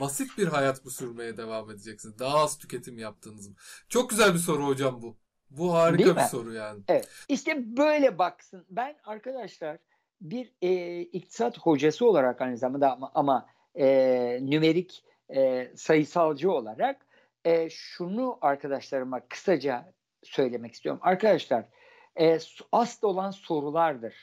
basit 0.00 0.38
bir 0.38 0.46
hayat 0.46 0.84
mı 0.84 0.90
sürmeye 0.90 1.36
devam 1.36 1.70
edeceksiniz? 1.70 2.18
Daha 2.18 2.38
az 2.38 2.58
tüketim 2.58 2.98
yaptığınız 2.98 3.48
mı? 3.48 3.54
Çok 3.88 4.10
güzel 4.10 4.34
bir 4.34 4.38
soru 4.38 4.66
hocam 4.66 5.02
bu. 5.02 5.16
Bu 5.50 5.74
harika 5.74 5.98
Değil 5.98 6.10
bir 6.10 6.20
mi? 6.20 6.28
soru 6.30 6.52
yani. 6.52 6.82
Evet. 6.88 7.08
İşte 7.28 7.76
böyle 7.76 8.18
baksın. 8.18 8.66
Ben 8.70 8.96
arkadaşlar 9.04 9.78
bir 10.20 10.52
e, 10.62 11.00
iktisat 11.00 11.58
hocası 11.58 12.06
olarak 12.08 12.40
aynı 12.40 12.56
zamanda 12.56 12.92
ama, 12.92 13.10
ama 13.14 13.46
e, 13.78 14.38
nümerik 14.42 15.04
e, 15.34 15.72
sayısalcı 15.76 16.52
olarak 16.52 17.06
e, 17.44 17.70
şunu 17.70 18.38
arkadaşlarıma 18.40 19.20
kısaca 19.28 19.92
söylemek 20.22 20.74
istiyorum. 20.74 21.00
Arkadaşlar 21.04 21.64
e, 22.20 22.38
asıl 22.72 23.08
olan 23.08 23.30
sorulardır. 23.30 24.14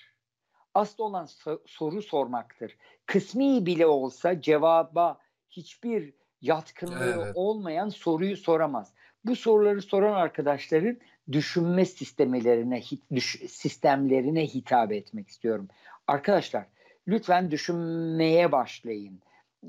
Asıl 0.74 1.04
olan 1.04 1.26
so- 1.26 1.62
soru 1.66 2.02
sormaktır. 2.02 2.78
Kısmi 3.06 3.66
bile 3.66 3.86
olsa 3.86 4.42
cevaba 4.42 5.20
hiçbir 5.50 6.14
yatkınlığı 6.42 7.24
evet. 7.24 7.32
olmayan 7.36 7.90
soruyu 7.90 8.38
soramaz. 8.38 8.94
Bu 9.26 9.36
soruları 9.36 9.82
soran 9.82 10.14
arkadaşların 10.14 10.98
düşünme 11.32 11.86
sistemlerine 11.86 12.82
düş, 13.16 13.42
sistemlerine 13.50 14.48
hitap 14.48 14.92
etmek 14.92 15.28
istiyorum. 15.28 15.68
Arkadaşlar 16.08 16.66
lütfen 17.08 17.52
düşünmeye 17.52 18.52
başlayın. 18.52 19.20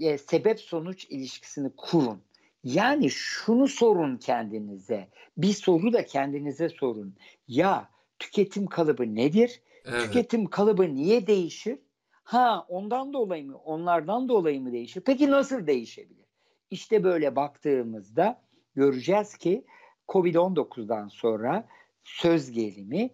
E, 0.01 0.19
sebep 0.19 0.61
sonuç 0.61 1.05
ilişkisini 1.05 1.71
kurun. 1.77 2.23
Yani 2.65 3.11
şunu 3.11 3.69
sorun 3.69 4.17
kendinize. 4.17 5.09
Bir 5.37 5.53
soru 5.53 5.93
da 5.93 6.07
kendinize 6.07 6.69
sorun. 6.69 7.15
Ya 7.49 7.89
tüketim 8.19 8.67
kalıbı 8.67 9.15
nedir? 9.15 9.63
Evet. 9.85 10.03
Tüketim 10.03 10.47
kalıbı 10.47 10.95
niye 10.95 11.27
değişir? 11.27 11.79
Ha 12.25 12.67
ondan 12.69 13.13
dolayı 13.13 13.47
mı? 13.47 13.57
Onlardan 13.57 14.29
dolayı 14.29 14.61
mı 14.61 14.73
değişir? 14.73 15.03
Peki 15.07 15.31
nasıl 15.31 15.67
değişebilir? 15.67 16.25
İşte 16.71 17.05
böyle 17.05 17.37
baktığımızda 17.37 18.43
göreceğiz 18.75 19.37
ki 19.37 19.65
Covid-19'dan 20.09 21.09
sonra 21.09 21.69
söz 22.05 22.51
gelimi 22.51 23.11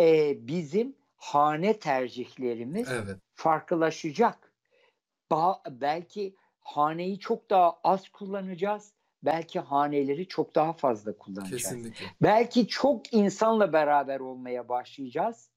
e, 0.00 0.36
bizim 0.46 0.96
hane 1.16 1.78
tercihlerimiz 1.78 2.88
evet. 2.92 3.16
farklılaşacak. 3.34 4.52
Ba- 5.30 5.80
belki 5.80 6.34
haneyi 6.60 7.18
çok 7.18 7.50
daha 7.50 7.78
az 7.84 8.08
kullanacağız. 8.08 8.92
Belki 9.22 9.60
haneleri 9.60 10.28
çok 10.28 10.54
daha 10.54 10.72
fazla 10.72 11.18
kullanacağız. 11.18 11.62
Kesinlikle. 11.62 12.06
Belki 12.22 12.68
çok 12.68 13.12
insanla 13.14 13.72
beraber 13.72 14.20
olmaya 14.20 14.68
başlayacağız. 14.68 15.50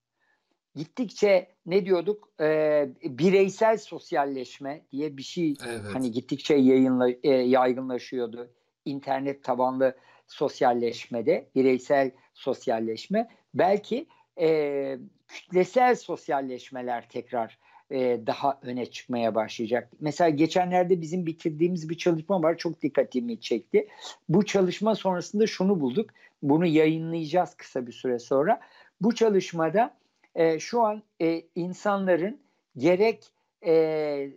Gittikçe 0.75 1.55
ne 1.65 1.85
diyorduk? 1.85 2.29
Ee, 2.39 2.89
bireysel 3.03 3.77
sosyalleşme 3.77 4.85
diye 4.91 5.17
bir 5.17 5.23
şey 5.23 5.53
evet. 5.67 5.81
hani 5.93 6.11
gittikçe 6.11 6.55
yayınla, 6.55 7.09
e, 7.09 7.29
yaygınlaşıyordu. 7.29 8.53
İnternet 8.85 9.43
tabanlı 9.43 9.95
sosyalleşmede, 10.31 11.45
bireysel 11.55 12.11
sosyalleşme. 12.33 13.29
Belki 13.53 14.07
e, 14.39 14.97
kütlesel 15.27 15.95
sosyalleşmeler 15.95 17.09
tekrar 17.09 17.57
e, 17.91 18.19
daha 18.27 18.59
öne 18.61 18.85
çıkmaya 18.85 19.35
başlayacak. 19.35 19.89
Mesela 19.99 20.29
geçenlerde 20.29 21.01
bizim 21.01 21.25
bitirdiğimiz 21.25 21.89
bir 21.89 21.97
çalışma 21.97 22.43
var. 22.43 22.57
Çok 22.57 22.81
dikkatimi 22.81 23.39
çekti. 23.39 23.87
Bu 24.29 24.45
çalışma 24.45 24.95
sonrasında 24.95 25.47
şunu 25.47 25.79
bulduk. 25.79 26.09
Bunu 26.43 26.65
yayınlayacağız 26.65 27.55
kısa 27.55 27.87
bir 27.87 27.91
süre 27.91 28.19
sonra. 28.19 28.59
Bu 29.01 29.15
çalışmada 29.15 29.97
e, 30.35 30.59
şu 30.59 30.81
an 30.81 31.03
e, 31.21 31.41
insanların 31.55 32.39
gerek 32.77 33.23
e, 33.61 33.71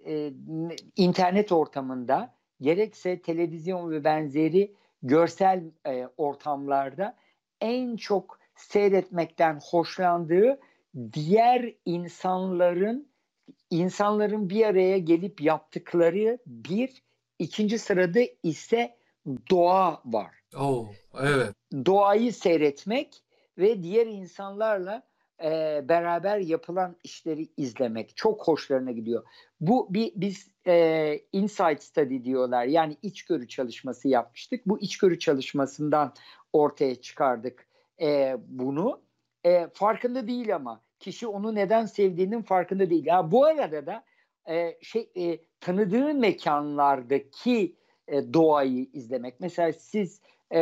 e, 0.07 0.32
internet 0.97 1.53
ortamında 1.53 2.34
gerekse 2.61 3.22
televizyon 3.22 3.90
ve 3.90 4.05
benzeri 4.05 4.74
görsel 5.05 5.64
e, 5.86 6.09
ortamlarda 6.16 7.16
en 7.61 7.96
çok 7.96 8.38
seyretmekten 8.57 9.61
hoşlandığı 9.70 10.61
diğer 11.12 11.74
insanların 11.84 13.09
insanların 13.70 14.50
bir 14.50 14.66
araya 14.66 14.98
gelip 14.98 15.40
yaptıkları 15.40 16.38
bir 16.46 17.02
ikinci 17.38 17.78
sırada 17.78 18.20
ise 18.42 18.96
doğa 19.50 20.02
var. 20.05 20.34
Oh, 20.57 20.88
evet. 21.20 21.55
Doğayı 21.86 22.32
seyretmek 22.32 23.22
ve 23.59 23.82
diğer 23.82 24.07
insanlarla 24.07 25.02
e, 25.45 25.80
beraber 25.88 26.38
yapılan 26.38 26.97
işleri 27.05 27.49
izlemek 27.57 28.16
çok 28.16 28.49
hoşlarına 28.49 28.92
gidiyor. 28.92 29.24
Bu 29.61 29.95
bir 29.95 30.12
biz 30.16 30.51
e, 30.66 31.18
insight 31.32 31.82
study 31.82 32.24
diyorlar 32.24 32.64
yani 32.64 32.97
içgörü 33.03 33.49
çalışması 33.49 34.09
yapmıştık. 34.09 34.66
Bu 34.66 34.80
içgörü 34.80 35.18
çalışmasından 35.18 36.14
ortaya 36.53 36.95
çıkardık 36.95 37.66
e, 38.01 38.36
bunu. 38.47 39.01
E, 39.45 39.68
farkında 39.74 40.26
değil 40.26 40.55
ama 40.55 40.80
kişi 40.99 41.26
onu 41.26 41.55
neden 41.55 41.86
sevdiğinin 41.86 42.42
farkında 42.42 42.90
değil. 42.90 43.07
Ya 43.07 43.30
bu 43.30 43.45
arada 43.45 43.86
da 43.86 44.05
e, 44.49 44.78
şey 44.82 45.11
e, 45.16 45.38
tanıdığı 45.61 46.14
mekanlardaki 46.14 47.76
e, 48.09 48.34
doğayı 48.34 48.86
izlemek. 48.92 49.40
Mesela 49.40 49.72
siz 49.72 50.20
e, 50.51 50.61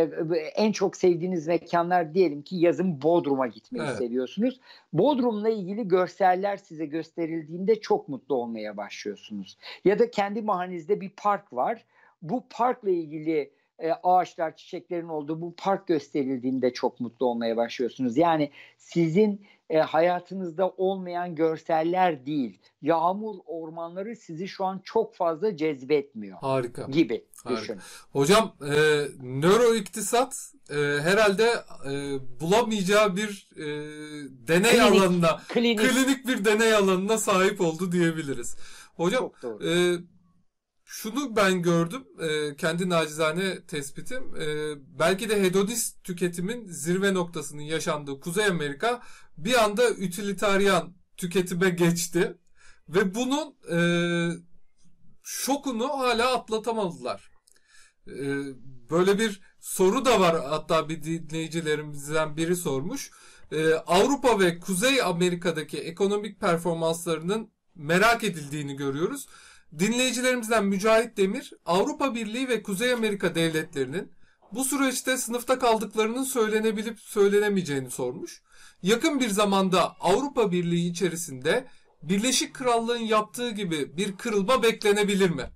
en 0.57 0.73
çok 0.73 0.97
sevdiğiniz 0.97 1.47
mekanlar 1.47 2.15
diyelim 2.15 2.43
ki 2.43 2.57
yazın 2.57 3.03
Bodrum'a 3.03 3.47
gitmeyi 3.47 3.85
evet. 3.89 3.99
seviyorsunuz. 3.99 4.61
Bodrum'la 4.93 5.49
ilgili 5.49 5.89
görseller 5.89 6.57
size 6.57 6.87
gösterildiğinde 6.87 7.81
çok 7.81 8.09
mutlu 8.09 8.35
olmaya 8.35 8.77
başlıyorsunuz. 8.77 9.59
Ya 9.85 9.99
da 9.99 10.11
kendi 10.11 10.43
mahallenizde 10.43 11.01
bir 11.01 11.11
park 11.11 11.53
var. 11.53 11.85
Bu 12.23 12.45
parkla 12.51 12.91
ilgili 12.91 13.51
e, 13.83 13.93
ağaçlar, 14.03 14.57
çiçeklerin 14.57 15.09
olduğu 15.09 15.41
bu 15.41 15.55
park 15.57 15.87
gösterildiğinde 15.87 16.73
çok 16.73 17.01
mutlu 17.01 17.27
olmaya 17.27 17.57
başlıyorsunuz. 17.57 18.17
Yani 18.17 18.51
sizin 18.79 19.47
e, 19.71 19.79
hayatınızda 19.79 20.69
olmayan 20.69 21.35
görseller 21.35 22.27
değil. 22.27 22.59
Yağmur 22.83 23.35
ormanları 23.47 24.17
sizi 24.17 24.49
şu 24.49 24.65
an 24.65 24.81
çok 24.85 25.15
fazla 25.15 25.57
cezbetmiyor. 25.57 26.39
Harika. 26.41 26.83
Gibi 26.83 27.25
Harika. 27.45 27.63
düşün. 27.63 27.79
Hocam 28.13 28.55
e, 28.61 28.73
nöroiktisat 29.23 30.53
e, 30.71 30.75
herhalde 31.01 31.53
e, 31.87 31.91
bulamayacağı 32.41 33.17
bir 33.17 33.49
e, 33.57 33.65
deney 34.49 34.71
klinik, 34.71 34.83
alanına, 34.83 35.41
klinik. 35.49 35.79
klinik 35.79 36.27
bir 36.27 36.45
deney 36.45 36.75
alanına 36.75 37.19
sahip 37.19 37.61
oldu 37.61 37.93
diyebiliriz. 37.93 38.57
Hocam 38.97 39.31
e, 39.45 39.95
şunu 40.93 41.37
ben 41.37 41.63
gördüm 41.63 42.05
e, 42.21 42.57
kendi 42.57 42.89
nacizane 42.89 43.67
tespitim 43.67 44.37
e, 44.37 44.75
belki 44.99 45.29
de 45.29 45.43
hedonist 45.43 46.05
tüketimin 46.05 46.67
zirve 46.67 47.15
noktasının 47.15 47.63
yaşandığı 47.63 48.21
Kuzey 48.21 48.47
Amerika 48.47 49.03
bir 49.39 49.65
anda 49.65 49.89
utilitarian 49.91 50.95
tüketime 51.17 51.71
geçti 51.71 52.39
ve 52.89 53.15
bunun 53.15 53.55
e, 53.71 53.79
şokunu 55.23 55.89
hala 55.89 56.35
atlatamadılar. 56.37 57.31
E, 58.07 58.25
böyle 58.91 59.19
bir 59.19 59.41
soru 59.61 60.05
da 60.05 60.21
var 60.21 60.45
hatta 60.49 60.89
bir 60.89 61.03
dinleyicilerimizden 61.03 62.37
biri 62.37 62.57
sormuş. 62.57 63.11
E, 63.53 63.75
Avrupa 63.75 64.41
ve 64.41 64.59
Kuzey 64.59 65.03
Amerika'daki 65.03 65.79
ekonomik 65.79 66.41
performanslarının 66.41 67.51
merak 67.75 68.25
edildiğini 68.25 68.77
görüyoruz. 68.77 69.27
Dinleyicilerimizden 69.79 70.65
Mücahit 70.65 71.17
Demir, 71.17 71.53
Avrupa 71.67 72.15
Birliği 72.15 72.49
ve 72.49 72.63
Kuzey 72.63 72.93
Amerika 72.93 73.35
devletlerinin 73.35 74.13
bu 74.53 74.65
süreçte 74.65 75.17
sınıfta 75.17 75.59
kaldıklarının 75.59 76.25
söylenebilip 76.25 77.01
söylenemeyeceğini 77.01 77.91
sormuş. 77.91 78.43
Yakın 78.83 79.21
bir 79.21 79.29
zamanda 79.29 79.97
Avrupa 80.01 80.53
Birliği 80.53 80.91
içerisinde 80.91 81.67
Birleşik 82.03 82.55
Krallığın 82.55 82.99
yaptığı 82.99 83.51
gibi 83.51 83.97
bir 83.97 84.17
kırılma 84.17 84.63
beklenebilir 84.63 85.31
mi? 85.31 85.51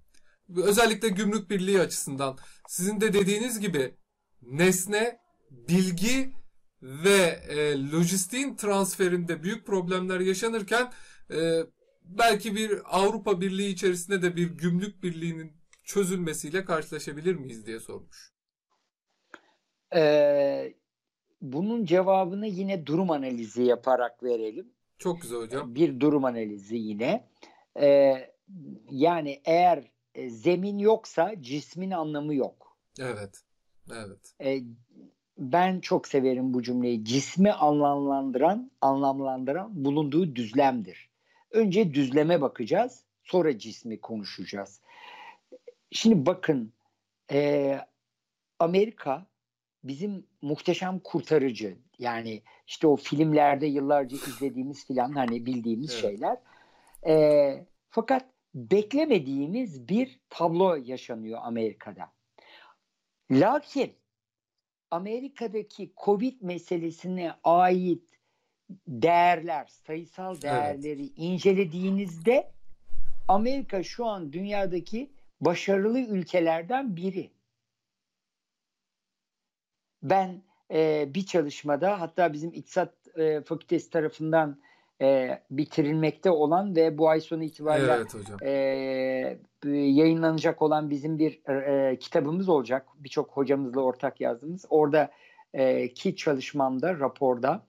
Özellikle 0.57 1.09
gümrük 1.09 1.51
birliği 1.51 1.81
açısından 1.81 2.39
sizin 2.69 3.01
de 3.01 3.13
dediğiniz 3.13 3.61
gibi 3.61 3.95
nesne, 4.43 5.19
bilgi 5.51 6.33
ve 6.83 7.41
e, 7.49 7.91
lojistiğin 7.91 8.57
transferinde 8.57 9.43
büyük 9.43 9.67
problemler 9.67 10.21
yaşanırken 10.21 10.93
e, 11.31 11.61
belki 12.07 12.57
bir 12.57 12.81
Avrupa 12.85 13.41
Birliği 13.41 13.69
içerisinde 13.69 14.23
de 14.23 14.37
bir 14.37 14.51
gümrük 14.51 15.03
birliğinin 15.03 15.53
çözülmesiyle 15.85 16.65
karşılaşabilir 16.65 17.35
miyiz 17.35 17.67
diye 17.67 17.81
sormuş. 17.81 18.33
Ee, 19.95 20.75
bunun 21.41 21.85
cevabını 21.85 22.47
yine 22.47 22.87
durum 22.87 23.11
analizi 23.11 23.63
yaparak 23.63 24.23
verelim. 24.23 24.73
Çok 24.99 25.23
güzel 25.23 25.39
hocam. 25.39 25.75
Bir 25.75 26.01
durum 26.01 26.25
analizi 26.25 26.77
yine. 26.77 27.29
Ee, 27.81 28.15
yani 28.91 29.41
eğer 29.45 29.91
e, 30.15 30.31
zemin 30.31 30.79
yoksa 30.79 31.43
cismin 31.43 31.91
anlamı 31.91 32.35
yok. 32.35 32.79
Evet. 33.01 33.43
Evet. 33.93 34.35
Ee, 34.41 34.63
ben 35.39 35.81
çok 35.81 36.09
severim 36.09 36.55
bu 36.55 36.63
cümleyi. 36.63 37.05
Cismi 37.05 37.53
anlamlandıran, 37.53 38.71
anlamlandıran 38.81 39.85
bulunduğu 39.85 40.37
düzlemdir. 40.37 41.06
Önce 41.51 41.95
düzleme 41.95 42.41
bakacağız, 42.41 43.05
sonra 43.23 43.59
cismi 43.59 44.01
konuşacağız. 44.01 44.81
Şimdi 45.91 46.27
bakın, 46.27 46.73
e, 47.33 47.81
Amerika 48.59 49.27
bizim 49.85 50.27
muhteşem 50.43 50.99
kurtarıcı. 50.99 51.77
Yani 51.99 52.43
işte 52.67 52.87
o 52.87 52.97
filmlerde 52.97 53.67
yıllarca 53.67 54.17
izlediğimiz 54.17 54.87
filan 54.87 55.13
hani 55.13 55.47
bildiğimiz 55.47 55.91
evet. 55.91 56.01
şeyler. 56.01 56.39
E, 57.07 57.67
fakat 57.91 58.27
beklemediğimiz 58.55 59.89
bir 59.89 60.21
tablo 60.31 60.77
yaşanıyor 60.85 61.41
Amerika'da. 61.43 62.13
Lakin 63.31 63.93
Amerika'daki 64.91 65.93
Covid 66.05 66.43
meselesine 66.43 67.35
ait 67.45 68.16
değerler, 68.89 69.67
sayısal 69.87 70.41
değerleri 70.43 71.03
evet. 71.03 71.13
incelediğinizde 71.17 72.51
Amerika 73.29 73.83
şu 73.83 74.07
an 74.07 74.33
dünyadaki 74.33 75.11
başarılı 75.41 76.01
ülkelerden 76.01 76.97
biri. 76.97 77.31
Ben 80.03 80.43
e, 80.71 81.09
bir 81.15 81.27
çalışmada 81.27 82.01
hatta 82.01 82.33
bizim 82.33 82.53
İktisat 82.53 82.95
e, 83.17 83.41
Fakültesi 83.41 83.91
tarafından 83.91 84.61
e, 85.01 85.41
bitirilmekte 85.51 86.31
olan 86.31 86.77
ve 86.77 86.99
bu 86.99 87.09
ay 87.09 87.21
sonu 87.21 87.45
itibariyle 87.45 87.93
evet, 87.93 88.15
hocam. 88.15 88.39
E, 88.43 89.39
yayınlanacak 89.73 90.63
olan 90.63 90.91
bizim 90.91 91.19
bir 91.19 91.49
e, 91.49 91.99
kitabımız 91.99 92.49
olacak. 92.49 92.87
Birçok 92.99 93.31
hocamızla 93.31 93.81
ortak 93.81 94.21
yazdığımız. 94.21 94.65
Orada 94.71 95.11
e, 95.55 95.95
ki 95.95 96.17
çalışmamda, 96.17 96.99
raporda 96.99 97.63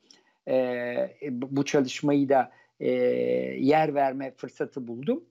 e, 0.47 1.09
bu 1.31 1.65
çalışmayı 1.65 2.29
da 2.29 2.51
e, 2.79 2.89
yer 3.59 3.95
verme 3.95 4.31
fırsatı 4.31 4.87
buldum. 4.87 5.23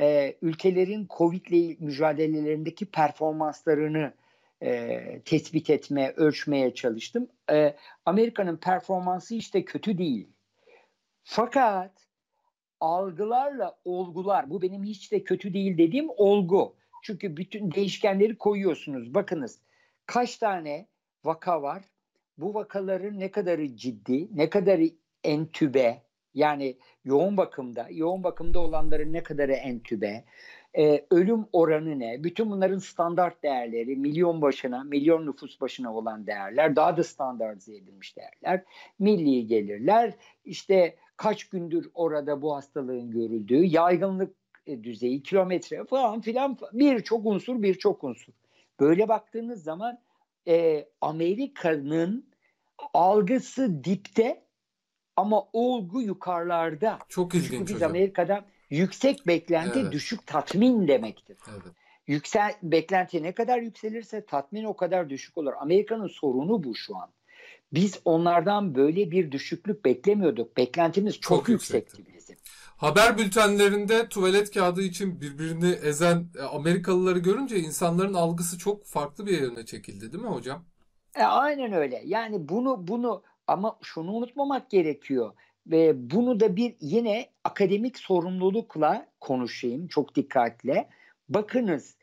E, 0.00 0.36
ülkelerin 0.42 1.06
Covid 1.18 1.46
ile 1.46 1.76
mücadelelerindeki 1.80 2.86
performanslarını 2.86 4.12
e, 4.62 5.20
tespit 5.24 5.70
etmeye, 5.70 6.12
ölçmeye 6.16 6.74
çalıştım. 6.74 7.28
E, 7.52 7.76
Amerika'nın 8.06 8.56
performansı 8.56 9.34
işte 9.34 9.64
kötü 9.64 9.98
değil. 9.98 10.28
Fakat 11.24 12.08
algılarla 12.80 13.76
olgular, 13.84 14.50
bu 14.50 14.62
benim 14.62 14.84
hiç 14.84 15.12
de 15.12 15.24
kötü 15.24 15.54
değil 15.54 15.78
dediğim 15.78 16.10
olgu. 16.16 16.76
Çünkü 17.02 17.36
bütün 17.36 17.72
değişkenleri 17.72 18.38
koyuyorsunuz. 18.38 19.14
Bakınız 19.14 19.58
kaç 20.06 20.36
tane 20.36 20.86
vaka 21.24 21.62
var? 21.62 21.82
Bu 22.38 22.54
vakaların 22.54 23.20
ne 23.20 23.30
kadarı 23.30 23.76
ciddi, 23.76 24.28
ne 24.36 24.50
kadarı 24.50 24.88
entübe, 25.24 26.02
yani 26.34 26.76
yoğun 27.04 27.36
bakımda, 27.36 27.88
yoğun 27.90 28.24
bakımda 28.24 28.60
olanların 28.60 29.12
ne 29.12 29.22
kadarı 29.22 29.52
entübe, 29.52 30.24
e, 30.78 31.06
ölüm 31.10 31.46
oranı 31.52 31.98
ne? 31.98 32.24
Bütün 32.24 32.50
bunların 32.50 32.78
standart 32.78 33.42
değerleri, 33.42 33.96
milyon 33.96 34.42
başına, 34.42 34.84
milyon 34.84 35.26
nüfus 35.26 35.60
başına 35.60 35.94
olan 35.94 36.26
değerler, 36.26 36.76
daha 36.76 36.96
da 36.96 37.04
standartize 37.04 37.76
edilmiş 37.76 38.16
değerler, 38.16 38.64
milli 38.98 39.46
gelirler, 39.46 40.14
işte 40.44 40.96
kaç 41.16 41.48
gündür 41.48 41.90
orada 41.94 42.42
bu 42.42 42.54
hastalığın 42.54 43.10
görüldüğü, 43.10 43.64
yaygınlık 43.64 44.34
e, 44.66 44.84
düzeyi, 44.84 45.22
kilometre 45.22 45.84
falan 45.84 46.20
filan 46.20 46.58
birçok 46.72 47.26
unsur, 47.26 47.62
birçok 47.62 48.04
unsur. 48.04 48.32
Böyle 48.80 49.08
baktığınız 49.08 49.62
zaman 49.62 49.98
e, 50.48 50.88
Amerika'nın 51.00 52.32
algısı 52.94 53.84
dipte 53.84 54.46
ama 55.16 55.48
olgu 55.52 56.02
yukarılarda. 56.02 56.98
Çok 57.08 57.34
ilginç 57.34 57.50
Çünkü 57.50 57.66
biz 57.66 57.74
hocam. 57.74 57.90
Amerika'da 57.90 58.44
yüksek 58.70 59.26
beklenti 59.26 59.78
evet. 59.78 59.92
düşük 59.92 60.26
tatmin 60.26 60.88
demektir. 60.88 61.38
Evet. 61.50 61.62
Yüksel 62.06 62.54
beklenti 62.62 63.22
ne 63.22 63.32
kadar 63.32 63.58
yükselirse 63.58 64.26
tatmin 64.26 64.64
o 64.64 64.76
kadar 64.76 65.10
düşük 65.10 65.38
olur. 65.38 65.52
Amerika'nın 65.60 66.06
sorunu 66.06 66.64
bu 66.64 66.74
şu 66.74 66.96
an. 66.96 67.12
Biz 67.72 68.00
onlardan 68.04 68.74
böyle 68.74 69.10
bir 69.10 69.32
düşüklük 69.32 69.84
beklemiyorduk. 69.84 70.56
Beklentimiz 70.56 71.20
çok, 71.20 71.38
çok 71.38 71.48
yüksekti, 71.48 71.96
yüksekti 71.98 72.18
bizim. 72.18 72.36
Haber 72.76 73.18
bültenlerinde 73.18 74.08
tuvalet 74.08 74.50
kağıdı 74.50 74.82
için 74.82 75.20
birbirini 75.20 75.70
ezen 75.70 76.26
e, 76.38 76.42
Amerikalıları 76.42 77.18
görünce 77.18 77.58
insanların 77.58 78.14
algısı 78.14 78.58
çok 78.58 78.84
farklı 78.84 79.26
bir 79.26 79.40
yöne 79.40 79.66
çekildi 79.66 80.12
değil 80.12 80.24
mi 80.24 80.30
hocam? 80.30 80.64
E, 81.14 81.22
aynen 81.22 81.72
öyle. 81.72 82.02
Yani 82.04 82.48
bunu 82.48 82.88
bunu 82.88 83.22
ama 83.46 83.78
şunu 83.82 84.12
unutmamak 84.12 84.70
gerekiyor. 84.70 85.32
Ve 85.66 86.10
bunu 86.10 86.40
da 86.40 86.56
bir 86.56 86.76
yine 86.80 87.26
akademik 87.44 87.98
sorumlulukla 87.98 89.06
konuşayım 89.20 89.88
çok 89.88 90.14
dikkatle. 90.14 90.88
Bakınız 91.28 91.96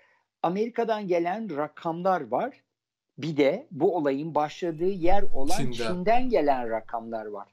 Amerika'dan 0.43 1.07
gelen 1.07 1.57
rakamlar 1.57 2.21
var. 2.21 2.61
Bir 3.19 3.37
de 3.37 3.67
bu 3.71 3.95
olayın 3.95 4.35
başladığı 4.35 4.89
yer 4.89 5.23
olan 5.23 5.57
Çin'den, 5.57 5.71
Çin'den 5.71 6.29
gelen 6.29 6.69
rakamlar 6.69 7.25
var. 7.25 7.47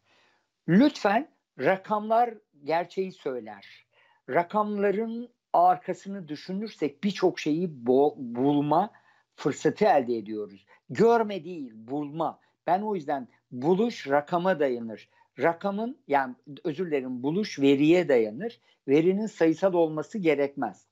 Lütfen 0.69 1.29
rakamlar 1.59 2.35
gerçeği 2.65 3.13
söyler. 3.13 3.87
Rakamların 4.31 5.29
arkasını 5.53 6.29
düşünürsek 6.29 7.05
birçok 7.05 7.41
şeyi 7.41 7.87
bulma 7.87 8.91
fırsatı 9.37 9.85
elde 9.85 10.17
ediyoruz. 10.17 10.67
Görme 10.91 11.45
değil, 11.45 11.73
bulma. 11.75 12.41
Ben 12.67 12.83
o 12.83 12.95
yüzden 12.95 13.29
buluş 13.51 14.09
rakama 14.09 14.61
dayanır. 14.61 15.09
Rakamın 15.39 15.99
yani 16.09 16.35
özür 16.65 16.87
dilerim 16.87 17.23
buluş 17.23 17.59
veriye 17.59 18.09
dayanır. 18.09 18.61
Verinin 18.89 19.27
sayısal 19.27 19.73
olması 19.73 20.19
gerekmez. 20.19 20.87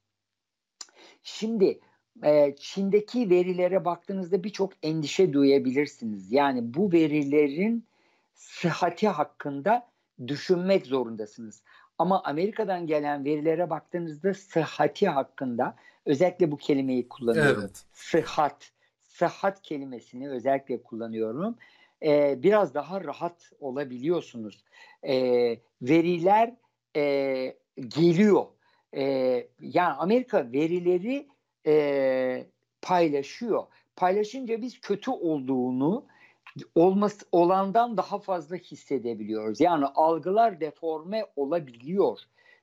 Şimdi 1.22 1.80
e, 2.22 2.54
Çin'deki 2.58 3.30
verilere 3.30 3.84
baktığınızda 3.84 4.44
birçok 4.44 4.72
endişe 4.82 5.32
duyabilirsiniz. 5.32 6.32
Yani 6.32 6.74
bu 6.74 6.92
verilerin 6.92 7.84
sıhhati 8.34 9.08
hakkında 9.08 9.86
düşünmek 10.26 10.86
zorundasınız. 10.86 11.62
Ama 11.98 12.22
Amerika'dan 12.22 12.86
gelen 12.86 13.24
verilere 13.24 13.70
baktığınızda 13.70 14.34
sıhhati 14.34 15.08
hakkında 15.08 15.76
özellikle 16.06 16.50
bu 16.50 16.56
kelimeyi 16.56 17.08
kullanıyorum. 17.08 17.60
Evet. 17.60 17.84
Sıhhat, 17.92 18.70
sıhhat 19.02 19.62
kelimesini 19.62 20.30
özellikle 20.30 20.82
kullanıyorum. 20.82 21.56
Ee, 22.02 22.42
biraz 22.42 22.74
daha 22.74 23.04
rahat 23.04 23.52
olabiliyorsunuz. 23.60 24.64
Ee, 25.02 25.58
veriler 25.82 26.54
e, 26.96 27.56
geliyor. 27.88 28.46
Ee, 28.96 29.46
yani 29.60 29.92
Amerika 29.92 30.52
verileri 30.52 31.28
e, 31.66 32.46
paylaşıyor. 32.82 33.64
Paylaşınca 33.96 34.62
biz 34.62 34.80
kötü 34.80 35.10
olduğunu 35.10 36.06
olması 36.74 37.26
olandan 37.32 37.96
daha 37.96 38.18
fazla 38.18 38.56
hissedebiliyoruz. 38.56 39.60
Yani 39.60 39.84
algılar 39.86 40.60
deforme 40.60 41.26
olabiliyor. 41.36 42.18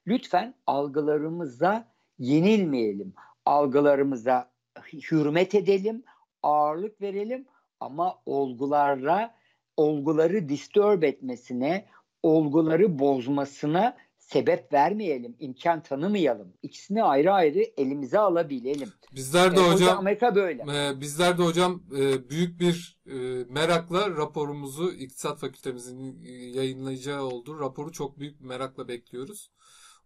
Lütfen 0.07 0.55
algılarımıza 0.67 1.87
yenilmeyelim. 2.19 3.13
Algılarımıza 3.45 4.51
hürmet 4.93 5.55
edelim, 5.55 6.03
ağırlık 6.43 7.01
verelim 7.01 7.45
ama 7.79 8.17
olgularla 8.25 9.35
olguları 9.77 10.49
disturb 10.49 11.03
etmesine, 11.03 11.85
olguları 12.23 12.99
bozmasına 12.99 13.97
sebep 14.33 14.73
vermeyelim, 14.73 15.35
imkan 15.39 15.83
tanımayalım. 15.83 16.53
İkisini 16.61 17.03
ayrı 17.03 17.33
ayrı 17.33 17.59
elimize 17.77 18.19
alabilelim. 18.19 18.89
Bizler 19.15 19.55
de 19.55 19.59
e, 19.59 19.71
hocam 19.71 19.97
Amerika 19.97 20.35
böyle. 20.35 20.63
E, 20.63 21.01
bizler 21.01 21.37
de 21.37 21.43
hocam 21.43 21.83
e, 21.97 22.29
büyük 22.29 22.59
bir 22.59 22.97
e, 23.05 23.15
merakla 23.49 24.09
raporumuzu 24.09 24.91
İktisat 24.91 25.39
Fakültemizin 25.39 26.23
e, 26.25 26.31
yayınlayacağı 26.31 27.23
oldu. 27.23 27.59
Raporu 27.59 27.91
çok 27.91 28.19
büyük 28.19 28.41
merakla 28.41 28.87
bekliyoruz. 28.87 29.51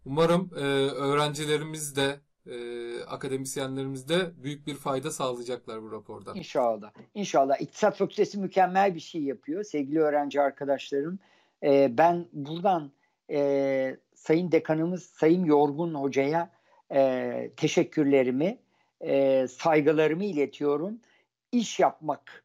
Umarım 0.04 0.50
e, 0.56 0.60
öğrencilerimiz 0.90 1.96
de 1.96 2.20
e, 2.46 2.56
akademisyenlerimiz 3.04 4.08
de 4.08 4.32
büyük 4.42 4.66
bir 4.66 4.74
fayda 4.74 5.10
sağlayacaklar 5.10 5.82
bu 5.82 5.92
rapordan. 5.92 6.36
İnşallah. 6.36 6.92
İnşallah. 7.14 7.60
İktisat 7.60 7.96
Fakültesi 7.96 8.38
mükemmel 8.38 8.94
bir 8.94 9.00
şey 9.00 9.22
yapıyor 9.22 9.64
sevgili 9.64 10.00
öğrenci 10.00 10.40
arkadaşlarım. 10.40 11.18
E, 11.62 11.98
ben 11.98 12.28
buradan 12.32 12.92
e, 13.30 13.96
Sayın 14.16 14.52
Dekanımız 14.52 15.02
Sayın 15.02 15.44
Yorgun 15.44 15.94
Hoca'ya 15.94 16.50
e, 16.92 17.50
teşekkürlerimi, 17.56 18.58
e, 19.00 19.46
saygılarımı 19.48 20.24
iletiyorum. 20.24 21.00
İş 21.52 21.80
yapmak 21.80 22.44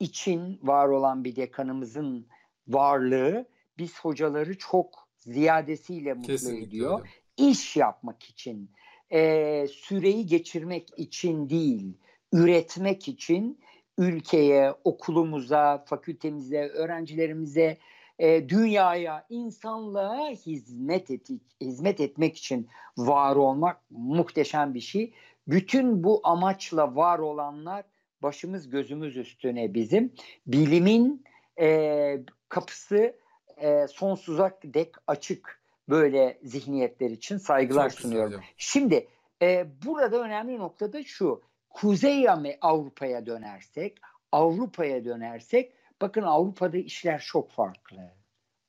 için 0.00 0.60
var 0.62 0.88
olan 0.88 1.24
bir 1.24 1.36
dekanımızın 1.36 2.26
varlığı 2.68 3.46
biz 3.78 4.00
hocaları 4.00 4.58
çok 4.58 5.08
ziyadesiyle 5.16 6.14
mutlu 6.14 6.32
Kesinlikle 6.32 6.66
ediyor. 6.66 7.00
Öyle. 7.00 7.50
İş 7.50 7.76
yapmak 7.76 8.22
için, 8.22 8.70
e, 9.12 9.66
süreyi 9.68 10.26
geçirmek 10.26 10.88
için 10.96 11.50
değil, 11.50 11.98
üretmek 12.32 13.08
için 13.08 13.60
ülkeye, 13.98 14.74
okulumuza, 14.84 15.84
fakültemize, 15.86 16.68
öğrencilerimize 16.68 17.78
e, 18.20 18.48
dünyaya, 18.48 19.26
insanlığa 19.28 20.28
hizmet, 20.28 21.10
et, 21.10 21.28
hizmet 21.60 22.00
etmek 22.00 22.36
için 22.36 22.68
var 22.98 23.36
olmak 23.36 23.80
muhteşem 23.90 24.74
bir 24.74 24.80
şey. 24.80 25.12
Bütün 25.48 26.04
bu 26.04 26.20
amaçla 26.24 26.96
var 26.96 27.18
olanlar 27.18 27.84
başımız 28.22 28.70
gözümüz 28.70 29.16
üstüne 29.16 29.74
bizim. 29.74 30.12
Bilimin 30.46 31.24
e, 31.60 32.20
kapısı 32.48 33.16
e, 33.56 33.86
sonsuza 33.86 34.58
dek 34.64 34.94
açık 35.06 35.60
böyle 35.88 36.38
zihniyetler 36.42 37.10
için 37.10 37.36
saygılar 37.36 37.90
Çok 37.90 38.00
sunuyorum. 38.00 38.30
Güzel. 38.30 38.44
Şimdi 38.56 39.08
e, 39.42 39.66
burada 39.86 40.20
önemli 40.20 40.58
nokta 40.58 40.92
da 40.92 41.02
şu. 41.02 41.42
Kuzey 41.70 42.26
Avrupa'ya 42.60 43.26
dönersek 43.26 43.98
Avrupa'ya 44.32 45.04
dönersek 45.04 45.72
bakın 46.00 46.22
Avrupa'da 46.22 46.76
işler 46.76 47.20
çok 47.20 47.50
farklı. 47.50 48.10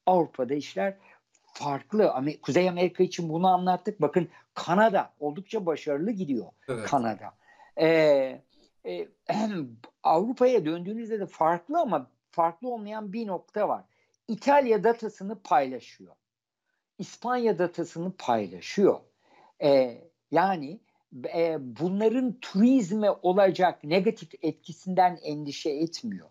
Avrupa'da 0.05 0.53
işler 0.53 0.97
farklı. 1.53 2.13
Kuzey 2.41 2.69
Amerika 2.69 3.03
için 3.03 3.29
bunu 3.29 3.47
anlattık. 3.47 4.01
Bakın 4.01 4.29
Kanada 4.53 5.13
oldukça 5.19 5.65
başarılı 5.65 6.11
gidiyor. 6.11 6.45
Evet. 6.67 6.86
Kanada. 6.86 7.34
Ee, 7.77 8.41
e, 8.86 9.07
Avrupa'ya 10.03 10.65
döndüğünüzde 10.65 11.19
de 11.19 11.25
farklı 11.25 11.79
ama 11.79 12.07
farklı 12.32 12.69
olmayan 12.69 13.13
bir 13.13 13.27
nokta 13.27 13.69
var. 13.69 13.84
İtalya 14.27 14.84
datasını 14.84 15.41
paylaşıyor. 15.41 16.15
İspanya 16.99 17.59
datasını 17.59 18.11
paylaşıyor. 18.17 18.99
Ee, 19.63 20.01
yani 20.32 20.79
e, 21.36 21.57
bunların 21.59 22.39
turizme 22.41 23.11
olacak 23.11 23.84
negatif 23.84 24.29
etkisinden 24.41 25.19
endişe 25.23 25.69
etmiyor. 25.69 26.29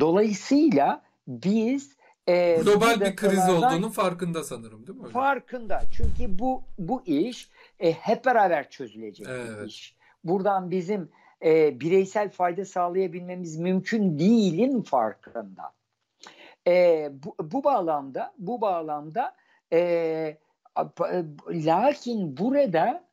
Dolayısıyla 0.00 1.02
biz 1.28 1.96
e, 2.26 2.56
global 2.62 3.00
bir 3.00 3.16
kriz 3.16 3.48
olduğunun 3.48 3.88
farkında 3.88 4.44
sanırım 4.44 4.86
değil 4.86 4.98
mi? 4.98 5.04
Öyle? 5.04 5.12
Farkında. 5.12 5.82
Çünkü 5.96 6.38
bu 6.38 6.62
bu 6.78 7.02
iş 7.06 7.50
e, 7.80 7.92
hep 7.92 8.24
beraber 8.24 8.70
çözülecek 8.70 9.26
evet. 9.30 9.60
bir 9.60 9.66
iş. 9.66 9.96
Buradan 10.24 10.70
bizim 10.70 11.10
e, 11.44 11.80
bireysel 11.80 12.30
fayda 12.30 12.64
sağlayabilmemiz 12.64 13.58
mümkün 13.58 14.18
değilin 14.18 14.82
farkında. 14.82 15.72
E, 16.66 17.10
bu, 17.12 17.34
bu 17.42 17.64
bağlamda 17.64 18.34
bu 18.38 18.60
bağlamda 18.60 19.36
e, 19.72 19.78
e 20.78 21.24
lakin 21.50 22.36
burada 22.36 23.04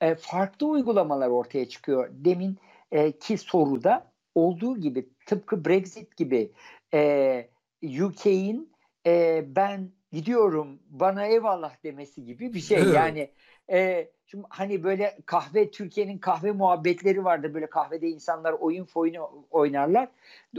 e, 0.00 0.14
farklı 0.14 0.66
uygulamalar 0.66 1.28
ortaya 1.28 1.68
çıkıyor. 1.68 2.08
Demin 2.12 2.58
e, 2.92 3.12
ki 3.12 3.38
soruda 3.38 4.12
olduğu 4.34 4.78
gibi 4.78 5.08
tıpkı 5.26 5.64
Brexit 5.64 6.16
gibi 6.16 6.52
e, 6.94 7.48
UK'in 7.82 8.72
e, 9.06 9.44
ben 9.56 9.90
gidiyorum 10.12 10.78
bana 10.90 11.26
eyvallah 11.26 11.84
demesi 11.84 12.24
gibi 12.24 12.54
bir 12.54 12.60
şey. 12.60 12.78
Evet. 12.78 12.94
Yani 12.94 13.30
e, 13.70 14.10
şimdi 14.26 14.44
hani 14.50 14.84
böyle 14.84 15.18
kahve 15.26 15.70
Türkiye'nin 15.70 16.18
kahve 16.18 16.52
muhabbetleri 16.52 17.24
vardı. 17.24 17.54
Böyle 17.54 17.66
kahvede 17.66 18.08
insanlar 18.08 18.52
oyun 18.52 18.88
oyunu 18.94 19.46
oynarlar. 19.50 20.08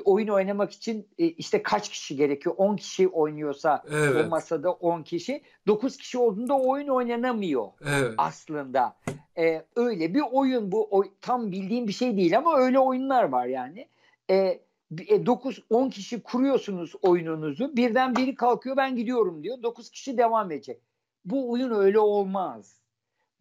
Oyun 0.06 0.28
oynamak 0.28 0.72
için 0.72 1.08
e, 1.18 1.26
işte 1.26 1.64
kaç 1.64 1.90
kişi 1.90 2.16
gerekiyor? 2.16 2.56
10 2.58 2.76
kişi 2.76 3.08
oynuyorsa 3.08 3.84
evet. 3.92 4.26
o 4.26 4.30
masada 4.30 4.72
10 4.72 5.04
kişi. 5.04 5.42
9 5.68 5.98
kişi 5.98 6.18
olduğunda 6.18 6.60
oyun 6.60 6.88
oynanamıyor 6.88 7.68
evet. 7.86 8.14
aslında. 8.18 8.96
E, 9.38 9.66
öyle 9.76 10.14
bir 10.14 10.24
oyun 10.32 10.72
bu. 10.72 10.88
O, 10.92 11.04
tam 11.22 11.52
bildiğim 11.52 11.88
bir 11.88 11.94
şey 11.94 12.18
değil 12.18 12.38
ama 12.38 12.58
öyle 12.58 12.80
oyunlar 12.80 13.24
var 13.24 13.46
yani. 13.46 13.88
E, 14.30 14.60
9-10 14.92 15.88
e, 15.88 15.90
kişi 15.90 16.24
kuruyorsunuz 16.24 16.94
oyununuzu. 17.02 17.76
Birden 17.76 18.16
biri 18.16 18.36
kalkıyor 18.36 18.78
ben 18.78 18.96
gidiyorum 18.96 19.44
diyor. 19.44 19.64
9 19.64 19.90
kişi 19.90 20.18
devam 20.18 20.52
edecek. 20.52 20.82
Bu 21.26 21.52
oyun 21.52 21.72
öyle 21.72 22.00
olmaz. 22.00 22.82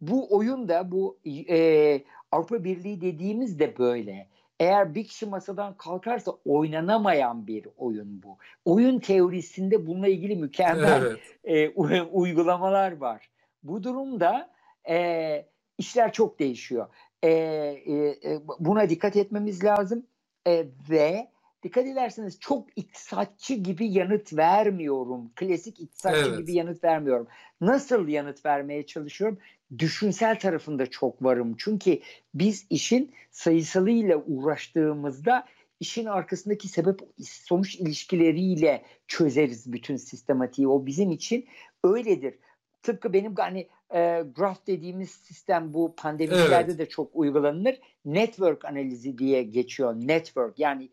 Bu 0.01 0.35
oyun 0.35 0.67
da 0.67 0.91
bu 0.91 1.19
e, 1.49 2.03
Avrupa 2.31 2.63
Birliği 2.63 3.01
dediğimiz 3.01 3.59
de 3.59 3.77
böyle. 3.77 4.27
Eğer 4.59 4.95
bir 4.95 5.03
kişi 5.03 5.25
masadan 5.25 5.77
kalkarsa 5.77 6.31
oynanamayan 6.45 7.47
bir 7.47 7.67
oyun 7.77 8.23
bu. 8.23 8.37
Oyun 8.65 8.99
teorisinde 8.99 9.87
bununla 9.87 10.07
ilgili 10.07 10.35
mükemmel 10.35 11.01
evet. 11.01 11.19
e, 11.43 12.01
uygulamalar 12.11 12.97
var. 12.97 13.29
Bu 13.63 13.83
durumda 13.83 14.49
e, 14.89 15.45
işler 15.77 16.13
çok 16.13 16.39
değişiyor. 16.39 16.87
E, 17.23 17.29
e, 17.29 18.17
buna 18.59 18.89
dikkat 18.89 19.15
etmemiz 19.15 19.63
lazım 19.63 20.05
e, 20.47 20.65
ve 20.89 21.27
dikkat 21.63 21.85
ederseniz 21.85 22.39
çok 22.39 22.67
iktisatçı 22.75 23.53
gibi 23.53 23.91
yanıt 23.91 24.37
vermiyorum. 24.37 25.31
Klasik 25.35 25.79
iktisatçı 25.79 26.29
evet. 26.29 26.37
gibi 26.37 26.53
yanıt 26.53 26.83
vermiyorum. 26.83 27.27
Nasıl 27.61 28.07
yanıt 28.07 28.45
vermeye 28.45 28.85
çalışıyorum? 28.85 29.37
Düşünsel 29.79 30.39
tarafında 30.39 30.85
çok 30.85 31.23
varım. 31.23 31.55
Çünkü 31.57 31.99
biz 32.33 32.67
işin 32.69 33.11
sayısalıyla 33.31 34.17
uğraştığımızda 34.17 35.45
işin 35.79 36.05
arkasındaki 36.05 36.67
sebep 36.67 36.99
sonuç 37.23 37.75
ilişkileriyle 37.75 38.83
çözeriz 39.07 39.73
bütün 39.73 39.95
sistematiği. 39.95 40.67
O 40.67 40.85
bizim 40.85 41.11
için 41.11 41.45
öyledir. 41.83 42.35
Tıpkı 42.81 43.13
benim 43.13 43.35
hani 43.35 43.67
e, 43.93 44.23
graph 44.35 44.67
dediğimiz 44.67 45.11
sistem 45.11 45.73
bu 45.73 45.93
pandemilerde 45.97 46.71
evet. 46.71 46.79
de 46.79 46.89
çok 46.89 47.09
uygulanır. 47.13 47.79
Network 48.05 48.65
analizi 48.65 49.17
diye 49.17 49.43
geçiyor. 49.43 49.95
Network 49.95 50.59
yani 50.59 50.89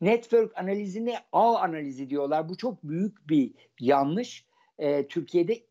network 0.00 0.58
analizini 0.58 1.16
ağ 1.32 1.58
analizi 1.58 2.10
diyorlar. 2.10 2.48
Bu 2.48 2.56
çok 2.56 2.82
büyük 2.82 3.28
bir 3.28 3.54
yanlış. 3.80 4.46
E, 4.78 5.06
Türkiye'de 5.06 5.62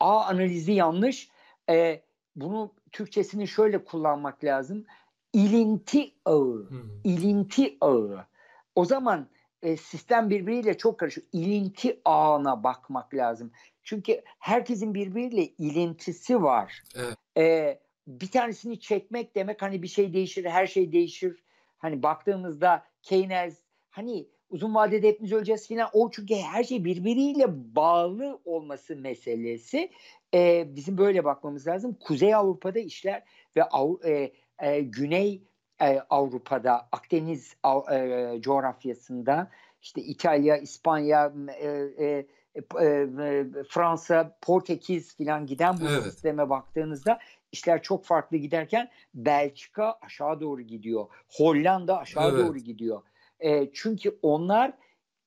ağ 0.00 0.24
analizi 0.24 0.72
yanlış. 0.72 1.28
E, 1.70 2.02
bunu 2.36 2.72
Türkçesini 2.92 3.48
şöyle 3.48 3.84
kullanmak 3.84 4.44
lazım. 4.44 4.84
İlinti 5.32 6.12
ağı. 6.24 6.66
Hmm. 6.68 7.00
İlinti 7.04 7.76
ağı. 7.80 8.26
O 8.74 8.84
zaman 8.84 9.28
e, 9.62 9.76
sistem 9.76 10.30
birbiriyle 10.30 10.78
çok 10.78 10.98
karışıyor. 10.98 11.26
İlinti 11.32 12.00
ağına 12.04 12.64
bakmak 12.64 13.14
lazım. 13.14 13.52
Çünkü 13.82 14.22
herkesin 14.38 14.94
birbiriyle 14.94 15.46
ilintisi 15.46 16.42
var. 16.42 16.82
Evet. 16.94 17.16
E, 17.36 17.78
bir 18.06 18.30
tanesini 18.30 18.80
çekmek 18.80 19.34
demek 19.34 19.62
hani 19.62 19.82
bir 19.82 19.88
şey 19.88 20.12
değişir, 20.14 20.44
her 20.44 20.66
şey 20.66 20.92
değişir. 20.92 21.42
Hani 21.78 22.02
baktığımızda 22.02 22.84
Keynes 23.02 23.58
hani 23.90 24.26
uzun 24.50 24.74
vadede 24.74 25.08
hepimiz 25.08 25.32
öleceğiz 25.32 25.68
filan. 25.68 25.90
O 25.92 26.10
çünkü 26.10 26.34
her 26.34 26.64
şey 26.64 26.84
birbiriyle 26.84 27.46
bağlı 27.76 28.40
olması 28.44 28.96
meselesi. 28.96 29.90
Ee, 30.34 30.76
bizim 30.76 30.98
böyle 30.98 31.24
bakmamız 31.24 31.66
lazım. 31.66 31.96
Kuzey 32.00 32.34
Avrupa'da 32.34 32.78
işler 32.78 33.22
ve 33.56 33.64
Av, 33.64 33.94
e, 34.04 34.32
e, 34.58 34.80
Güney 34.80 35.42
e, 35.80 35.98
Avrupa'da 36.10 36.88
Akdeniz 36.92 37.56
e, 37.92 38.40
coğrafyasında 38.40 39.50
işte 39.82 40.02
İtalya, 40.02 40.56
İspanya, 40.56 41.32
e, 41.60 41.68
e, 41.98 42.26
e, 42.54 42.84
e, 42.84 43.46
Fransa, 43.68 44.38
Portekiz 44.42 45.16
filan 45.16 45.46
giden 45.46 45.80
bu 45.80 45.84
evet. 45.88 46.02
sisteme 46.02 46.50
baktığınızda 46.50 47.18
işler 47.52 47.82
çok 47.82 48.04
farklı 48.04 48.36
giderken 48.36 48.90
Belçika 49.14 49.98
aşağı 50.02 50.40
doğru 50.40 50.60
gidiyor. 50.62 51.06
Hollanda 51.28 51.98
aşağı 51.98 52.30
evet. 52.30 52.46
doğru 52.46 52.58
gidiyor. 52.58 53.02
E, 53.40 53.72
çünkü 53.72 54.18
onlar 54.22 54.72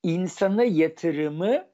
insana 0.02 0.64
yatırımı 0.64 1.66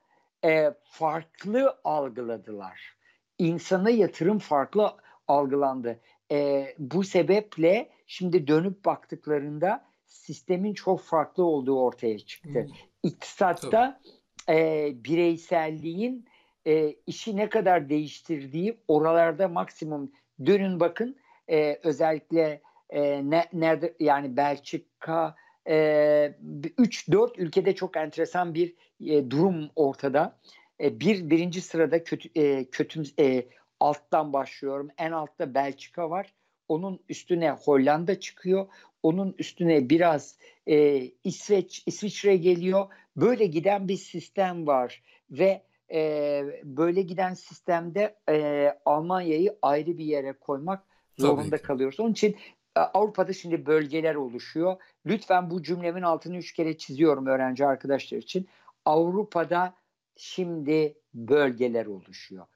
e, 0.44 0.74
farklı 0.84 1.78
algıladılar. 1.84 2.96
İnsana 3.38 3.90
yatırım 3.90 4.38
farklı 4.38 4.96
algılandı. 5.28 6.00
E, 6.32 6.66
bu 6.78 7.04
sebeple 7.04 7.90
şimdi 8.06 8.46
dönüp 8.46 8.84
baktıklarında 8.84 9.84
sistemin 10.06 10.74
çok 10.74 11.00
farklı 11.00 11.44
olduğu 11.44 11.80
ortaya 11.80 12.18
çıktı. 12.18 12.62
Hmm. 12.64 12.74
İktisatta 13.02 14.00
e, 14.48 14.92
bireyselliğin 15.04 16.26
e, 16.66 16.94
işi 17.06 17.36
ne 17.36 17.48
kadar 17.48 17.88
değiştirdiği 17.88 18.76
oralarda 18.88 19.48
maksimum 19.48 20.12
Dönün 20.46 20.80
bakın 20.80 21.16
e, 21.50 21.78
özellikle 21.82 22.62
e, 22.90 23.30
ne, 23.30 23.48
nerede 23.52 23.94
yani 24.00 24.36
Belçika 24.36 25.34
e, 25.68 25.74
3-4 25.74 27.38
ülkede 27.38 27.74
çok 27.74 27.96
enteresan 27.96 28.54
bir 28.54 28.74
e, 29.00 29.30
durum 29.30 29.70
ortada. 29.76 30.38
E, 30.80 31.00
bir 31.00 31.30
birinci 31.30 31.60
sırada 31.60 32.04
kötü 32.04 32.28
e, 32.34 32.64
kötü 32.64 33.02
e, 33.18 33.46
alttan 33.80 34.32
başlıyorum. 34.32 34.88
En 34.98 35.12
altta 35.12 35.54
Belçika 35.54 36.10
var. 36.10 36.34
Onun 36.68 37.00
üstüne 37.08 37.50
Hollanda 37.50 38.20
çıkıyor. 38.20 38.66
Onun 39.02 39.34
üstüne 39.38 39.90
biraz 39.90 40.38
e, 40.66 41.02
İsveç 41.24 41.82
İsviçre 41.86 42.36
geliyor. 42.36 42.86
Böyle 43.16 43.46
giden 43.46 43.88
bir 43.88 43.96
sistem 43.96 44.66
var 44.66 45.02
ve 45.30 45.62
e, 45.92 46.42
böyle 46.64 47.02
giden 47.02 47.34
sistemde 47.34 48.18
e, 48.28 48.68
Almanya'yı 48.84 49.58
ayrı 49.62 49.98
bir 49.98 50.04
yere 50.04 50.32
koymak 50.32 50.84
zorunda 51.18 51.62
kalıyoruz. 51.62 52.00
Onun 52.00 52.12
için 52.12 52.36
e, 52.76 52.80
Avrupa'da 52.80 53.32
şimdi 53.32 53.66
bölgeler 53.66 54.14
oluşuyor. 54.14 54.76
Lütfen 55.06 55.50
bu 55.50 55.62
cümlemin 55.62 56.02
altını 56.02 56.36
üç 56.36 56.52
kere 56.52 56.78
çiziyorum 56.78 57.26
öğrenci 57.26 57.66
arkadaşlar 57.66 58.18
için. 58.18 58.48
Avrupa'da 58.84 59.74
şimdi 60.16 60.98
bölgeler 61.14 61.86
oluşuyor. 61.86 62.46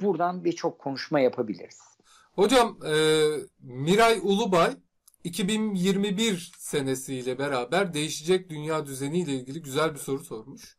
Buradan 0.00 0.44
birçok 0.44 0.78
konuşma 0.78 1.20
yapabiliriz. 1.20 1.80
Hocam 2.32 2.78
e, 2.86 2.94
Miray 3.60 4.18
Ulubay 4.22 4.70
2021 5.26 6.52
senesiyle 6.58 7.38
beraber 7.38 7.94
değişecek 7.94 8.50
dünya 8.50 8.86
düzeniyle 8.86 9.32
ilgili 9.32 9.62
güzel 9.62 9.94
bir 9.94 9.98
soru 9.98 10.24
sormuş 10.24 10.76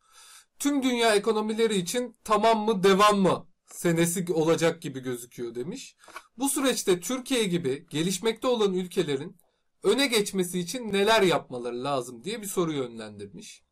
tüm 0.60 0.84
dünya 0.84 1.16
ekonomileri 1.16 1.76
için 1.76 2.16
tamam 2.24 2.60
mı 2.60 2.84
devam 2.84 3.20
mı 3.20 3.48
senesi 3.66 4.34
olacak 4.34 4.82
gibi 4.82 5.00
gözüküyor 5.00 5.56
demiş. 5.56 5.96
Bu 6.38 6.50
süreçte 6.50 7.00
Türkiye 7.00 7.44
gibi 7.44 7.88
gelişmekte 7.90 8.48
olan 8.48 8.74
ülkelerin 8.74 9.38
öne 9.84 10.08
geçmesi 10.08 10.60
için 10.60 10.94
neler 10.94 11.22
yapmaları 11.22 11.84
lazım 11.84 12.24
diye 12.24 12.42
bir 12.42 12.48
soru 12.48 12.74
yönlendirmiş. 12.74 13.64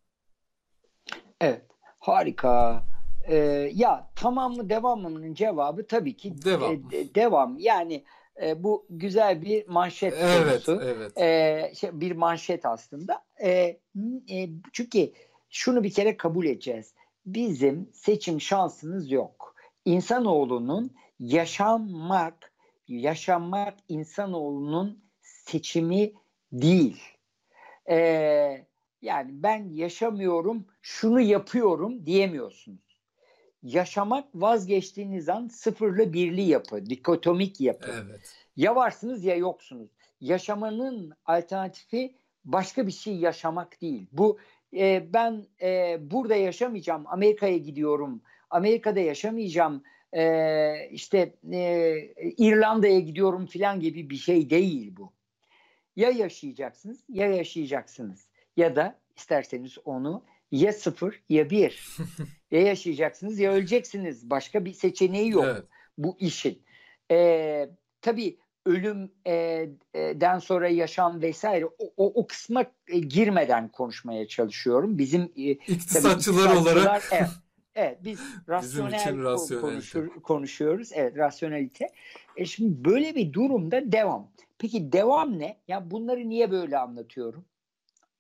Evet, 1.41 1.65
harika. 1.99 2.86
Ee, 3.28 3.36
ya 3.73 4.11
tamam 4.15 4.55
mı 4.55 4.69
devam 4.69 5.01
mı'nın 5.01 5.34
cevabı 5.34 5.88
tabii 5.88 6.17
ki 6.17 6.41
devam. 6.43 6.73
E, 6.73 6.89
de, 6.89 7.15
devam. 7.15 7.57
Yani 7.57 8.03
e, 8.41 8.63
bu 8.63 8.86
güzel 8.89 9.41
bir 9.41 9.67
manşet 9.67 10.13
evet, 10.17 10.61
sorusu. 10.61 10.83
Evet. 10.86 11.17
E, 11.17 11.75
şey, 11.75 11.89
bir 11.93 12.11
manşet 12.11 12.65
aslında. 12.65 13.25
E, 13.43 13.49
e, 14.29 14.49
çünkü 14.73 15.11
şunu 15.49 15.83
bir 15.83 15.91
kere 15.93 16.17
kabul 16.17 16.45
edeceğiz. 16.45 16.93
Bizim 17.25 17.89
seçim 17.93 18.41
şansımız 18.41 19.11
yok. 19.11 19.55
İnsanoğlunun 19.86 20.91
yaşamak, 21.19 22.53
yaşamak 22.88 23.73
insanoğlunun 23.89 25.03
seçimi 25.21 26.13
değil. 26.51 27.01
E, 27.89 27.97
yani 29.01 29.31
ben 29.31 29.69
yaşamıyorum, 29.73 30.65
şunu 30.81 31.21
yapıyorum 31.21 32.05
diyemiyorsunuz 32.05 32.84
yaşamak 33.66 34.26
vazgeçtiğiniz 34.36 35.30
an 35.30 35.47
sıfırlı 35.47 36.13
birli 36.13 36.41
yapı, 36.41 36.86
dikotomik 36.86 37.61
yapı. 37.61 37.91
Evet. 38.05 38.36
Ya 38.55 38.76
varsınız 38.76 39.24
ya 39.24 39.36
yoksunuz. 39.36 39.89
Yaşamanın 40.22 41.13
alternatifi 41.26 42.16
başka 42.45 42.88
bir 42.88 42.91
şey 42.91 43.16
yaşamak 43.16 43.82
değil. 43.82 44.07
Bu 44.11 44.39
e, 44.74 45.13
ben 45.13 45.45
e, 45.61 45.97
burada 46.11 46.36
yaşamayacağım, 46.36 47.03
Amerika'ya 47.07 47.57
gidiyorum, 47.57 48.22
Amerika'da 48.49 48.99
yaşamayacağım, 48.99 49.84
e, 50.13 50.89
işte 50.91 51.36
e, 51.51 51.95
İrlanda'ya 52.38 52.99
gidiyorum 52.99 53.45
filan 53.45 53.80
gibi 53.80 54.09
bir 54.09 54.16
şey 54.18 54.49
değil 54.49 54.95
bu. 54.97 55.11
Ya 55.95 56.09
yaşayacaksınız 56.09 57.03
ya 57.09 57.28
yaşayacaksınız 57.28 58.28
ya 58.57 58.76
da 58.76 58.95
isterseniz 59.16 59.78
onu 59.86 60.24
ya 60.56 60.74
sıfır 60.74 61.22
ya 61.30 61.49
bir. 61.49 61.86
ya 62.51 62.62
yaşayacaksınız 62.62 63.39
ya 63.39 63.51
öleceksiniz. 63.51 64.30
Başka 64.30 64.66
bir 64.66 64.74
seçeneği 64.74 65.30
yok 65.30 65.45
evet. 65.47 65.64
bu 65.97 66.18
işin. 66.20 66.62
Ee, 67.12 67.70
tabii 68.01 68.38
ölümden 68.66 70.39
sonra 70.39 70.68
yaşam 70.68 71.22
vesaire 71.22 71.66
o, 71.66 71.93
o, 71.97 72.22
o 72.22 72.28
kısma 72.28 72.66
girmeden 73.08 73.68
konuşmaya 73.68 74.28
çalışıyorum. 74.28 74.97
Bizim 74.97 75.32
iktisatçılar 75.36 76.47
tabii, 76.47 76.58
olarak 76.58 77.03
evet, 77.12 77.30
evet 77.76 77.97
biz 78.03 78.20
rasyonel 78.49 79.38
konuşur, 79.62 80.10
konuşuyoruz. 80.10 80.89
Evet 80.93 81.18
rasyonelite. 81.18 81.89
E 82.38 82.45
şimdi 82.45 82.86
böyle 82.86 83.16
bir 83.16 83.34
durumda 83.34 83.91
devam. 83.91 84.32
Peki 84.58 84.91
devam 84.91 85.39
ne? 85.39 85.58
Ya 85.68 85.91
bunları 85.91 86.30
niye 86.30 86.51
böyle 86.51 86.78
anlatıyorum? 86.78 87.45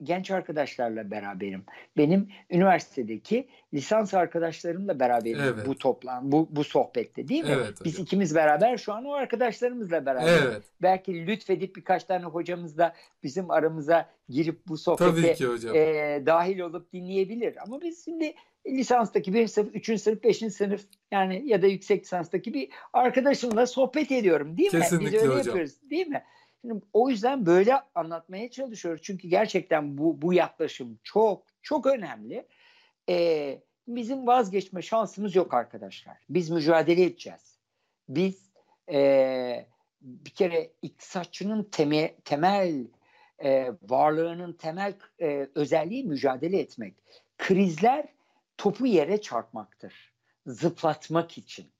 Genç 0.03 0.31
arkadaşlarla 0.31 1.11
beraberim. 1.11 1.63
Benim 1.97 2.29
üniversitedeki 2.49 3.47
lisans 3.73 4.13
arkadaşlarımla 4.13 4.99
beraberim 4.99 5.41
evet. 5.43 5.67
bu 5.67 5.77
toplam 5.77 6.31
bu 6.31 6.47
bu 6.51 6.63
sohbette 6.63 7.27
değil 7.27 7.43
mi? 7.43 7.51
Evet, 7.53 7.73
Biz 7.85 7.99
ikimiz 7.99 8.35
beraber 8.35 8.77
şu 8.77 8.93
an 8.93 9.05
o 9.05 9.13
arkadaşlarımızla 9.13 10.05
beraber. 10.05 10.43
Evet. 10.43 10.63
Belki 10.81 11.27
lütfedip 11.27 11.75
birkaç 11.75 12.03
tane 12.03 12.25
hocamız 12.25 12.77
da 12.77 12.93
bizim 13.23 13.51
aramıza 13.51 14.09
girip 14.29 14.67
bu 14.67 14.77
sohbete 14.77 15.79
e, 15.79 16.25
dahil 16.25 16.59
olup 16.59 16.93
dinleyebilir. 16.93 17.55
Ama 17.63 17.81
biz 17.81 18.05
şimdi 18.05 18.33
lisanstaki 18.67 19.33
birinci 19.33 19.51
sınıf, 19.51 19.75
üçüncü 19.75 20.01
sınıf, 20.01 20.23
beşinci 20.23 20.53
sınıf 20.53 20.81
yani 21.11 21.43
ya 21.45 21.61
da 21.61 21.67
yüksek 21.67 22.03
lisanstaki 22.03 22.53
bir 22.53 22.69
arkadaşımla 22.93 23.67
sohbet 23.67 24.11
ediyorum 24.11 24.57
değil 24.57 24.73
mi? 24.73 24.79
Kesinlikle 24.79 25.13
Biz 25.13 25.23
öyle 25.23 25.27
hocam. 25.27 25.45
yapıyoruz 25.47 25.89
değil 25.89 26.07
mi? 26.07 26.23
Şimdi 26.65 26.81
o 26.93 27.09
yüzden 27.09 27.45
böyle 27.45 27.73
anlatmaya 27.95 28.51
çalışıyoruz. 28.51 29.01
Çünkü 29.03 29.27
gerçekten 29.27 29.97
bu, 29.97 30.21
bu 30.21 30.33
yaklaşım 30.33 30.99
çok 31.03 31.43
çok 31.61 31.85
önemli. 31.85 32.47
Ee, 33.09 33.61
bizim 33.87 34.27
vazgeçme 34.27 34.81
şansımız 34.81 35.35
yok 35.35 35.53
arkadaşlar. 35.53 36.17
Biz 36.29 36.49
mücadele 36.49 37.03
edeceğiz. 37.03 37.59
Biz 38.09 38.51
e, 38.91 39.67
bir 40.01 40.29
kere 40.29 40.71
iktisatçının 40.81 41.63
teme, 41.63 42.15
temel 42.15 42.87
e, 43.43 43.71
varlığının 43.81 44.53
temel 44.53 44.93
e, 45.21 45.49
özelliği 45.55 46.03
mücadele 46.03 46.59
etmek. 46.59 46.95
Krizler 47.37 48.07
topu 48.57 48.85
yere 48.85 49.21
çarpmaktır. 49.21 50.13
Zıplatmak 50.47 51.37
için. 51.37 51.71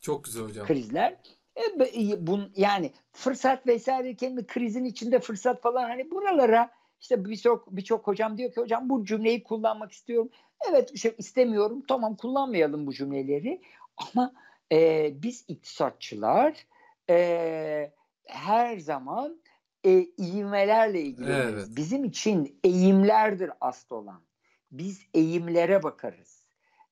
Çok 0.00 0.24
güzel 0.24 0.42
hocam. 0.44 0.66
Krizler 0.66 1.16
e, 1.56 2.26
bun, 2.26 2.52
yani 2.56 2.92
fırsat 3.12 3.66
vesaire 3.66 4.16
kendi 4.16 4.46
krizin 4.46 4.84
içinde 4.84 5.20
fırsat 5.20 5.62
falan 5.62 5.82
hani 5.82 6.10
buralara 6.10 6.70
işte 7.00 7.24
birçok 7.24 7.76
birçok 7.76 8.06
hocam 8.06 8.38
diyor 8.38 8.52
ki 8.52 8.60
hocam 8.60 8.88
bu 8.88 9.04
cümleyi 9.04 9.42
kullanmak 9.42 9.92
istiyorum. 9.92 10.30
Evet 10.70 10.96
şey 10.96 11.14
istemiyorum. 11.18 11.82
Tamam 11.88 12.16
kullanmayalım 12.16 12.86
bu 12.86 12.92
cümleleri. 12.92 13.60
Ama 13.96 14.32
e, 14.72 15.10
biz 15.22 15.44
iktisatçılar 15.48 16.66
e, 17.10 17.92
her 18.24 18.78
zaman 18.78 19.40
e, 19.84 19.90
eğimlerle 20.18 21.00
ilgileniyoruz. 21.00 21.64
Evet. 21.66 21.76
Bizim 21.76 22.04
için 22.04 22.60
eğimlerdir 22.64 23.50
asıl 23.60 23.96
olan. 23.96 24.22
Biz 24.70 25.02
eğimlere 25.14 25.82
bakarız. 25.82 26.33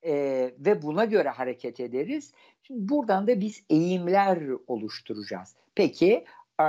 E, 0.05 0.13
ve 0.59 0.81
buna 0.81 1.05
göre 1.05 1.29
hareket 1.29 1.79
ederiz. 1.79 2.31
Şimdi 2.63 2.89
buradan 2.89 3.27
da 3.27 3.41
biz 3.41 3.63
eğimler 3.69 4.39
oluşturacağız. 4.67 5.55
Peki 5.75 6.25
e, 6.59 6.63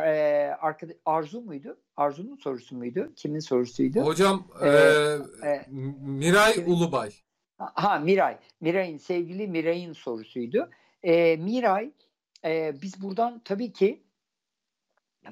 arkada, 0.61 0.93
Arzu 1.05 1.41
muydu? 1.41 1.77
Arzu'nun 1.97 2.37
sorusu 2.37 2.77
muydu? 2.77 3.13
Kimin 3.17 3.39
sorusuydu? 3.39 4.01
Hocam 4.01 4.47
ee, 4.63 4.69
e, 5.45 5.65
Miray 6.01 6.53
kim? 6.55 6.73
Ulubay. 6.73 7.11
Ha 7.59 7.99
Miray. 7.99 8.39
Miray'ın 8.61 8.99
sevgili 8.99 9.49
Miray'ın 9.49 9.93
sorusuydu. 9.93 10.71
E, 11.03 11.37
Miray 11.37 11.91
e, 12.45 12.75
biz 12.83 13.03
buradan 13.03 13.43
tabii 13.45 13.73
ki 13.73 14.03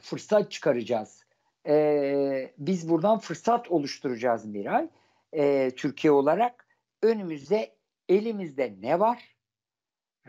fırsat 0.00 0.50
çıkaracağız. 0.50 1.24
E, 1.66 2.54
biz 2.58 2.88
buradan 2.88 3.18
fırsat 3.18 3.70
oluşturacağız 3.70 4.44
Miray. 4.44 4.88
E, 5.32 5.70
Türkiye 5.76 6.10
olarak 6.12 6.66
önümüzde 7.02 7.74
elimizde 8.12 8.76
ne 8.80 9.00
var? 9.00 9.32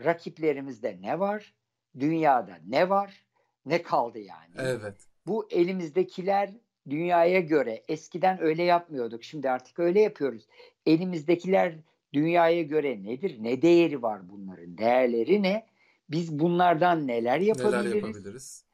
rakiplerimizde 0.04 0.98
ne 1.00 1.18
var? 1.18 1.54
Dünyada 2.00 2.58
ne 2.66 2.88
var? 2.88 3.26
Ne 3.66 3.82
kaldı 3.82 4.18
yani? 4.18 4.54
Evet. 4.58 4.94
Bu 5.26 5.48
elimizdekiler 5.50 6.50
dünyaya 6.90 7.40
göre 7.40 7.82
eskiden 7.88 8.42
öyle 8.42 8.62
yapmıyorduk. 8.62 9.24
Şimdi 9.24 9.50
artık 9.50 9.78
öyle 9.78 10.00
yapıyoruz. 10.00 10.46
Elimizdekiler 10.86 11.74
dünyaya 12.12 12.62
göre 12.62 13.02
nedir? 13.02 13.36
Ne 13.40 13.62
değeri 13.62 14.02
var 14.02 14.28
bunların? 14.28 14.78
Değerleri 14.78 15.42
ne? 15.42 15.66
Biz 16.10 16.38
bunlardan 16.38 17.06
neler 17.06 17.40
yapabiliriz? 17.40 17.84
Neler 17.84 17.94
yapabiliriz? 17.94 18.64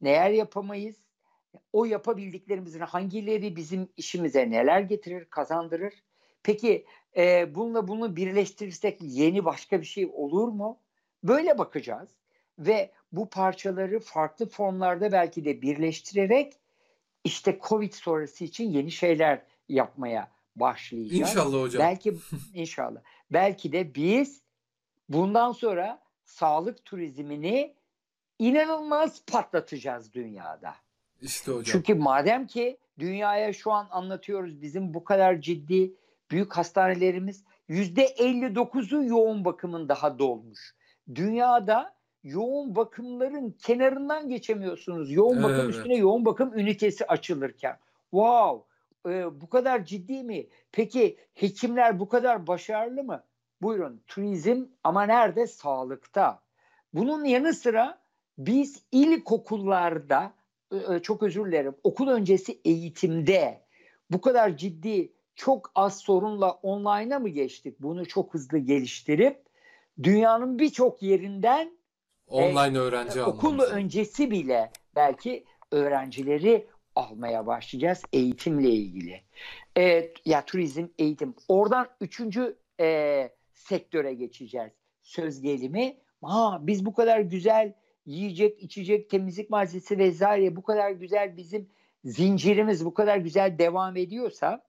Neler 0.00 0.30
yapamayız? 0.30 0.96
O 1.72 1.84
yapabildiklerimizin 1.84 2.80
hangileri 2.80 3.56
bizim 3.56 3.88
işimize 3.96 4.50
neler 4.50 4.80
getirir, 4.80 5.24
kazandırır? 5.24 5.94
Peki 6.42 6.86
e, 7.16 7.54
bununla 7.54 7.88
bunu 7.88 8.16
birleştirirsek 8.16 8.98
yeni 9.00 9.44
başka 9.44 9.80
bir 9.80 9.86
şey 9.86 10.10
olur 10.12 10.48
mu? 10.48 10.78
Böyle 11.22 11.58
bakacağız 11.58 12.08
ve 12.58 12.92
bu 13.12 13.28
parçaları 13.28 14.00
farklı 14.00 14.48
formlarda 14.48 15.12
belki 15.12 15.44
de 15.44 15.62
birleştirerek 15.62 16.52
işte 17.24 17.58
Covid 17.68 17.92
sonrası 17.92 18.44
için 18.44 18.70
yeni 18.70 18.90
şeyler 18.90 19.42
yapmaya 19.68 20.30
başlayacağız. 20.56 21.20
İnşallah 21.20 21.62
hocam. 21.62 21.82
Belki 21.82 22.14
inşallah. 22.54 23.00
Belki 23.30 23.72
de 23.72 23.94
biz 23.94 24.42
bundan 25.08 25.52
sonra 25.52 26.02
sağlık 26.24 26.84
turizmini 26.84 27.74
inanılmaz 28.38 29.22
patlatacağız 29.26 30.12
dünyada. 30.12 30.74
İşte 31.22 31.52
hocam. 31.52 31.64
Çünkü 31.64 31.94
madem 31.94 32.46
ki 32.46 32.78
dünyaya 32.98 33.52
şu 33.52 33.72
an 33.72 33.88
anlatıyoruz 33.90 34.62
bizim 34.62 34.94
bu 34.94 35.04
kadar 35.04 35.40
ciddi 35.40 35.94
büyük 36.30 36.52
hastanelerimiz 36.52 37.44
%59'u 37.68 39.04
yoğun 39.04 39.44
bakımın 39.44 39.88
daha 39.88 40.18
dolmuş. 40.18 40.74
Dünyada 41.14 41.94
yoğun 42.24 42.76
bakımların 42.76 43.50
kenarından 43.50 44.28
geçemiyorsunuz. 44.28 45.12
Yoğun 45.12 45.42
bakım 45.42 45.60
evet. 45.60 45.74
üstüne 45.74 45.96
yoğun 45.96 46.24
bakım 46.24 46.58
ünitesi 46.58 47.06
açılırken. 47.06 47.78
Wow! 48.10 48.68
E, 49.06 49.40
bu 49.40 49.48
kadar 49.48 49.84
ciddi 49.84 50.22
mi? 50.22 50.46
Peki 50.72 51.16
hekimler 51.34 52.00
bu 52.00 52.08
kadar 52.08 52.46
başarılı 52.46 53.04
mı? 53.04 53.24
Buyurun 53.62 54.02
turizm 54.06 54.64
ama 54.84 55.02
nerede? 55.02 55.46
Sağlıkta. 55.46 56.40
Bunun 56.94 57.24
yanı 57.24 57.54
sıra 57.54 57.98
biz 58.38 58.82
ilkokullarda 58.92 60.32
çok 61.02 61.22
özür 61.22 61.46
dilerim 61.46 61.74
okul 61.84 62.08
öncesi 62.08 62.60
eğitimde 62.64 63.62
bu 64.10 64.20
kadar 64.20 64.56
ciddi 64.56 65.12
çok 65.38 65.72
az 65.74 65.98
sorunla 65.98 66.50
online'a 66.50 67.18
mı 67.18 67.28
geçtik? 67.28 67.80
Bunu 67.80 68.06
çok 68.06 68.34
hızlı 68.34 68.58
geliştirip 68.58 69.42
dünyanın 70.02 70.58
birçok 70.58 71.02
yerinden 71.02 71.78
online 72.28 72.78
e, 72.78 72.80
öğrenci 72.80 73.22
okul 73.22 73.60
öncesi 73.60 74.30
bile 74.30 74.70
belki 74.96 75.44
öğrencileri 75.70 76.66
almaya 76.94 77.46
başlayacağız 77.46 78.02
eğitimle 78.12 78.70
ilgili. 78.70 79.20
E, 79.78 80.12
ya 80.24 80.44
turizm, 80.44 80.86
eğitim. 80.98 81.34
Oradan 81.48 81.88
üçüncü 82.00 82.56
e, 82.80 83.30
sektöre 83.54 84.14
geçeceğiz. 84.14 84.72
Söz 85.02 85.40
gelimi. 85.40 85.96
Ha, 86.22 86.58
biz 86.62 86.86
bu 86.86 86.94
kadar 86.94 87.20
güzel 87.20 87.72
yiyecek, 88.06 88.62
içecek, 88.62 89.10
temizlik 89.10 89.50
malzemesi 89.50 89.98
vesaire 89.98 90.56
bu 90.56 90.62
kadar 90.62 90.90
güzel 90.90 91.36
bizim 91.36 91.68
zincirimiz 92.04 92.84
bu 92.84 92.94
kadar 92.94 93.16
güzel 93.16 93.58
devam 93.58 93.96
ediyorsa 93.96 94.67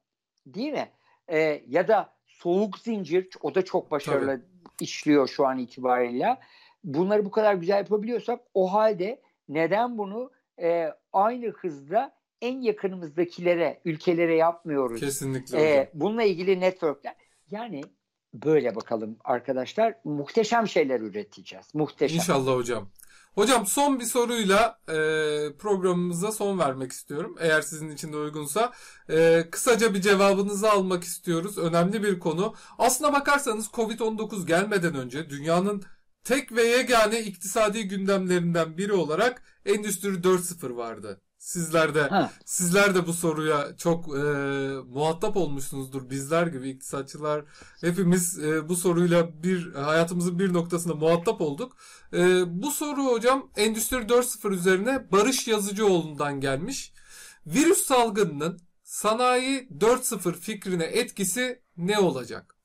değil 0.54 0.74
mi? 0.74 0.90
E, 1.28 1.64
ya 1.68 1.88
da 1.88 2.14
soğuk 2.28 2.80
zincir 2.80 3.30
o 3.42 3.56
da 3.56 3.66
çok 3.66 3.92
başarılı 3.92 4.26
Tabii. 4.26 4.44
işliyor 4.82 5.28
şu 5.28 5.48
an 5.48 5.58
itibariyle. 5.58 6.38
Bunları 6.84 7.26
bu 7.26 7.32
kadar 7.32 7.54
güzel 7.54 7.78
yapabiliyorsak 7.78 8.40
o 8.54 8.74
halde 8.74 9.22
neden 9.50 9.98
bunu 9.98 10.32
e, 10.62 10.90
aynı 11.14 11.48
hızla 11.48 12.20
en 12.42 12.62
yakınımızdakilere, 12.62 13.82
ülkelere 13.86 14.36
yapmıyoruz? 14.36 15.00
Kesinlikle. 15.00 15.62
E, 15.62 15.92
bununla 15.94 16.24
ilgili 16.24 16.60
networkler. 16.60 17.16
Yani 17.52 17.82
böyle 18.34 18.76
bakalım 18.76 19.18
arkadaşlar. 19.24 19.96
Muhteşem 20.04 20.68
şeyler 20.68 21.00
üreteceğiz. 21.00 21.76
Muhteşem. 21.76 22.18
İnşallah 22.18 22.56
hocam. 22.56 22.90
Hocam 23.36 23.66
son 23.66 24.00
bir 24.00 24.06
soruyla 24.06 24.80
e, 24.88 24.94
programımıza 25.58 26.32
son 26.32 26.60
vermek 26.60 26.92
istiyorum. 26.92 27.36
Eğer 27.40 27.62
sizin 27.62 27.90
için 27.90 28.14
de 28.14 28.18
uygunsa. 28.18 28.74
E, 29.10 29.48
kısaca 29.52 29.94
bir 29.94 30.02
cevabınızı 30.02 30.72
almak 30.72 31.04
istiyoruz. 31.04 31.58
Önemli 31.58 32.04
bir 32.04 32.20
konu. 32.20 32.56
Aslına 32.78 33.14
bakarsanız 33.14 33.68
Covid-19 33.68 34.46
gelmeden 34.46 34.96
önce 34.96 35.30
dünyanın 35.30 35.84
tek 36.24 36.52
ve 36.52 36.64
yegane 36.64 37.22
iktisadi 37.22 37.88
gündemlerinden 37.88 38.78
biri 38.78 38.94
olarak 38.94 39.44
Endüstri 39.66 40.10
4.0 40.10 40.76
vardı. 40.76 41.22
Sizler 41.40 41.96
de 41.96 42.02
ha. 42.02 42.32
sizler 42.46 42.96
de 42.96 43.08
bu 43.08 43.14
soruya 43.14 43.78
çok 43.78 44.18
e, 44.18 44.22
muhatap 44.88 45.38
olmuşsunuzdur. 45.38 46.10
Bizler 46.10 46.48
gibi 46.48 46.70
iktisatçılar 46.70 47.46
hepimiz 47.82 48.40
e, 48.40 48.70
bu 48.70 48.76
soruyla 48.76 49.44
bir 49.44 49.74
hayatımızın 49.74 50.40
bir 50.40 50.54
noktasında 50.54 50.96
muhatap 50.96 51.42
olduk. 51.42 51.78
E, 52.14 52.44
bu 52.64 52.72
soru 52.72 53.06
hocam 53.06 53.50
Endüstri 53.56 53.98
4.0 53.98 54.54
üzerine 54.54 55.12
Barış 55.12 55.48
Yazıcıoğlu'ndan 55.48 56.40
gelmiş. 56.40 56.94
Virüs 57.46 57.86
salgınının 57.86 58.60
sanayi 58.84 59.68
4.0 59.80 60.34
fikrine 60.34 60.84
etkisi 60.84 61.62
ne 61.78 62.00
olacak? 62.00 62.56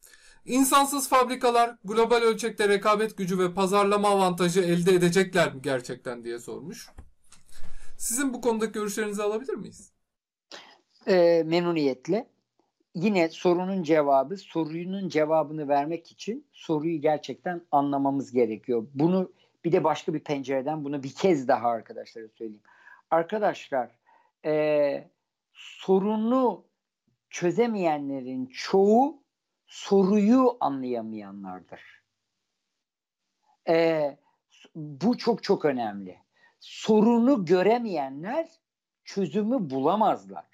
İnsansız 0.45 1.09
fabrikalar 1.09 1.77
global 1.85 2.23
ölçekte 2.23 2.69
rekabet 2.69 3.17
gücü 3.17 3.39
ve 3.39 3.55
pazarlama 3.55 4.09
avantajı 4.09 4.61
elde 4.61 4.95
edecekler 4.95 5.55
mi 5.55 5.63
gerçekten 5.63 6.25
diye 6.25 6.39
sormuş. 6.39 6.89
Sizin 7.97 8.35
bu 8.35 8.41
konudaki 8.41 8.73
görüşlerinizi 8.73 9.23
alabilir 9.23 9.55
miyiz? 9.55 9.93
E, 11.07 11.43
memnuniyetle. 11.47 12.29
Yine 12.95 13.29
sorunun 13.29 13.83
cevabı, 13.83 14.37
sorunun 14.37 15.09
cevabını 15.09 15.69
vermek 15.69 16.13
için 16.13 16.47
soruyu 16.53 17.01
gerçekten 17.01 17.63
anlamamız 17.71 18.33
gerekiyor. 18.33 18.87
Bunu 18.95 19.33
bir 19.65 19.73
de 19.73 19.85
başka 19.85 20.15
bir 20.15 20.21
pencereden 20.21 20.85
bunu 20.85 21.03
bir 21.03 21.15
kez 21.15 21.49
daha 21.49 21.69
arkadaşlara 21.69 22.29
söyleyeyim. 22.29 22.63
Arkadaşlar 23.11 23.91
e, 24.45 25.11
sorunu 25.53 26.65
çözemeyenlerin 27.31 28.47
çoğu 28.47 29.23
soruyu 29.67 30.57
anlayamayanlardır. 30.61 31.81
E, 33.69 34.17
bu 34.75 35.19
çok 35.19 35.43
çok 35.43 35.65
önemli 35.65 36.24
sorunu 36.65 37.45
göremeyenler 37.45 38.49
çözümü 39.05 39.71
bulamazlar. 39.71 40.45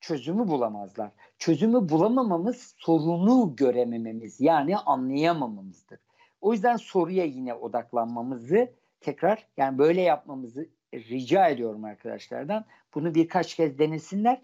Çözümü 0.00 0.48
bulamazlar. 0.48 1.10
Çözümü 1.38 1.88
bulamamamız 1.88 2.74
sorunu 2.78 3.56
göremememiz 3.56 4.40
yani 4.40 4.76
anlayamamamızdır. 4.76 5.98
O 6.40 6.52
yüzden 6.52 6.76
soruya 6.76 7.24
yine 7.24 7.54
odaklanmamızı 7.54 8.72
tekrar 9.00 9.46
yani 9.56 9.78
böyle 9.78 10.00
yapmamızı 10.00 10.68
rica 10.94 11.48
ediyorum 11.48 11.84
arkadaşlardan. 11.84 12.64
Bunu 12.94 13.14
birkaç 13.14 13.54
kez 13.54 13.78
denesinler. 13.78 14.42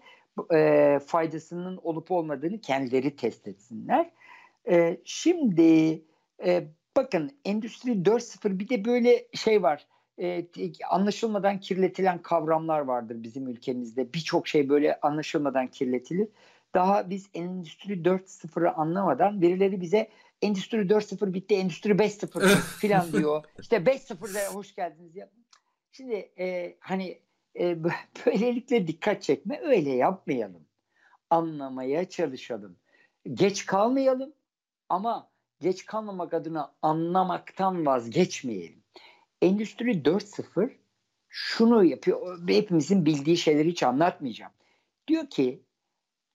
E, 0.53 0.99
faydasının 1.05 1.77
olup 1.83 2.11
olmadığını 2.11 2.61
kendileri 2.61 3.15
test 3.15 3.47
etsinler. 3.47 4.11
E, 4.69 5.01
şimdi 5.03 6.03
e, 6.45 6.67
bakın 6.97 7.39
Endüstri 7.45 7.91
4.0 7.91 8.59
bir 8.59 8.69
de 8.69 8.85
böyle 8.85 9.27
şey 9.33 9.63
var 9.63 9.87
e, 10.19 10.45
anlaşılmadan 10.89 11.59
kirletilen 11.59 12.21
kavramlar 12.21 12.79
vardır 12.79 13.23
bizim 13.23 13.47
ülkemizde. 13.47 14.13
Birçok 14.13 14.47
şey 14.47 14.69
böyle 14.69 14.99
anlaşılmadan 14.99 15.67
kirletilir. 15.67 16.27
Daha 16.73 17.09
biz 17.09 17.29
Endüstri 17.33 17.93
4.0'ı 17.93 18.71
anlamadan 18.71 19.41
birileri 19.41 19.81
bize 19.81 20.09
Endüstri 20.41 20.77
4.0 20.77 21.33
bitti, 21.33 21.55
Endüstri 21.55 21.91
5.0 21.91 22.55
falan 22.81 23.11
diyor. 23.11 23.43
İşte 23.59 23.75
5.0'da 23.77 24.53
hoş 24.53 24.75
geldiniz 24.75 25.15
ya. 25.15 25.29
Şimdi 25.91 26.31
e, 26.39 26.77
hani 26.79 27.19
e, 27.59 27.83
böylelikle 28.25 28.87
dikkat 28.87 29.21
çekme 29.23 29.59
öyle 29.63 29.89
yapmayalım. 29.89 30.65
Anlamaya 31.29 32.09
çalışalım. 32.09 32.77
Geç 33.33 33.65
kalmayalım 33.65 34.33
ama 34.89 35.29
geç 35.59 35.85
kalmamak 35.85 36.33
adına 36.33 36.73
anlamaktan 36.81 37.85
vazgeçmeyelim. 37.85 38.83
Endüstri 39.41 39.91
4.0 39.91 40.71
şunu 41.29 41.83
yapıyor. 41.83 42.47
Hepimizin 42.47 43.05
bildiği 43.05 43.37
şeyleri 43.37 43.69
hiç 43.69 43.83
anlatmayacağım. 43.83 44.51
Diyor 45.07 45.29
ki 45.29 45.63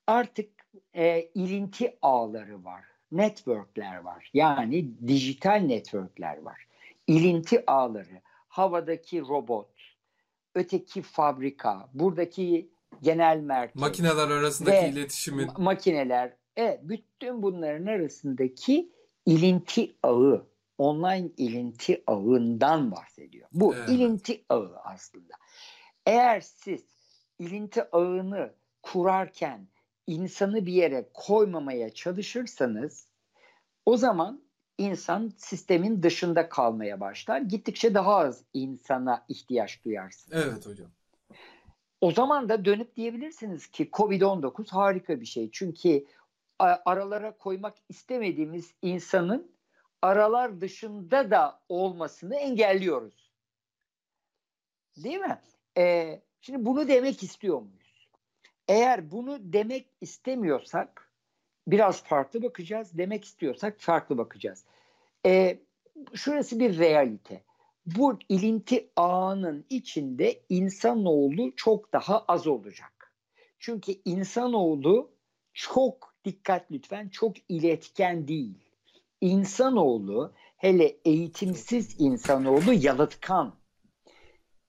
artık 0.07 0.51
e, 0.95 1.23
ilinti 1.35 1.99
ağları 2.03 2.65
var. 2.65 2.85
Networkler 3.13 3.97
var. 3.97 4.31
Yani 4.35 5.07
dijital 5.09 5.61
networkler 5.61 6.43
var. 6.43 6.67
İlinti 7.07 7.65
ağları. 7.67 8.23
Havadaki 8.49 9.21
robot, 9.21 9.71
öteki 10.55 11.03
fabrika, 11.03 11.89
buradaki 11.95 12.71
genel 13.03 13.37
merkez. 13.39 13.83
Makineler 13.83 14.29
arasındaki 14.29 14.87
iletişimin. 14.87 15.49
Makineler. 15.59 16.37
Evet, 16.57 16.81
bütün 16.83 17.43
bunların 17.43 17.87
arasındaki 17.87 18.93
ilinti 19.27 19.97
ağı 20.03 20.47
online 20.79 21.31
ilinti 21.37 22.05
ağından 22.07 22.91
bahsediyor. 22.91 23.49
Bu 23.53 23.75
evet. 23.75 23.89
ilinti 23.89 24.45
ağı 24.49 24.77
aslında. 24.85 25.35
Eğer 26.07 26.41
siz 26.41 26.85
ilinti 27.39 27.83
ağını 27.93 28.55
kurarken 28.83 29.69
insanı 30.07 30.67
bir 30.67 30.73
yere 30.73 31.09
koymamaya 31.15 31.95
çalışırsanız 31.95 33.09
o 33.87 33.97
zaman 33.97 34.45
insan 34.79 35.33
sistemin 35.37 36.03
dışında 36.03 36.49
kalmaya 36.49 37.01
başlar. 37.01 37.41
Gittikçe 37.41 37.95
daha 37.95 38.17
az 38.17 38.45
insana 38.53 39.25
ihtiyaç 39.29 39.85
duyarsınız. 39.85 40.45
Evet 40.47 40.67
hocam. 40.67 40.91
O 42.01 42.11
zaman 42.11 42.49
da 42.49 42.65
dönüp 42.65 42.97
diyebilirsiniz 42.97 43.67
ki 43.67 43.89
Covid-19 43.93 44.71
harika 44.71 45.21
bir 45.21 45.27
şey. 45.27 45.51
Çünkü 45.51 46.07
aralara 46.59 47.37
koymak 47.37 47.75
istemediğimiz 47.89 48.75
insanın 48.83 49.54
aralar 50.05 50.61
dışında 50.61 51.31
da 51.31 51.61
olmasını 51.69 52.37
engelliyoruz. 52.37 53.33
Değil 54.97 55.19
mi? 55.19 55.41
Ee, 55.79 56.21
şimdi 56.41 56.65
bunu 56.65 56.89
demek 56.89 57.23
istiyor 57.23 57.61
muyuz? 57.61 58.09
Eğer 58.69 59.11
bunu 59.11 59.39
demek 59.41 59.87
istemiyorsak 60.01 61.13
biraz 61.67 62.03
farklı 62.03 62.43
bakacağız. 62.43 62.99
Demek 62.99 63.25
istiyorsak 63.25 63.81
farklı 63.81 64.19
bakacağız. 64.19 64.65
Ee, 65.27 65.59
şurası 66.15 66.61
bir 66.61 66.79
realite. 66.79 67.43
Bu 67.87 68.19
ilinti 68.29 68.91
ağının 68.97 69.67
içinde 69.71 70.43
insanoğlu 70.49 71.57
çok 71.57 71.93
daha 71.93 72.25
az 72.29 72.47
olacak. 72.47 73.15
Çünkü 73.59 73.93
insanoğlu 74.05 75.11
çok 75.53 76.15
dikkat 76.25 76.73
lütfen 76.73 77.09
çok 77.09 77.51
iletken 77.51 78.29
değil 78.29 78.64
insanoğlu 79.25 80.33
hele 80.57 80.97
eğitimsiz 81.05 82.01
insanoğlu 82.01 82.73
yalıtkan. 82.73 83.55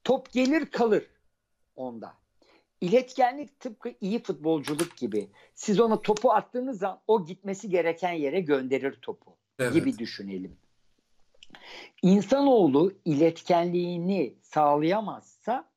Top 0.04 0.32
gelir 0.32 0.66
kalır 0.66 1.08
onda. 1.76 2.14
İletkenlik 2.82 3.60
tıpkı 3.60 3.94
iyi 4.02 4.24
futbolculuk 4.24 4.98
gibi. 4.98 5.30
Siz 5.54 5.80
ona 5.80 6.02
topu 6.02 6.32
attığınız 6.32 6.80
zaman 6.80 7.02
o 7.08 7.26
gitmesi 7.26 7.70
gereken 7.70 8.14
yere 8.14 8.40
gönderir 8.40 8.94
topu 9.02 9.38
evet. 9.60 9.74
gibi 9.74 9.98
düşünelim. 9.98 10.58
İnsanoğlu 12.02 12.94
iletkenliğini 13.06 14.36
sağlayamazsa 14.42 15.70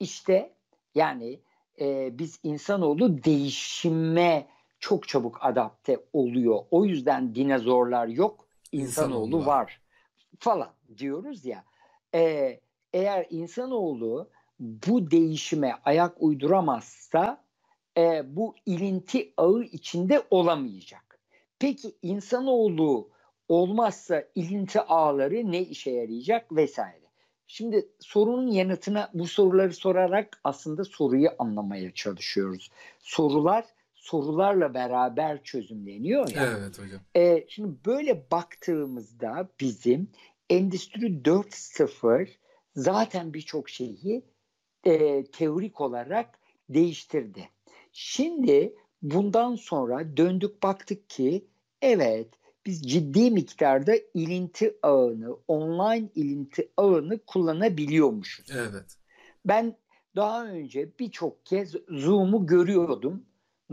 işte 0.00 0.54
yani 0.94 1.40
e, 1.80 2.18
biz 2.18 2.40
insanoğlu 2.42 3.24
değişime 3.24 4.46
çok 4.82 5.08
çabuk 5.08 5.38
adapte 5.40 5.98
oluyor. 6.12 6.64
O 6.70 6.84
yüzden 6.84 7.34
dinozorlar 7.34 8.06
yok, 8.06 8.46
insanoğlu, 8.72 9.24
insanoğlu 9.26 9.46
var. 9.46 9.46
var 9.46 9.80
falan 10.38 10.70
diyoruz 10.98 11.44
ya. 11.44 11.64
E, 12.14 12.60
eğer 12.92 13.26
insanoğlu 13.30 14.30
bu 14.60 15.10
değişime 15.10 15.74
ayak 15.84 16.22
uyduramazsa 16.22 17.44
e, 17.96 18.36
bu 18.36 18.54
ilinti 18.66 19.32
ağı 19.36 19.62
içinde 19.62 20.22
olamayacak. 20.30 21.18
Peki 21.58 21.94
insanoğlu 22.02 23.08
olmazsa 23.48 24.24
ilinti 24.34 24.80
ağları 24.80 25.52
ne 25.52 25.60
işe 25.60 25.90
yarayacak 25.90 26.56
vesaire. 26.56 27.02
Şimdi 27.46 27.88
sorunun 28.00 28.46
yanıtına 28.46 29.10
bu 29.14 29.26
soruları 29.26 29.72
sorarak 29.72 30.40
aslında 30.44 30.84
soruyu 30.84 31.28
anlamaya 31.38 31.94
çalışıyoruz. 31.94 32.70
Sorular 32.98 33.64
sorularla 34.02 34.74
beraber 34.74 35.42
çözümleniyor 35.44 36.28
ya. 36.28 36.58
Evet 36.58 36.78
hocam. 36.78 37.00
E, 37.16 37.44
şimdi 37.48 37.76
böyle 37.86 38.30
baktığımızda 38.30 39.48
bizim 39.60 40.10
Endüstri 40.50 41.06
4.0 41.06 42.28
zaten 42.76 43.34
birçok 43.34 43.70
şeyi 43.70 44.24
e, 44.84 45.24
teorik 45.24 45.80
olarak 45.80 46.38
değiştirdi. 46.68 47.48
Şimdi 47.92 48.74
bundan 49.02 49.54
sonra 49.54 50.16
döndük 50.16 50.62
baktık 50.62 51.10
ki 51.10 51.46
evet 51.82 52.28
biz 52.66 52.82
ciddi 52.82 53.30
miktarda 53.30 53.92
ilinti 54.14 54.76
ağını, 54.82 55.36
online 55.48 56.08
ilinti 56.14 56.68
ağını 56.76 57.18
kullanabiliyormuşuz. 57.26 58.46
Evet. 58.50 58.96
Ben 59.44 59.76
daha 60.16 60.46
önce 60.46 60.98
birçok 60.98 61.46
kez 61.46 61.74
Zoom'u 61.88 62.46
görüyordum. 62.46 63.26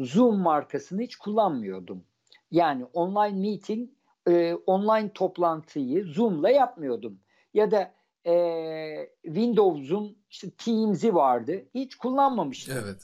Zoom 0.06 0.40
markasını 0.40 1.02
hiç 1.02 1.16
kullanmıyordum. 1.16 2.04
Yani 2.52 2.86
online 2.86 3.50
meeting, 3.50 3.90
e, 4.28 4.54
online 4.54 5.14
toplantıyı 5.14 6.04
Zoom'la 6.04 6.50
yapmıyordum. 6.50 7.20
Ya 7.54 7.72
da 7.72 7.94
e, 8.26 9.10
Windows'un 9.24 10.18
işte 10.30 10.50
Teams'i 10.50 11.16
vardı. 11.16 11.66
Hiç 11.76 11.96
kullanmamıştım. 11.96 12.78
Evet. 12.84 13.02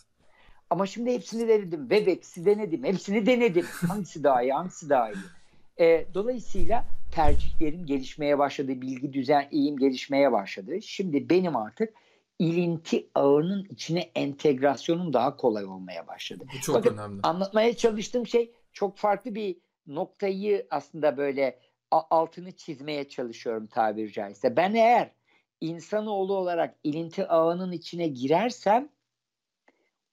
Ama 0.69 0.85
şimdi 0.85 1.13
hepsini 1.13 1.47
denedim. 1.47 1.89
Webex'i 1.89 2.45
denedim. 2.45 2.84
Hepsini 2.84 3.26
denedim. 3.26 3.65
Hangisi 3.88 4.23
daha 4.23 4.43
iyi, 4.43 4.53
hangisi 4.53 4.89
daha 4.89 5.11
iyi. 5.11 5.17
E, 5.80 6.05
dolayısıyla 6.13 6.85
tercihlerim 7.11 7.85
gelişmeye 7.85 8.39
başladı. 8.39 8.81
Bilgi 8.81 9.13
düzen 9.13 9.47
iyiyim 9.51 9.77
gelişmeye 9.77 10.31
başladı. 10.31 10.81
Şimdi 10.81 11.30
benim 11.30 11.55
artık 11.55 11.93
ilinti 12.39 13.09
ağının 13.15 13.67
içine 13.69 14.11
entegrasyonum 14.15 15.13
daha 15.13 15.37
kolay 15.37 15.65
olmaya 15.65 16.07
başladı. 16.07 16.45
Bu 16.55 16.61
çok 16.61 16.75
Bakın, 16.75 16.97
önemli. 16.97 17.19
Anlatmaya 17.23 17.77
çalıştığım 17.77 18.27
şey 18.27 18.53
çok 18.73 18.97
farklı 18.97 19.35
bir 19.35 19.57
noktayı 19.87 20.67
aslında 20.69 21.17
böyle 21.17 21.59
altını 21.91 22.51
çizmeye 22.51 23.09
çalışıyorum 23.09 23.67
tabiri 23.67 24.11
caizse. 24.11 24.57
Ben 24.57 24.73
eğer 24.73 25.11
insanoğlu 25.61 26.33
olarak 26.33 26.75
ilinti 26.83 27.27
ağının 27.27 27.71
içine 27.71 28.07
girersem 28.07 28.89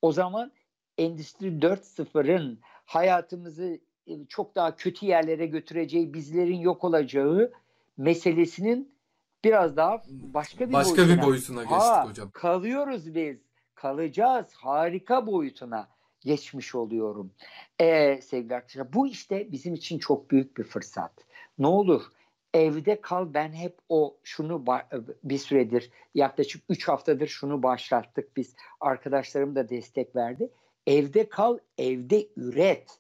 o 0.03 0.13
zaman 0.13 0.53
Endüstri 0.99 1.47
4.0'ın 1.47 2.61
hayatımızı 2.65 3.81
e, 4.07 4.27
çok 4.27 4.55
daha 4.55 4.77
kötü 4.77 5.07
yerlere 5.07 5.47
götüreceği, 5.47 6.15
bizlerin 6.15 6.59
yok 6.61 6.85
olacağı 6.85 7.53
meselesinin 7.97 8.95
biraz 9.45 9.77
daha 9.77 10.03
başka 10.09 10.69
bir 10.69 10.73
başka 10.73 10.97
boyutuna. 10.97 11.17
bir 11.17 11.23
boyutuna 11.23 11.63
geçtik 11.63 11.81
ha, 11.81 12.09
hocam. 12.09 12.31
Kalıyoruz 12.31 13.15
biz. 13.15 13.37
Kalacağız. 13.75 14.47
Harika 14.55 15.27
boyutuna 15.27 15.89
geçmiş 16.21 16.75
oluyorum. 16.75 17.33
Ee, 17.81 18.21
sevgili 18.23 18.55
arkadaşlar 18.55 18.93
bu 18.93 19.07
işte 19.07 19.53
bizim 19.53 19.75
için 19.75 19.99
çok 19.99 20.31
büyük 20.31 20.57
bir 20.57 20.65
fırsat. 20.65 21.13
Ne 21.59 21.67
olur 21.67 22.03
evde 22.55 23.01
kal 23.01 23.35
ben 23.35 23.53
hep 23.53 23.79
o 23.89 24.17
şunu 24.23 24.65
bir 25.25 25.39
süredir 25.39 25.91
yaklaşık 26.15 26.65
3 26.69 26.89
haftadır 26.89 27.27
şunu 27.27 27.63
başlattık 27.63 28.37
biz 28.37 28.55
arkadaşlarım 28.81 29.55
da 29.55 29.69
destek 29.69 30.17
verdi. 30.17 30.51
Evde 30.87 31.29
kal 31.29 31.59
evde 31.79 32.29
üret. 32.37 32.99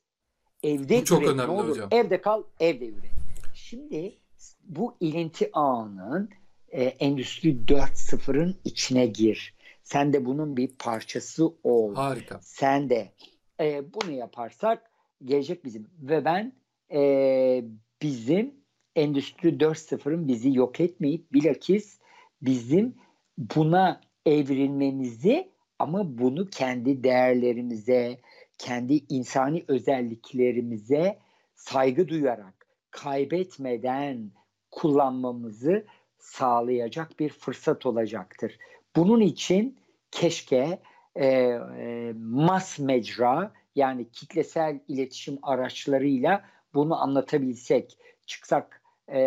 Evde 0.62 1.00
bu 1.00 1.04
çok 1.04 1.22
üret. 1.22 1.30
önemli 1.30 1.52
ne 1.52 1.60
olur? 1.60 1.68
hocam. 1.68 1.88
Evde 1.92 2.20
kal 2.20 2.42
evde 2.60 2.86
üret. 2.86 3.12
Şimdi 3.54 4.18
bu 4.64 4.96
ilinti 5.00 5.50
ağının 5.52 6.30
e, 6.68 6.84
Endüstri 6.84 7.56
4.0'ın 7.66 8.56
içine 8.64 9.06
gir. 9.06 9.54
Sen 9.82 10.12
de 10.12 10.24
bunun 10.24 10.56
bir 10.56 10.68
parçası 10.78 11.52
ol. 11.64 11.94
Harika. 11.94 12.40
Sen 12.42 12.90
de 12.90 13.12
e, 13.60 13.82
bunu 13.94 14.10
yaparsak 14.10 14.90
gelecek 15.24 15.64
bizim. 15.64 15.86
Ve 16.02 16.24
ben 16.24 16.52
e, 16.92 17.64
bizim 18.02 18.54
Endüstri 18.96 19.48
4.0'ın 19.48 20.28
bizi 20.28 20.56
yok 20.56 20.80
etmeyip 20.80 21.32
bilakis 21.32 21.98
bizim 22.42 22.94
buna 23.38 24.00
evrilmemizi 24.26 25.52
ama 25.78 26.18
bunu 26.18 26.50
kendi 26.50 27.04
değerlerimize, 27.04 28.18
kendi 28.58 29.04
insani 29.08 29.64
özelliklerimize 29.68 31.18
saygı 31.54 32.08
duyarak, 32.08 32.66
kaybetmeden 32.90 34.30
kullanmamızı 34.72 35.86
sağlayacak 36.18 37.20
bir 37.20 37.28
fırsat 37.28 37.86
olacaktır. 37.86 38.58
Bunun 38.96 39.20
için 39.20 39.78
keşke 40.10 40.80
e, 41.16 41.26
e, 41.26 42.12
mas 42.16 42.78
mecra 42.78 43.52
yani 43.74 44.10
kitlesel 44.10 44.80
iletişim 44.88 45.38
araçlarıyla 45.42 46.44
bunu 46.74 47.02
anlatabilsek, 47.02 47.98
çıksak 48.26 48.82
e, 49.08 49.20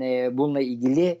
e, 0.00 0.28
bununla 0.32 0.60
ilgili 0.60 1.20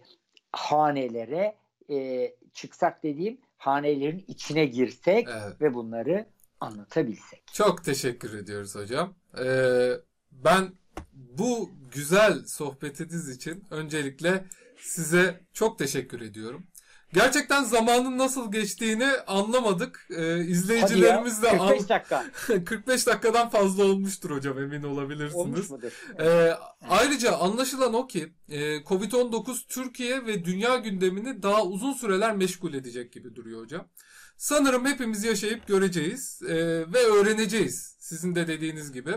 hanelere 0.52 1.56
e, 1.90 2.30
çıksak 2.54 3.02
dediğim 3.02 3.38
hanelerin 3.56 4.24
içine 4.28 4.64
girsek 4.64 5.28
Evet. 5.30 5.60
ve 5.60 5.74
bunları 5.74 6.26
anlatabilsek. 6.60 7.42
Çok 7.52 7.84
teşekkür 7.84 8.38
ediyoruz 8.38 8.74
hocam. 8.74 9.14
Ee, 9.44 9.92
ben 10.32 10.72
bu 11.12 11.70
güzel 11.94 12.44
sohbetiniz 12.46 13.28
için 13.28 13.64
öncelikle 13.70 14.44
size 14.82 15.40
çok 15.52 15.78
teşekkür 15.78 16.20
ediyorum. 16.20 16.66
Gerçekten 17.12 17.64
zamanın 17.64 18.18
nasıl 18.18 18.52
geçtiğini 18.52 19.06
anlamadık. 19.26 20.06
Ee, 20.10 20.44
izleyicilerimiz 20.44 21.42
de 21.42 21.48
Hadi 21.48 21.56
ya, 21.62 21.68
45 21.68 21.82
an- 21.82 21.88
dakika 21.88 22.24
45 22.64 23.06
dakikadan 23.06 23.48
fazla 23.50 23.84
olmuştur 23.84 24.30
hocam 24.30 24.58
emin 24.58 24.82
olabilirsiniz. 24.82 25.34
olmuş 25.34 25.70
mudur? 25.70 25.92
Ee, 26.20 26.54
ayrıca 26.88 27.36
anlaşılan 27.36 27.94
o 27.94 28.06
ki 28.06 28.32
e, 28.48 28.76
Covid-19 28.76 29.66
Türkiye 29.68 30.26
ve 30.26 30.44
dünya 30.44 30.76
gündemini 30.76 31.42
daha 31.42 31.64
uzun 31.64 31.92
süreler 31.92 32.36
meşgul 32.36 32.74
edecek 32.74 33.12
gibi 33.12 33.34
duruyor 33.34 33.62
hocam. 33.62 33.88
Sanırım 34.36 34.86
hepimiz 34.86 35.24
yaşayıp 35.24 35.66
göreceğiz 35.66 36.42
e, 36.42 36.54
ve 36.92 36.98
öğreneceğiz 37.06 37.96
sizin 38.00 38.34
de 38.34 38.46
dediğiniz 38.46 38.92
gibi. 38.92 39.14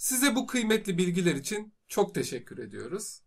Size 0.00 0.36
bu 0.36 0.46
kıymetli 0.46 0.98
bilgiler 0.98 1.34
için 1.34 1.72
çok 1.88 2.14
teşekkür 2.14 2.58
ediyoruz. 2.58 3.22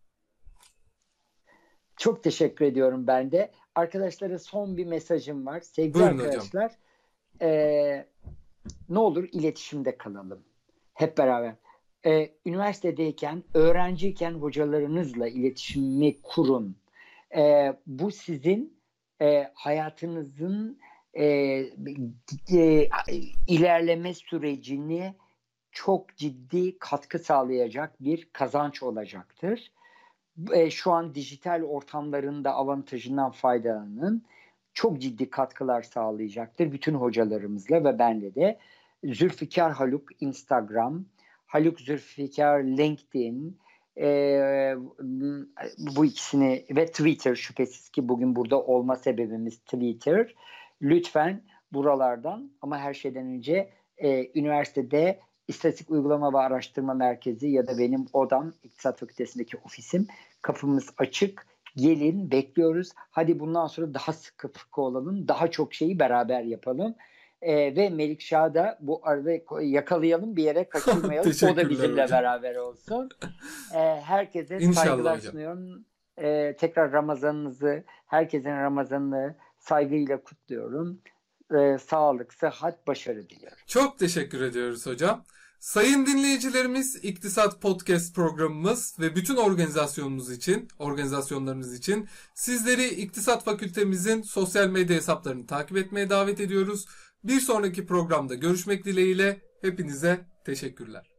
Çok 1.97 2.23
teşekkür 2.23 2.65
ediyorum 2.65 3.07
ben 3.07 3.31
de. 3.31 3.51
Arkadaşlara 3.75 4.39
son 4.39 4.77
bir 4.77 4.85
mesajım 4.85 5.45
var. 5.45 5.59
Sevgili 5.59 5.93
Buyurun 5.93 6.17
hocam. 6.17 6.25
arkadaşlar 6.25 6.71
e, 7.41 8.07
ne 8.89 8.99
olur 8.99 9.29
iletişimde 9.31 9.97
kalalım. 9.97 10.43
Hep 10.93 11.17
beraber. 11.17 11.55
E, 12.05 12.31
üniversitedeyken, 12.45 13.43
öğrenciyken 13.53 14.31
hocalarınızla 14.31 15.27
iletişimi 15.27 16.21
kurun. 16.21 16.75
E, 17.35 17.73
bu 17.87 18.11
sizin 18.11 18.79
e, 19.21 19.51
hayatınızın 19.53 20.79
e, 21.13 21.25
e, 22.53 22.89
ilerleme 23.47 24.13
sürecini 24.13 25.15
çok 25.73 26.15
ciddi 26.15 26.79
katkı 26.79 27.19
sağlayacak 27.19 28.03
bir 28.03 28.29
kazanç 28.33 28.83
olacaktır. 28.83 29.71
E, 30.53 30.69
şu 30.69 30.91
an 30.91 31.15
dijital 31.15 31.63
ortamlarında 31.63 32.53
avantajından 32.53 33.31
faydalanın. 33.31 34.23
Çok 34.73 35.01
ciddi 35.01 35.29
katkılar 35.29 35.81
sağlayacaktır 35.81 36.71
bütün 36.71 36.93
hocalarımızla 36.93 37.83
ve 37.83 37.99
benle 37.99 38.35
de. 38.35 38.59
Zülfikar 39.03 39.71
Haluk 39.71 40.09
Instagram, 40.19 41.05
Haluk 41.45 41.79
Zülfikar 41.79 42.63
LinkedIn, 42.63 43.57
e, 43.97 44.75
bu 45.77 46.05
ikisini 46.05 46.65
ve 46.69 46.85
Twitter 46.85 47.35
şüphesiz 47.35 47.89
ki 47.89 48.09
bugün 48.09 48.35
burada 48.35 48.61
olma 48.61 48.95
sebebimiz 48.95 49.59
Twitter. 49.59 50.35
Lütfen 50.81 51.41
buralardan 51.71 52.51
ama 52.61 52.77
her 52.79 52.93
şeyden 52.93 53.25
önce 53.25 53.69
e, 53.97 54.39
üniversitede 54.39 55.19
İstatistik 55.47 55.91
Uygulama 55.91 56.33
ve 56.33 56.37
Araştırma 56.37 56.93
Merkezi 56.93 57.47
ya 57.47 57.67
da 57.67 57.77
benim 57.77 58.05
odam 58.13 58.53
İktisat 58.63 58.99
Fakültesindeki 58.99 59.57
ofisim 59.65 60.07
kapımız 60.41 60.89
açık. 60.97 61.45
Gelin 61.75 62.31
bekliyoruz. 62.31 62.89
Hadi 62.95 63.39
bundan 63.39 63.67
sonra 63.67 63.93
daha 63.93 64.13
sıkı 64.13 64.47
fıkı 64.47 64.81
olalım. 64.81 65.27
Daha 65.27 65.51
çok 65.51 65.73
şeyi 65.73 65.99
beraber 65.99 66.43
yapalım. 66.43 66.95
Ee, 67.41 67.75
ve 67.75 67.89
Melik 67.89 68.21
Şah'ı 68.21 68.53
da 68.53 68.77
bu 68.81 69.01
arada 69.03 69.31
yakalayalım 69.61 70.35
bir 70.35 70.43
yere 70.43 70.69
kaçırmayalım. 70.69 71.31
o 71.53 71.55
da 71.55 71.69
bizimle 71.69 72.03
hocam. 72.03 72.19
beraber 72.19 72.55
olsun. 72.55 73.09
Ee, 73.75 73.77
herkese 74.03 74.57
İnşallah 74.57 74.85
saygılar 74.85 75.17
hocam. 75.17 75.31
sunuyorum. 75.31 75.85
Ee, 76.17 76.55
tekrar 76.59 76.91
Ramazanınızı, 76.91 77.83
herkesin 78.07 78.49
Ramazanını 78.51 79.35
saygıyla 79.59 80.23
kutluyorum. 80.23 81.01
Ee, 81.53 81.77
sağlık, 81.77 82.33
sıhhat, 82.33 82.87
başarı 82.87 83.29
diliyorum. 83.29 83.57
Çok 83.67 83.99
teşekkür 83.99 84.41
ediyoruz 84.41 84.85
hocam. 84.85 85.25
Sayın 85.59 86.05
dinleyicilerimiz 86.05 86.95
İktisat 86.95 87.61
Podcast 87.61 88.15
programımız 88.15 88.95
ve 88.99 89.15
bütün 89.15 89.35
organizasyonumuz 89.35 90.31
için, 90.31 90.67
organizasyonlarımız 90.79 91.73
için 91.73 92.07
sizleri 92.33 92.87
İktisat 92.87 93.43
Fakültemizin 93.43 94.21
sosyal 94.21 94.69
medya 94.69 94.95
hesaplarını 94.95 95.47
takip 95.47 95.77
etmeye 95.77 96.09
davet 96.09 96.39
ediyoruz. 96.39 96.85
Bir 97.23 97.39
sonraki 97.39 97.85
programda 97.85 98.35
görüşmek 98.35 98.85
dileğiyle 98.85 99.41
hepinize 99.61 100.25
teşekkürler. 100.45 101.12